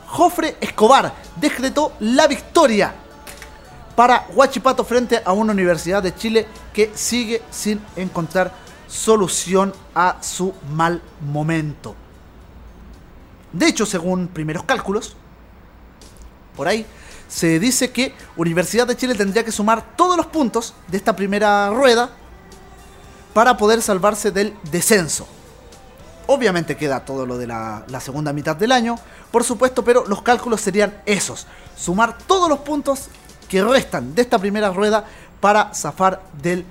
Jofre 0.08 0.58
Escobar 0.60 1.14
decretó 1.40 1.94
la 2.00 2.28
victoria 2.28 2.94
para 4.00 4.28
Huachipato 4.34 4.86
frente 4.86 5.22
a 5.26 5.34
una 5.34 5.52
Universidad 5.52 6.02
de 6.02 6.16
Chile 6.16 6.48
que 6.72 6.90
sigue 6.96 7.42
sin 7.52 7.82
encontrar 7.98 8.50
solución 8.88 9.74
a 9.94 10.24
su 10.24 10.54
mal 10.74 11.02
momento. 11.20 11.98
De 13.52 13.68
hecho, 13.68 13.86
según 13.86 14.30
primeros 14.30 14.64
cálculos, 14.64 15.18
por 16.56 16.70
ahí, 16.70 16.86
se 17.28 17.60
dice 17.60 17.92
que 17.92 18.14
Universidad 18.38 18.88
de 18.88 18.96
Chile 18.96 19.16
tendría 19.16 19.44
que 19.44 19.52
sumar 19.52 19.98
todos 19.98 20.16
los 20.16 20.28
puntos 20.28 20.76
de 20.88 20.96
esta 20.96 21.14
primera 21.14 21.70
rueda 21.72 22.10
para 23.34 23.58
poder 23.58 23.82
salvarse 23.82 24.32
del 24.32 24.56
descenso. 24.72 25.28
Obviamente 26.28 26.78
queda 26.78 27.04
todo 27.04 27.26
lo 27.26 27.38
de 27.38 27.48
la, 27.48 27.84
segunda 28.00 28.32
mitad 28.32 28.56
del 28.56 28.72
año, 28.72 28.96
por 29.30 29.44
supuesto, 29.44 29.84
pero 29.84 30.06
los 30.08 30.22
cálculos 30.22 30.62
serían 30.62 31.02
esos. 31.06 31.48
Sumar 31.76 32.18
todos 32.18 32.48
los 32.48 32.60
puntos 32.60 33.10
que 33.50 33.64
restan 33.64 34.16
de 34.16 34.22
esta 34.22 34.40
primera 34.40 34.72
rueda 34.72 35.04
para 35.42 35.74
zafar 35.74 36.22
del 36.42 36.64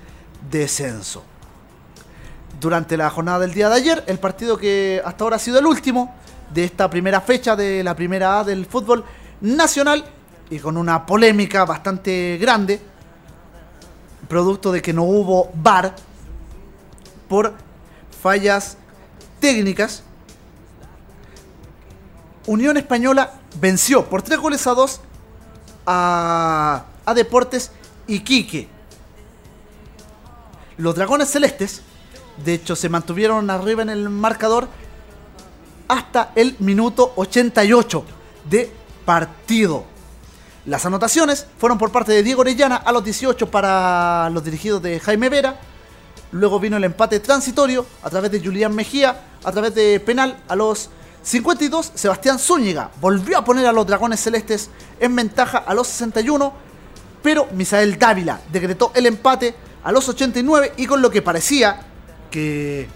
descenso. 0.50 1.22
Durante 2.58 2.96
la 2.96 3.10
jornada 3.10 3.40
del 3.40 3.52
día 3.52 3.68
de 3.68 3.74
ayer, 3.74 4.04
el 4.06 4.18
partido 4.18 4.56
que 4.56 5.02
hasta 5.04 5.24
ahora 5.24 5.36
ha 5.36 5.40
sido 5.40 5.58
el 5.58 5.66
último 5.66 6.14
de 6.54 6.64
esta 6.64 6.88
primera 6.88 7.20
fecha 7.20 7.54
de 7.54 7.84
la 7.84 7.94
primera 7.94 8.40
A 8.40 8.44
del 8.44 8.64
fútbol 8.64 9.04
nacional 9.40 10.04
y 10.50 10.58
con 10.58 10.76
una 10.76 11.04
polémica 11.04 11.64
bastante 11.64 12.38
grande, 12.40 12.80
producto 14.28 14.72
de 14.72 14.80
que 14.80 14.92
no 14.92 15.02
hubo 15.02 15.50
VAR 15.54 15.94
por 17.28 17.54
fallas 18.22 18.78
técnicas. 19.40 20.02
Unión 22.46 22.76
Española 22.76 23.34
venció 23.60 24.06
por 24.06 24.22
3 24.22 24.38
goles 24.38 24.66
a 24.66 24.70
2 24.70 25.00
a, 25.88 26.84
a 27.06 27.14
Deportes 27.14 27.72
Iquique. 28.06 28.68
Los 30.76 30.94
Dragones 30.94 31.30
Celestes, 31.30 31.80
de 32.44 32.54
hecho, 32.54 32.76
se 32.76 32.88
mantuvieron 32.88 33.48
arriba 33.50 33.82
en 33.82 33.88
el 33.88 34.10
marcador 34.10 34.68
hasta 35.88 36.32
el 36.36 36.56
minuto 36.58 37.14
88 37.16 38.04
de 38.48 38.70
partido. 39.04 39.84
Las 40.66 40.84
anotaciones 40.84 41.46
fueron 41.56 41.78
por 41.78 41.90
parte 41.90 42.12
de 42.12 42.22
Diego 42.22 42.42
Orellana 42.42 42.76
a 42.76 42.92
los 42.92 43.02
18 43.02 43.50
para 43.50 44.28
los 44.30 44.44
dirigidos 44.44 44.82
de 44.82 45.00
Jaime 45.00 45.30
Vera. 45.30 45.58
Luego 46.30 46.60
vino 46.60 46.76
el 46.76 46.84
empate 46.84 47.20
transitorio 47.20 47.86
a 48.02 48.10
través 48.10 48.30
de 48.30 48.40
Julián 48.40 48.74
Mejía, 48.74 49.22
a 49.42 49.50
través 49.50 49.74
de 49.74 49.98
penal 49.98 50.36
a 50.46 50.54
los 50.54 50.90
52. 51.28 51.92
Sebastián 51.94 52.38
Zúñiga 52.38 52.90
volvió 53.02 53.36
a 53.36 53.44
poner 53.44 53.66
a 53.66 53.72
los 53.72 53.86
Dragones 53.86 54.18
Celestes 54.18 54.70
en 54.98 55.14
ventaja 55.14 55.58
a 55.58 55.74
los 55.74 55.86
61, 55.88 56.54
pero 57.22 57.48
Misael 57.52 57.98
Dávila 57.98 58.40
decretó 58.50 58.92
el 58.94 59.04
empate 59.04 59.54
a 59.84 59.92
los 59.92 60.08
89 60.08 60.72
y 60.78 60.86
con 60.86 61.02
lo 61.02 61.10
que 61.10 61.20
parecía 61.20 61.80
que 62.30 62.88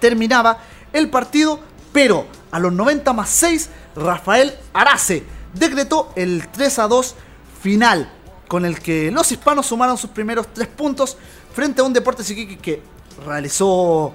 terminaba 0.00 0.58
el 0.90 1.10
partido, 1.10 1.60
pero 1.92 2.26
a 2.50 2.58
los 2.58 2.72
90 2.72 3.12
más 3.12 3.28
6, 3.28 3.68
Rafael 3.94 4.54
Arace 4.72 5.22
decretó 5.52 6.12
el 6.16 6.48
3 6.48 6.78
a 6.78 6.88
2 6.88 7.14
final, 7.60 8.10
con 8.48 8.64
el 8.64 8.80
que 8.80 9.10
los 9.10 9.30
hispanos 9.30 9.66
sumaron 9.66 9.98
sus 9.98 10.10
primeros 10.10 10.46
3 10.54 10.66
puntos 10.68 11.18
frente 11.54 11.82
a 11.82 11.84
un 11.84 11.92
Deportes 11.92 12.30
Iquique 12.30 12.58
que 12.58 12.82
realizó 13.26 14.14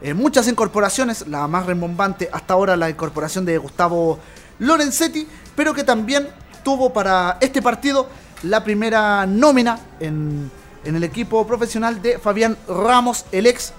eh, 0.00 0.14
muchas 0.14 0.48
incorporaciones, 0.48 1.26
la 1.28 1.46
más 1.48 1.66
rembombante 1.66 2.28
hasta 2.32 2.54
ahora 2.54 2.76
la 2.76 2.90
incorporación 2.90 3.44
de 3.44 3.58
Gustavo 3.58 4.18
Lorenzetti, 4.58 5.26
pero 5.54 5.74
que 5.74 5.84
también 5.84 6.28
tuvo 6.62 6.92
para 6.92 7.38
este 7.40 7.62
partido 7.62 8.08
la 8.42 8.62
primera 8.62 9.26
nómina 9.26 9.78
en, 10.00 10.50
en 10.84 10.96
el 10.96 11.04
equipo 11.04 11.46
profesional 11.46 12.02
de 12.02 12.18
Fabián 12.18 12.56
Ramos, 12.68 13.24
el 13.32 13.46
ex 13.46 13.72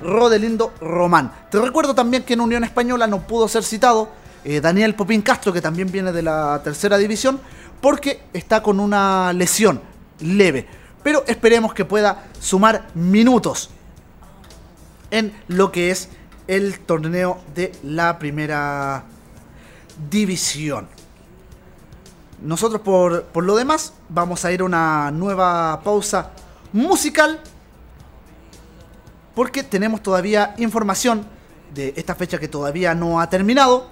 Rodelindo 0.00 0.72
Román. 0.80 1.32
Te 1.50 1.60
recuerdo 1.60 1.94
también 1.94 2.22
que 2.22 2.34
en 2.34 2.40
Unión 2.40 2.64
Española 2.64 3.06
no 3.06 3.26
pudo 3.26 3.48
ser 3.48 3.64
citado 3.64 4.08
eh, 4.44 4.60
Daniel 4.60 4.94
Popín 4.94 5.22
Castro, 5.22 5.52
que 5.52 5.60
también 5.60 5.90
viene 5.90 6.12
de 6.12 6.22
la 6.22 6.60
tercera 6.62 6.96
división, 6.96 7.40
porque 7.80 8.22
está 8.32 8.62
con 8.62 8.80
una 8.80 9.32
lesión 9.32 9.80
leve. 10.20 10.66
Pero 11.02 11.24
esperemos 11.26 11.74
que 11.74 11.84
pueda 11.84 12.24
sumar 12.40 12.88
minutos 12.94 13.70
en 15.10 15.32
lo 15.48 15.72
que 15.72 15.90
es 15.90 16.08
el 16.46 16.80
torneo 16.80 17.40
de 17.54 17.72
la 17.82 18.18
primera 18.18 19.04
división. 20.10 20.88
Nosotros 22.40 22.80
por, 22.82 23.24
por 23.24 23.44
lo 23.44 23.56
demás 23.56 23.92
vamos 24.08 24.44
a 24.44 24.52
ir 24.52 24.60
a 24.60 24.64
una 24.64 25.10
nueva 25.10 25.80
pausa 25.82 26.30
musical 26.72 27.40
porque 29.34 29.62
tenemos 29.62 30.02
todavía 30.02 30.54
información 30.58 31.24
de 31.74 31.94
esta 31.96 32.14
fecha 32.14 32.38
que 32.38 32.48
todavía 32.48 32.94
no 32.94 33.20
ha 33.20 33.28
terminado. 33.28 33.86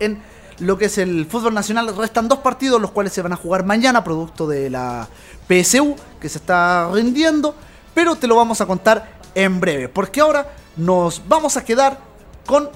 En 0.00 0.20
lo 0.58 0.76
que 0.76 0.86
es 0.86 0.98
el 0.98 1.26
fútbol 1.26 1.54
nacional 1.54 1.94
restan 1.96 2.28
dos 2.28 2.40
partidos, 2.40 2.80
los 2.80 2.90
cuales 2.90 3.12
se 3.12 3.22
van 3.22 3.32
a 3.32 3.36
jugar 3.36 3.64
mañana, 3.64 4.02
producto 4.04 4.46
de 4.46 4.70
la 4.70 5.08
PSU 5.48 5.96
que 6.20 6.28
se 6.28 6.38
está 6.38 6.90
rindiendo, 6.92 7.54
pero 7.94 8.16
te 8.16 8.26
lo 8.26 8.36
vamos 8.36 8.60
a 8.60 8.66
contar 8.66 9.17
en 9.38 9.60
breve. 9.60 9.88
Porque 9.88 10.20
ahora 10.20 10.52
nos 10.76 11.22
vamos 11.26 11.56
a 11.56 11.64
quedar 11.64 11.98
con 12.44 12.68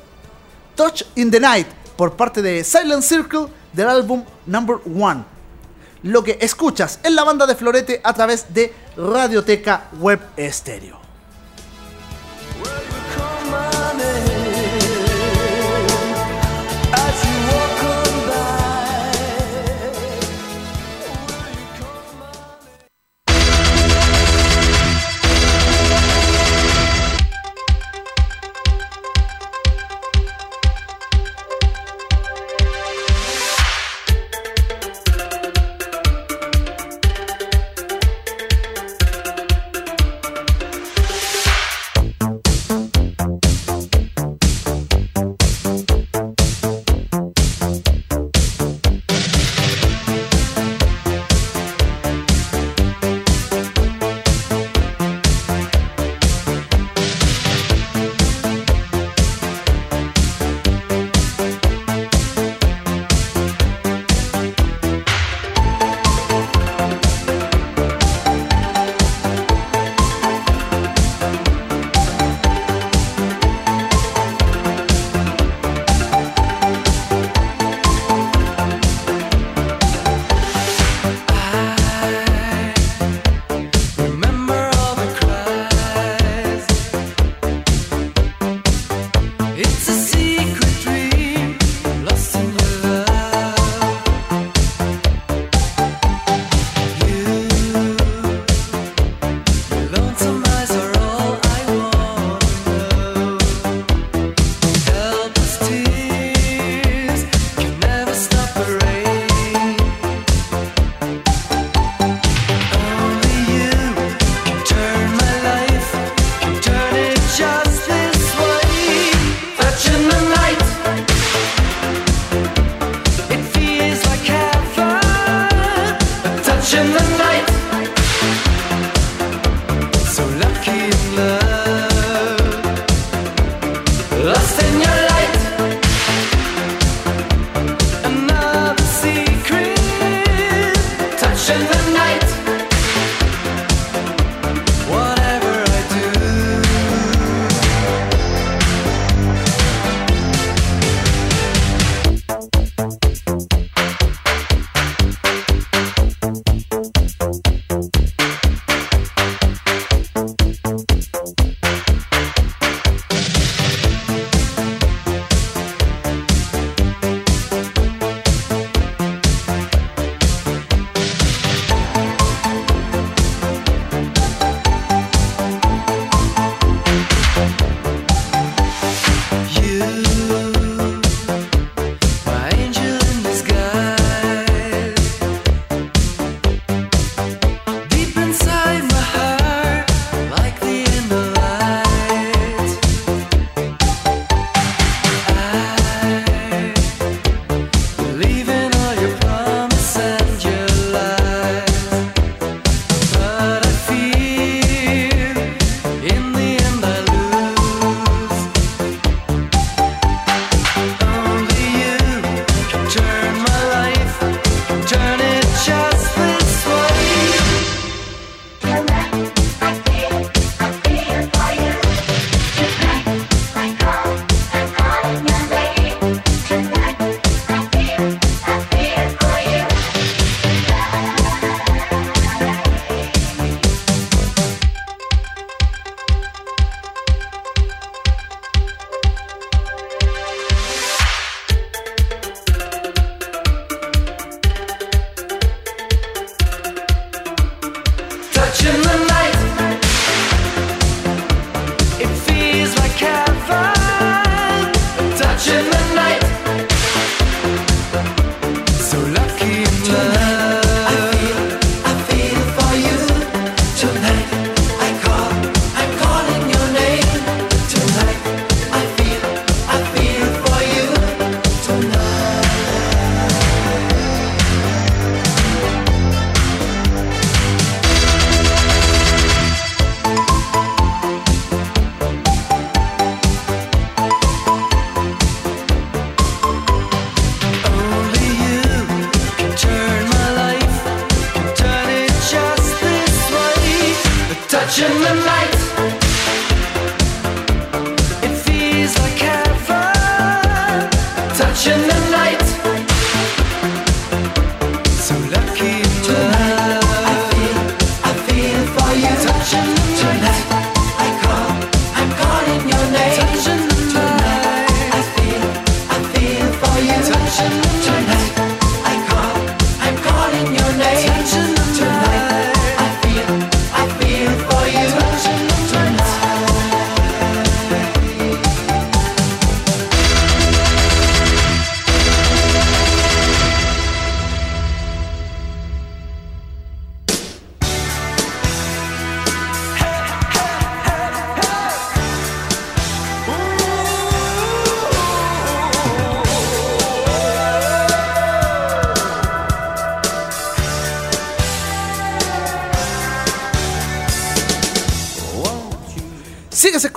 Touch 0.76 1.02
in 1.16 1.30
the 1.30 1.40
Night 1.40 1.66
por 1.97 2.16
parte 2.16 2.40
de 2.40 2.62
Silent 2.62 3.02
Circle 3.02 3.47
del 3.72 3.89
álbum 3.89 4.24
Number 4.47 4.76
One. 4.86 5.24
Lo 6.05 6.22
que 6.22 6.39
escuchas 6.40 7.01
en 7.02 7.16
la 7.16 7.24
banda 7.24 7.47
de 7.47 7.56
Florete 7.56 8.01
a 8.02 8.12
través 8.12 8.52
de 8.55 8.72
Radioteca 8.97 9.89
Web 9.98 10.20
Estéreo. 10.36 11.01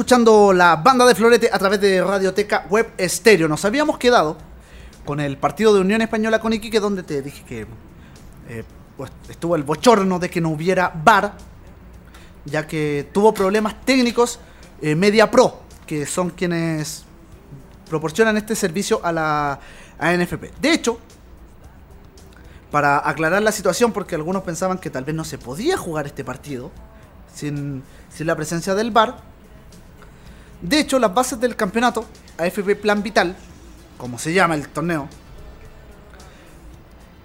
Escuchando 0.05 0.53
la 0.53 0.75
banda 0.75 1.03
de 1.03 1.15
Florete 1.15 1.49
a 1.51 1.57
través 1.57 1.81
de 1.81 1.99
Radioteca 2.03 2.67
Web 2.69 2.93
Estéreo. 2.95 3.47
Nos 3.47 3.65
habíamos 3.65 3.97
quedado 3.97 4.37
con 5.03 5.19
el 5.19 5.35
partido 5.35 5.73
de 5.73 5.79
Unión 5.79 5.99
Española 5.99 6.39
con 6.39 6.53
Iquique, 6.53 6.79
donde 6.79 7.01
te 7.01 7.23
dije 7.23 7.43
que 7.43 7.65
eh, 8.47 8.63
pues, 8.95 9.11
estuvo 9.29 9.55
el 9.55 9.63
bochorno 9.63 10.19
de 10.19 10.29
que 10.29 10.39
no 10.39 10.49
hubiera 10.49 10.93
VAR, 11.03 11.33
ya 12.45 12.67
que 12.67 13.09
tuvo 13.11 13.33
problemas 13.33 13.83
técnicos 13.83 14.39
eh, 14.79 14.93
Media 14.93 15.31
Pro, 15.31 15.61
que 15.87 16.05
son 16.05 16.29
quienes 16.29 17.03
proporcionan 17.89 18.37
este 18.37 18.55
servicio 18.55 19.03
a 19.03 19.11
la 19.11 19.59
a 19.97 20.13
NFP. 20.13 20.61
De 20.61 20.71
hecho, 20.71 20.99
para 22.69 23.09
aclarar 23.09 23.41
la 23.41 23.51
situación, 23.51 23.91
porque 23.91 24.13
algunos 24.13 24.43
pensaban 24.43 24.77
que 24.77 24.91
tal 24.91 25.03
vez 25.03 25.15
no 25.15 25.23
se 25.23 25.39
podía 25.39 25.77
jugar 25.77 26.05
este 26.05 26.23
partido 26.23 26.69
sin, 27.33 27.81
sin 28.15 28.27
la 28.27 28.35
presencia 28.35 28.75
del 28.75 28.91
VAR. 28.91 29.33
De 30.61 30.79
hecho, 30.79 30.99
las 30.99 31.13
bases 31.13 31.39
del 31.39 31.55
campeonato, 31.55 32.05
AFP 32.37 32.75
Plan 32.75 33.03
Vital, 33.03 33.35
como 33.97 34.17
se 34.19 34.33
llama 34.33 34.55
el 34.55 34.67
torneo, 34.69 35.07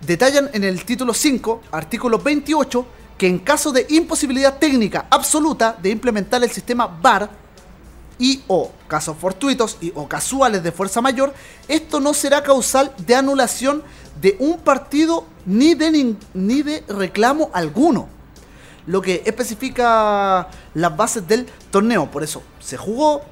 detallan 0.07 0.51
en 0.52 0.65
el 0.65 0.85
título 0.85 1.15
5, 1.15 1.62
artículo 1.73 2.19
28, 2.19 2.86
que 3.16 3.27
en 3.27 3.39
caso 3.39 3.70
de 3.73 3.86
imposibilidad 3.90 4.59
técnica 4.59 5.07
absoluta 5.11 5.77
de 5.81 5.90
implementar 5.90 6.43
el 6.43 6.51
sistema 6.51 6.86
VAR 6.86 7.31
y 8.19 8.43
o 8.48 8.70
casos 8.89 9.16
fortuitos 9.16 9.78
y 9.81 9.93
o 9.94 10.09
casuales 10.09 10.62
de 10.62 10.73
fuerza 10.73 11.01
mayor, 11.01 11.35
esto 11.69 12.01
no 12.01 12.15
será 12.15 12.43
causal 12.43 12.94
de 12.98 13.15
anulación 13.15 13.82
de 14.20 14.36
un 14.39 14.59
partido 14.59 15.27
ni 15.47 15.74
de, 15.74 16.16
ni 16.35 16.62
de 16.62 16.85
reclamo 16.89 17.51
alguno. 17.52 18.20
Lo 18.86 19.01
que 19.02 19.23
especifica 19.27 20.48
las 20.74 20.97
bases 20.97 21.27
del 21.28 21.47
torneo. 21.70 22.11
Por 22.11 22.23
eso 22.23 22.43
se 22.59 22.77
jugó, 22.77 23.23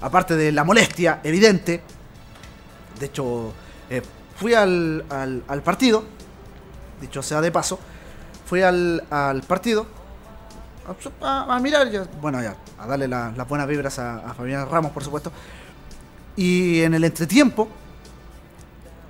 aparte 0.00 0.36
de 0.36 0.52
la 0.52 0.64
molestia 0.64 1.20
evidente. 1.24 1.82
De 2.98 3.06
hecho, 3.06 3.52
eh, 3.90 4.02
fui 4.36 4.54
al, 4.54 5.04
al- 5.10 5.62
partido, 5.62 6.04
dicho 7.00 7.22
sea 7.22 7.40
de 7.40 7.50
paso, 7.52 7.78
fui 8.46 8.62
al, 8.62 9.04
al 9.10 9.42
partido 9.42 9.86
a 11.20 11.58
mirar, 11.60 11.90
ya, 11.90 12.04
bueno, 12.20 12.42
ya, 12.42 12.56
a 12.78 12.86
darle 12.86 13.08
la- 13.08 13.32
las 13.36 13.46
buenas 13.48 13.66
vibras 13.68 13.98
a, 13.98 14.30
a 14.30 14.34
Fabián 14.34 14.68
Ramos, 14.70 14.90
por 14.92 15.04
supuesto. 15.04 15.30
Y 16.34 16.80
en 16.82 16.94
el 16.94 17.04
entretiempo, 17.04 17.68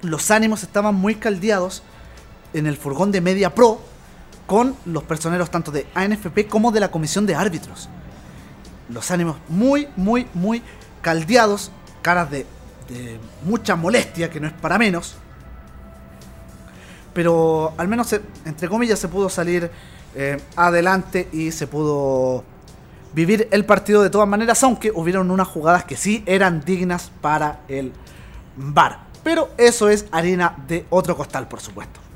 los 0.03 0.31
ánimos 0.31 0.63
estaban 0.63 0.95
muy 0.95 1.15
caldeados 1.17 1.83
en 2.53 2.67
el 2.67 2.77
furgón 2.77 3.13
de 3.13 3.21
Media 3.21 3.55
Pro 3.55 3.81
con 4.49 4.75
los 4.87 5.03
personeros 5.03 5.51
tanto 5.51 5.71
de 5.71 5.87
ANFP 5.95 6.49
como 6.49 6.73
de 6.73 6.81
la 6.81 6.91
comisión 6.91 7.27
de 7.27 7.35
árbitros. 7.35 7.91
Los 8.89 9.11
ánimos 9.11 9.37
muy, 9.51 9.89
muy, 9.95 10.27
muy 10.33 10.63
caldeados, 11.03 11.71
caras 12.01 12.31
de, 12.31 12.47
mucha 13.45 13.77
molestia, 13.77 14.31
que 14.31 14.41
no 14.41 14.47
es 14.47 14.55
para 14.55 14.79
menos. 14.79 15.17
Pero 17.13 17.75
al 17.77 17.89
menos, 17.89 18.19
entre 18.47 18.71
comillas, 18.71 18.99
se 18.99 19.09
pudo 19.09 19.29
salir 19.29 19.71
eh, 20.15 20.41
adelante 20.57 21.29
y 21.31 21.53
se 21.53 21.67
pudo 21.67 22.43
vivir 23.13 23.49
el 23.51 23.67
partido 23.67 24.03
de 24.03 24.09
todas 24.09 24.27
maneras, 24.27 24.65
aunque 24.65 24.91
hubieron 24.91 25.31
unas 25.31 25.49
jugadas 25.49 25.85
que 25.85 25.99
sí 25.99 26.23
eran 26.25 26.65
dignas 26.65 27.13
para 27.21 27.61
el 27.69 27.93
VAR. 28.57 29.01
Pero 29.23 29.51
eso 29.59 29.91
es 29.91 30.07
harina 30.11 30.57
de 30.67 30.87
otro 30.89 31.15
costal, 31.19 31.49
por 31.49 31.61
supuesto. 31.61 32.08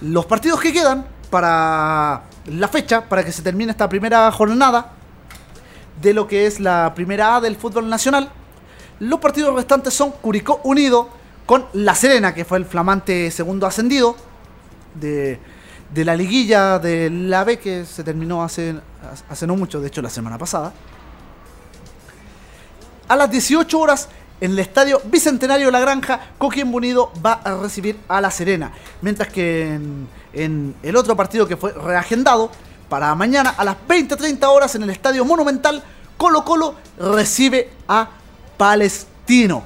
Los 0.00 0.26
partidos 0.26 0.60
que 0.60 0.72
quedan 0.72 1.06
para 1.30 2.22
la 2.46 2.68
fecha, 2.68 3.08
para 3.08 3.24
que 3.24 3.32
se 3.32 3.42
termine 3.42 3.72
esta 3.72 3.88
primera 3.88 4.30
jornada 4.30 4.92
de 6.00 6.14
lo 6.14 6.26
que 6.28 6.46
es 6.46 6.60
la 6.60 6.92
primera 6.94 7.36
A 7.36 7.40
del 7.40 7.56
fútbol 7.56 7.88
nacional, 7.88 8.30
los 9.00 9.20
partidos 9.20 9.54
restantes 9.54 9.94
son 9.94 10.12
Curicó 10.12 10.60
Unido 10.64 11.08
con 11.46 11.66
La 11.72 11.94
Serena, 11.94 12.34
que 12.34 12.44
fue 12.44 12.58
el 12.58 12.64
flamante 12.64 13.30
segundo 13.30 13.66
ascendido 13.66 14.16
de, 14.94 15.40
de 15.92 16.04
la 16.04 16.14
liguilla 16.14 16.78
de 16.78 17.10
la 17.10 17.44
B 17.44 17.58
que 17.58 17.84
se 17.84 18.04
terminó 18.04 18.42
hace, 18.42 18.76
hace 19.28 19.46
no 19.46 19.56
mucho, 19.56 19.80
de 19.80 19.88
hecho 19.88 20.02
la 20.02 20.10
semana 20.10 20.38
pasada. 20.38 20.72
A 23.08 23.16
las 23.16 23.30
18 23.30 23.78
horas 23.78 24.08
en 24.40 24.52
el 24.52 24.58
estadio 24.58 25.00
Bicentenario 25.04 25.70
La 25.70 25.80
Granja, 25.80 26.20
Coquimbo 26.38 26.76
Unido 26.76 27.12
va 27.24 27.34
a 27.34 27.56
recibir 27.56 27.98
a 28.08 28.20
La 28.20 28.30
Serena. 28.30 28.72
Mientras 29.02 29.28
que 29.28 29.74
en, 29.74 30.08
en 30.32 30.74
el 30.82 30.96
otro 30.96 31.16
partido 31.16 31.46
que 31.46 31.56
fue 31.56 31.72
reagendado 31.72 32.50
para 32.88 33.14
mañana 33.14 33.50
a 33.50 33.64
las 33.64 33.76
20-30 33.88 34.44
horas 34.46 34.74
en 34.74 34.82
el 34.84 34.90
estadio 34.90 35.24
Monumental, 35.24 35.82
Colo 36.16 36.44
Colo 36.44 36.74
recibe 36.98 37.70
a 37.86 38.10
Palestino. 38.56 39.62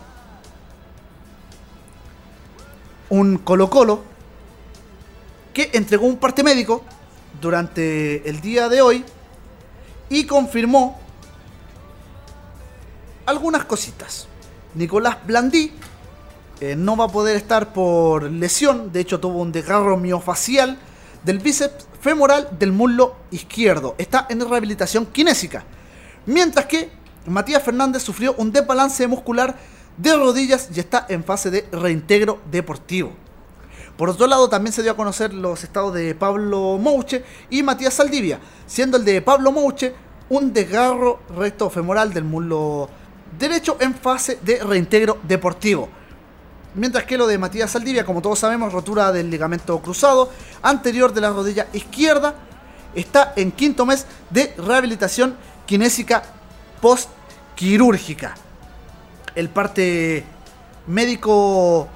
Un 3.10 3.38
Colo 3.38 3.68
Colo 3.68 4.02
que 5.52 5.70
entregó 5.74 6.06
un 6.06 6.16
parte 6.16 6.42
médico 6.42 6.82
durante 7.40 8.28
el 8.28 8.40
día 8.40 8.68
de 8.68 8.80
hoy 8.80 9.04
y 10.08 10.24
confirmó 10.26 10.98
algunas 13.26 13.64
cositas. 13.64 14.28
Nicolás 14.74 15.18
Blandí 15.26 15.72
no 16.76 16.96
va 16.96 17.06
a 17.06 17.08
poder 17.08 17.36
estar 17.36 17.72
por 17.72 18.24
lesión, 18.30 18.92
de 18.92 19.00
hecho 19.00 19.18
tuvo 19.18 19.40
un 19.40 19.50
desgarro 19.50 19.96
miofacial 19.96 20.78
del 21.24 21.38
bíceps 21.38 21.86
femoral 22.00 22.48
del 22.58 22.72
muslo 22.72 23.16
izquierdo. 23.30 23.94
Está 23.98 24.26
en 24.28 24.40
rehabilitación 24.40 25.06
kinésica. 25.06 25.64
Mientras 26.26 26.66
que 26.66 26.90
Matías 27.26 27.62
Fernández 27.62 28.02
sufrió 28.02 28.34
un 28.38 28.52
desbalance 28.52 29.06
muscular 29.06 29.56
de 29.96 30.16
rodillas 30.16 30.68
y 30.74 30.80
está 30.80 31.06
en 31.08 31.24
fase 31.24 31.50
de 31.50 31.68
reintegro 31.72 32.40
deportivo. 32.50 33.12
Por 33.96 34.08
otro 34.08 34.26
lado, 34.26 34.48
también 34.48 34.72
se 34.72 34.82
dio 34.82 34.92
a 34.92 34.96
conocer 34.96 35.34
los 35.34 35.62
estados 35.64 35.92
de 35.94 36.14
Pablo 36.14 36.78
Mouche 36.80 37.24
y 37.50 37.62
Matías 37.62 37.94
Saldivia, 37.94 38.40
siendo 38.66 38.96
el 38.96 39.04
de 39.04 39.20
Pablo 39.20 39.52
Mouche 39.52 39.94
un 40.30 40.52
desgarro 40.52 41.20
recto 41.36 41.68
femoral 41.70 42.12
del 42.14 42.24
muslo 42.24 42.88
derecho 43.38 43.76
en 43.80 43.94
fase 43.94 44.38
de 44.42 44.62
reintegro 44.62 45.18
deportivo. 45.22 45.88
Mientras 46.74 47.04
que 47.04 47.18
lo 47.18 47.26
de 47.26 47.38
Matías 47.38 47.70
Saldivia, 47.70 48.04
como 48.04 48.22
todos 48.22 48.38
sabemos, 48.38 48.72
rotura 48.72 49.12
del 49.12 49.30
ligamento 49.30 49.78
cruzado 49.80 50.30
anterior 50.62 51.12
de 51.12 51.20
la 51.20 51.30
rodilla 51.30 51.68
izquierda, 51.72 52.34
está 52.94 53.34
en 53.36 53.52
quinto 53.52 53.84
mes 53.84 54.06
de 54.30 54.54
rehabilitación 54.56 55.36
kinésica 55.66 56.22
post-quirúrgica. 56.80 58.34
El 59.34 59.50
parte 59.50 60.24
médico 60.86 61.88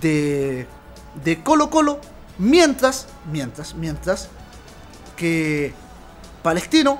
de, 0.00 0.66
de 1.22 1.42
Colo 1.42 1.70
Colo, 1.70 2.00
mientras, 2.38 3.06
mientras, 3.30 3.74
mientras 3.74 4.28
que 5.16 5.72
Palestino 6.42 6.98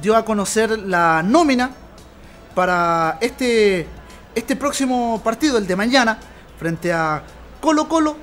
dio 0.00 0.16
a 0.16 0.24
conocer 0.24 0.78
la 0.78 1.22
nómina 1.24 1.70
para 2.60 3.16
este, 3.22 3.86
este 4.34 4.54
próximo 4.54 5.18
partido, 5.24 5.56
el 5.56 5.66
de 5.66 5.76
mañana, 5.76 6.18
frente 6.58 6.92
a 6.92 7.22
Colo 7.58 7.88
Colo, 7.88 8.18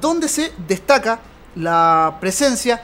donde 0.00 0.26
se 0.26 0.54
destaca 0.66 1.20
la 1.54 2.16
presencia 2.18 2.82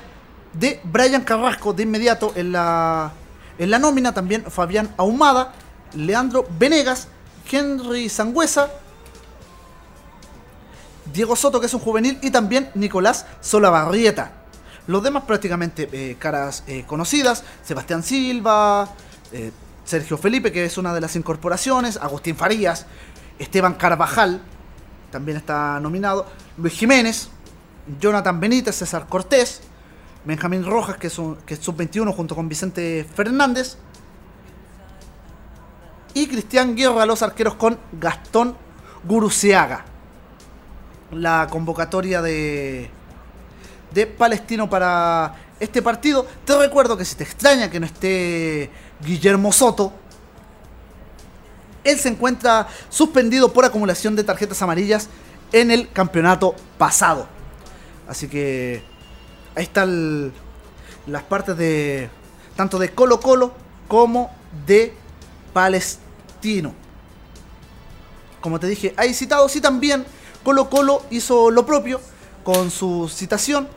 de 0.52 0.78
Brian 0.84 1.22
Carrasco 1.22 1.72
de 1.72 1.84
inmediato 1.84 2.34
en 2.36 2.52
la, 2.52 3.14
en 3.56 3.70
la 3.70 3.78
nómina, 3.78 4.12
también 4.12 4.44
Fabián 4.44 4.92
Ahumada, 4.98 5.54
Leandro 5.94 6.44
Venegas, 6.58 7.08
Henry 7.50 8.10
Sangüesa, 8.10 8.68
Diego 11.14 11.34
Soto, 11.34 11.60
que 11.60 11.66
es 11.66 11.72
un 11.72 11.80
juvenil, 11.80 12.18
y 12.20 12.30
también 12.30 12.70
Nicolás 12.74 13.24
Solabarrieta. 13.40 14.32
Los 14.86 15.02
demás 15.02 15.22
prácticamente 15.26 15.88
eh, 15.90 16.16
caras 16.18 16.62
eh, 16.66 16.84
conocidas, 16.86 17.42
Sebastián 17.64 18.02
Silva, 18.02 18.90
eh, 19.32 19.50
Sergio 19.84 20.16
Felipe, 20.18 20.52
que 20.52 20.64
es 20.64 20.78
una 20.78 20.94
de 20.94 21.00
las 21.00 21.16
incorporaciones, 21.16 21.96
Agustín 21.96 22.36
Farías, 22.36 22.86
Esteban 23.38 23.74
Carvajal, 23.74 24.40
también 25.10 25.36
está 25.36 25.78
nominado, 25.80 26.26
Luis 26.56 26.72
Jiménez, 26.74 27.28
Jonathan 28.00 28.38
Benítez, 28.40 28.76
César 28.76 29.06
Cortés, 29.08 29.60
Benjamín 30.24 30.64
Rojas, 30.64 30.96
que 30.98 31.08
es, 31.08 31.18
un- 31.18 31.36
que 31.44 31.54
es 31.54 31.60
sub-21 31.60 32.14
junto 32.14 32.34
con 32.36 32.48
Vicente 32.48 33.04
Fernández, 33.14 33.76
y 36.14 36.26
Cristian 36.26 36.76
Guerra, 36.76 37.06
los 37.06 37.22
arqueros 37.22 37.54
con 37.54 37.78
Gastón 37.92 38.56
Guruceaga. 39.04 39.84
La 41.10 41.46
convocatoria 41.50 42.22
de, 42.22 42.90
de 43.92 44.06
Palestino 44.06 44.68
para 44.70 45.34
este 45.62 45.80
partido. 45.80 46.26
Te 46.44 46.58
recuerdo 46.58 46.96
que 46.96 47.04
si 47.04 47.14
te 47.14 47.22
extraña 47.22 47.70
que 47.70 47.78
no 47.78 47.86
esté 47.86 48.68
Guillermo 49.00 49.52
Soto, 49.52 49.92
él 51.84 51.98
se 51.98 52.08
encuentra 52.08 52.66
suspendido 52.88 53.52
por 53.52 53.64
acumulación 53.64 54.16
de 54.16 54.24
tarjetas 54.24 54.60
amarillas 54.60 55.08
en 55.52 55.70
el 55.70 55.90
campeonato 55.90 56.56
pasado. 56.78 57.28
Así 58.08 58.26
que 58.26 58.82
ahí 59.54 59.62
están 59.62 60.32
las 61.06 61.22
partes 61.22 61.56
de 61.56 62.10
tanto 62.56 62.78
de 62.78 62.90
Colo 62.90 63.20
Colo 63.20 63.52
como 63.86 64.32
de 64.66 64.92
Palestino. 65.52 66.74
Como 68.40 68.58
te 68.58 68.66
dije, 68.66 68.94
hay 68.96 69.14
citados 69.14 69.54
y 69.54 69.60
también 69.60 70.04
Colo 70.42 70.68
Colo 70.68 71.04
hizo 71.10 71.52
lo 71.52 71.64
propio 71.64 72.00
con 72.42 72.72
su 72.72 73.08
citación. 73.08 73.68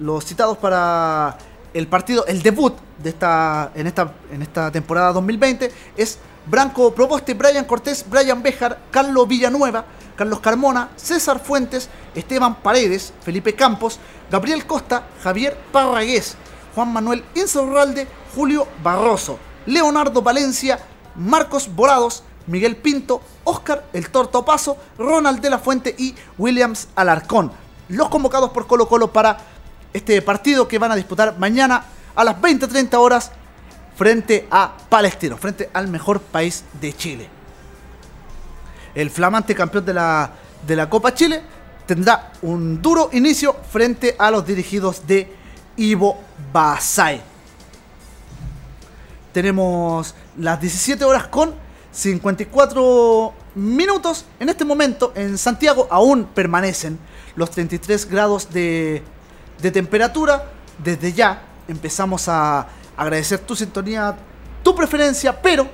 Los 0.00 0.24
citados 0.24 0.56
para 0.56 1.36
el 1.74 1.86
partido, 1.86 2.24
el 2.26 2.42
debut 2.42 2.74
de 3.02 3.10
esta, 3.10 3.70
en, 3.74 3.86
esta, 3.86 4.14
en 4.32 4.40
esta 4.40 4.72
temporada 4.72 5.12
2020 5.12 5.70
es 5.94 6.18
Branco 6.46 6.94
Proposte, 6.94 7.34
Brian 7.34 7.66
Cortés, 7.66 8.06
Brian 8.08 8.42
Bejar, 8.42 8.78
Carlos 8.90 9.28
Villanueva, 9.28 9.84
Carlos 10.16 10.40
Carmona, 10.40 10.88
César 10.96 11.38
Fuentes, 11.38 11.90
Esteban 12.14 12.62
Paredes, 12.62 13.12
Felipe 13.20 13.54
Campos, 13.54 14.00
Gabriel 14.30 14.66
Costa, 14.66 15.06
Javier 15.22 15.54
Parragués, 15.70 16.34
Juan 16.74 16.94
Manuel 16.94 17.22
Insaurralde, 17.34 18.08
Julio 18.34 18.66
Barroso, 18.82 19.38
Leonardo 19.66 20.22
Valencia, 20.22 20.78
Marcos 21.14 21.68
Volados, 21.76 22.22
Miguel 22.46 22.76
Pinto, 22.76 23.20
Oscar 23.44 23.84
El 23.92 24.08
Torto 24.08 24.46
Paso, 24.46 24.78
Ronald 24.96 25.42
de 25.42 25.50
la 25.50 25.58
Fuente 25.58 25.94
y 25.98 26.14
Williams 26.38 26.88
Alarcón. 26.96 27.52
Los 27.90 28.08
convocados 28.08 28.50
por 28.50 28.66
Colo 28.66 28.88
Colo 28.88 29.12
para 29.12 29.49
este 29.92 30.20
partido 30.22 30.68
que 30.68 30.78
van 30.78 30.92
a 30.92 30.96
disputar 30.96 31.38
mañana 31.38 31.84
a 32.14 32.24
las 32.24 32.36
20.30 32.36 32.94
horas 32.94 33.30
frente 33.96 34.46
a 34.50 34.72
Palestino, 34.88 35.36
frente 35.36 35.68
al 35.72 35.88
mejor 35.88 36.20
país 36.20 36.64
de 36.80 36.92
Chile. 36.92 37.28
El 38.94 39.10
flamante 39.10 39.54
campeón 39.54 39.84
de 39.84 39.94
la, 39.94 40.30
de 40.66 40.76
la 40.76 40.88
Copa 40.88 41.14
Chile 41.14 41.42
tendrá 41.86 42.32
un 42.42 42.80
duro 42.80 43.10
inicio 43.12 43.56
frente 43.70 44.16
a 44.18 44.30
los 44.30 44.46
dirigidos 44.46 45.06
de 45.06 45.32
Ivo 45.76 46.18
Basay. 46.52 47.20
Tenemos 49.32 50.14
las 50.38 50.60
17 50.60 51.04
horas 51.04 51.28
con 51.28 51.54
54 51.92 53.32
minutos. 53.54 54.24
En 54.38 54.48
este 54.48 54.64
momento 54.64 55.12
en 55.14 55.38
Santiago 55.38 55.86
aún 55.90 56.24
permanecen 56.24 56.98
los 57.36 57.50
33 57.50 58.08
grados 58.08 58.52
de, 58.52 59.02
de 59.60 59.70
temperatura. 59.70 60.44
Desde 60.78 61.12
ya 61.12 61.42
empezamos 61.68 62.28
a 62.28 62.66
agradecer 62.96 63.38
tu 63.40 63.54
sintonía, 63.54 64.16
tu 64.62 64.74
preferencia, 64.74 65.40
pero 65.40 65.68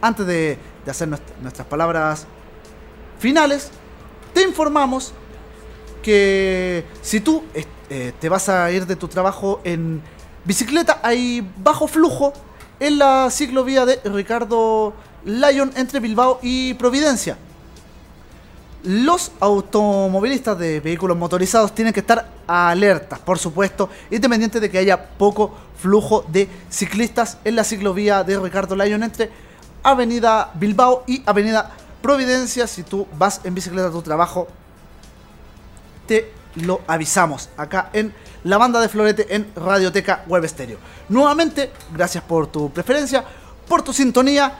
antes 0.00 0.26
de, 0.26 0.58
hacer 0.88 1.08
nuestra- 1.08 1.34
nuestras 1.40 1.66
palabras 1.66 2.26
finales, 3.18 3.70
te 4.32 4.42
informamos 4.42 5.12
que 6.02 6.84
si 7.02 7.20
tú 7.20 7.44
eh, 7.54 7.64
eh, 7.90 8.12
te 8.20 8.28
vas 8.28 8.48
a 8.48 8.70
ir 8.70 8.86
de 8.86 8.96
tu 8.96 9.08
trabajo 9.08 9.60
en 9.64 10.02
bicicleta, 10.44 11.00
hay 11.02 11.48
bajo 11.56 11.86
flujo 11.86 12.32
en 12.80 12.98
la 12.98 13.28
ciclovía 13.30 13.86
de 13.86 14.00
Ricardo 14.04 14.92
Lyon 15.24 15.72
entre 15.76 16.00
Bilbao 16.00 16.38
y 16.42 16.74
Providencia. 16.74 17.38
Los 18.84 19.32
automovilistas 19.40 20.58
de 20.58 20.78
vehículos 20.80 21.16
motorizados 21.16 21.74
tienen 21.74 21.94
que 21.94 22.00
estar 22.00 22.28
alertas, 22.46 23.18
por 23.18 23.38
supuesto, 23.38 23.88
independiente 24.10 24.60
de 24.60 24.70
que 24.70 24.76
haya 24.76 25.02
poco 25.02 25.54
flujo 25.80 26.22
de 26.28 26.50
ciclistas 26.68 27.38
en 27.44 27.56
la 27.56 27.64
ciclovía 27.64 28.22
de 28.24 28.38
Ricardo 28.38 28.76
Lyon 28.76 29.02
entre 29.02 29.30
Avenida 29.82 30.50
Bilbao 30.54 31.02
y 31.06 31.22
Avenida 31.24 31.70
Providencia. 32.02 32.66
Si 32.66 32.82
tú 32.82 33.06
vas 33.16 33.40
en 33.44 33.54
bicicleta 33.54 33.88
a 33.88 33.90
tu 33.90 34.02
trabajo, 34.02 34.48
te 36.06 36.30
lo 36.56 36.82
avisamos 36.86 37.48
acá 37.56 37.88
en 37.94 38.12
la 38.44 38.58
banda 38.58 38.82
de 38.82 38.90
Florete 38.90 39.34
en 39.34 39.50
Radioteca 39.56 40.24
Web 40.28 40.46
Stereo. 40.46 40.76
Nuevamente, 41.08 41.72
gracias 41.90 42.22
por 42.22 42.48
tu 42.48 42.70
preferencia, 42.70 43.24
por 43.66 43.80
tu 43.80 43.94
sintonía. 43.94 44.58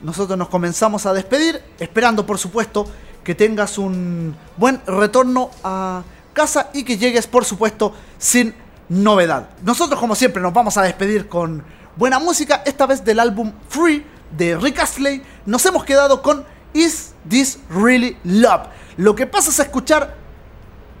Nosotros 0.00 0.38
nos 0.38 0.48
comenzamos 0.48 1.04
a 1.04 1.12
despedir, 1.12 1.62
esperando 1.78 2.24
por 2.24 2.38
supuesto 2.38 2.86
que 3.26 3.34
tengas 3.34 3.76
un 3.76 4.36
buen 4.56 4.80
retorno 4.86 5.50
a 5.64 6.04
casa 6.32 6.70
y 6.72 6.84
que 6.84 6.96
llegues 6.96 7.26
por 7.26 7.44
supuesto 7.44 7.92
sin 8.18 8.54
novedad. 8.88 9.48
Nosotros 9.64 9.98
como 9.98 10.14
siempre 10.14 10.40
nos 10.40 10.52
vamos 10.52 10.76
a 10.76 10.82
despedir 10.82 11.26
con 11.28 11.64
buena 11.96 12.20
música, 12.20 12.62
esta 12.64 12.86
vez 12.86 13.04
del 13.04 13.18
álbum 13.18 13.52
Free 13.68 14.06
de 14.30 14.56
Rick 14.56 14.78
Astley. 14.78 15.24
Nos 15.44 15.66
hemos 15.66 15.84
quedado 15.84 16.22
con 16.22 16.44
Is 16.72 17.14
This 17.28 17.58
Really 17.68 18.16
Love? 18.22 18.68
Lo 18.96 19.16
que 19.16 19.26
pasas 19.26 19.58
a 19.58 19.64
escuchar 19.64 20.14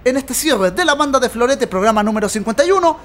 en 0.04 0.16
este 0.16 0.34
cierre 0.34 0.72
de 0.72 0.84
la 0.84 0.96
banda 0.96 1.20
de 1.20 1.28
Florete, 1.28 1.68
programa 1.68 2.02
número 2.02 2.28
51, 2.28 2.96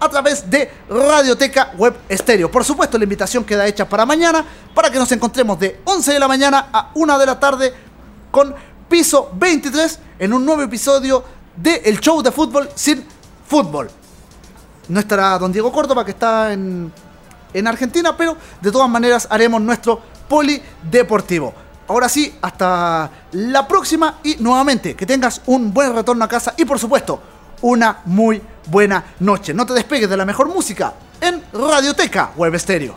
a 0.00 0.08
través 0.08 0.50
de 0.50 0.68
Radioteca 0.90 1.74
Web 1.78 1.94
Estéreo. 2.08 2.50
Por 2.50 2.64
supuesto, 2.64 2.98
la 2.98 3.04
invitación 3.04 3.44
queda 3.44 3.68
hecha 3.68 3.88
para 3.88 4.04
mañana, 4.04 4.44
para 4.74 4.90
que 4.90 4.98
nos 4.98 5.12
encontremos 5.12 5.60
de 5.60 5.80
11 5.84 6.12
de 6.12 6.18
la 6.18 6.26
mañana 6.26 6.70
a 6.72 6.90
1 6.94 7.18
de 7.20 7.26
la 7.26 7.38
tarde 7.38 7.72
con 8.34 8.52
Piso 8.88 9.30
23 9.32 10.00
en 10.18 10.32
un 10.32 10.44
nuevo 10.44 10.62
episodio 10.62 11.22
de 11.54 11.76
El 11.84 12.00
Show 12.00 12.20
de 12.20 12.32
Fútbol 12.32 12.68
sin 12.74 13.06
Fútbol. 13.46 13.88
No 14.88 14.98
estará 14.98 15.38
don 15.38 15.52
Diego 15.52 15.70
Córdoba, 15.70 16.04
que 16.04 16.10
está 16.10 16.52
en, 16.52 16.92
en 17.52 17.66
Argentina, 17.68 18.16
pero 18.16 18.36
de 18.60 18.72
todas 18.72 18.90
maneras 18.90 19.28
haremos 19.30 19.62
nuestro 19.62 20.02
polideportivo. 20.28 21.54
Ahora 21.86 22.08
sí, 22.08 22.34
hasta 22.42 23.08
la 23.30 23.68
próxima 23.68 24.18
y 24.24 24.34
nuevamente 24.40 24.96
que 24.96 25.06
tengas 25.06 25.40
un 25.46 25.72
buen 25.72 25.94
retorno 25.94 26.24
a 26.24 26.28
casa 26.28 26.54
y 26.56 26.64
por 26.64 26.80
supuesto 26.80 27.20
una 27.60 28.00
muy 28.06 28.42
buena 28.66 29.14
noche. 29.20 29.54
No 29.54 29.64
te 29.64 29.74
despegues 29.74 30.10
de 30.10 30.16
la 30.16 30.24
mejor 30.24 30.48
música 30.48 30.92
en 31.20 31.40
Radioteca 31.52 32.32
Web 32.34 32.58
Stereo. 32.58 32.96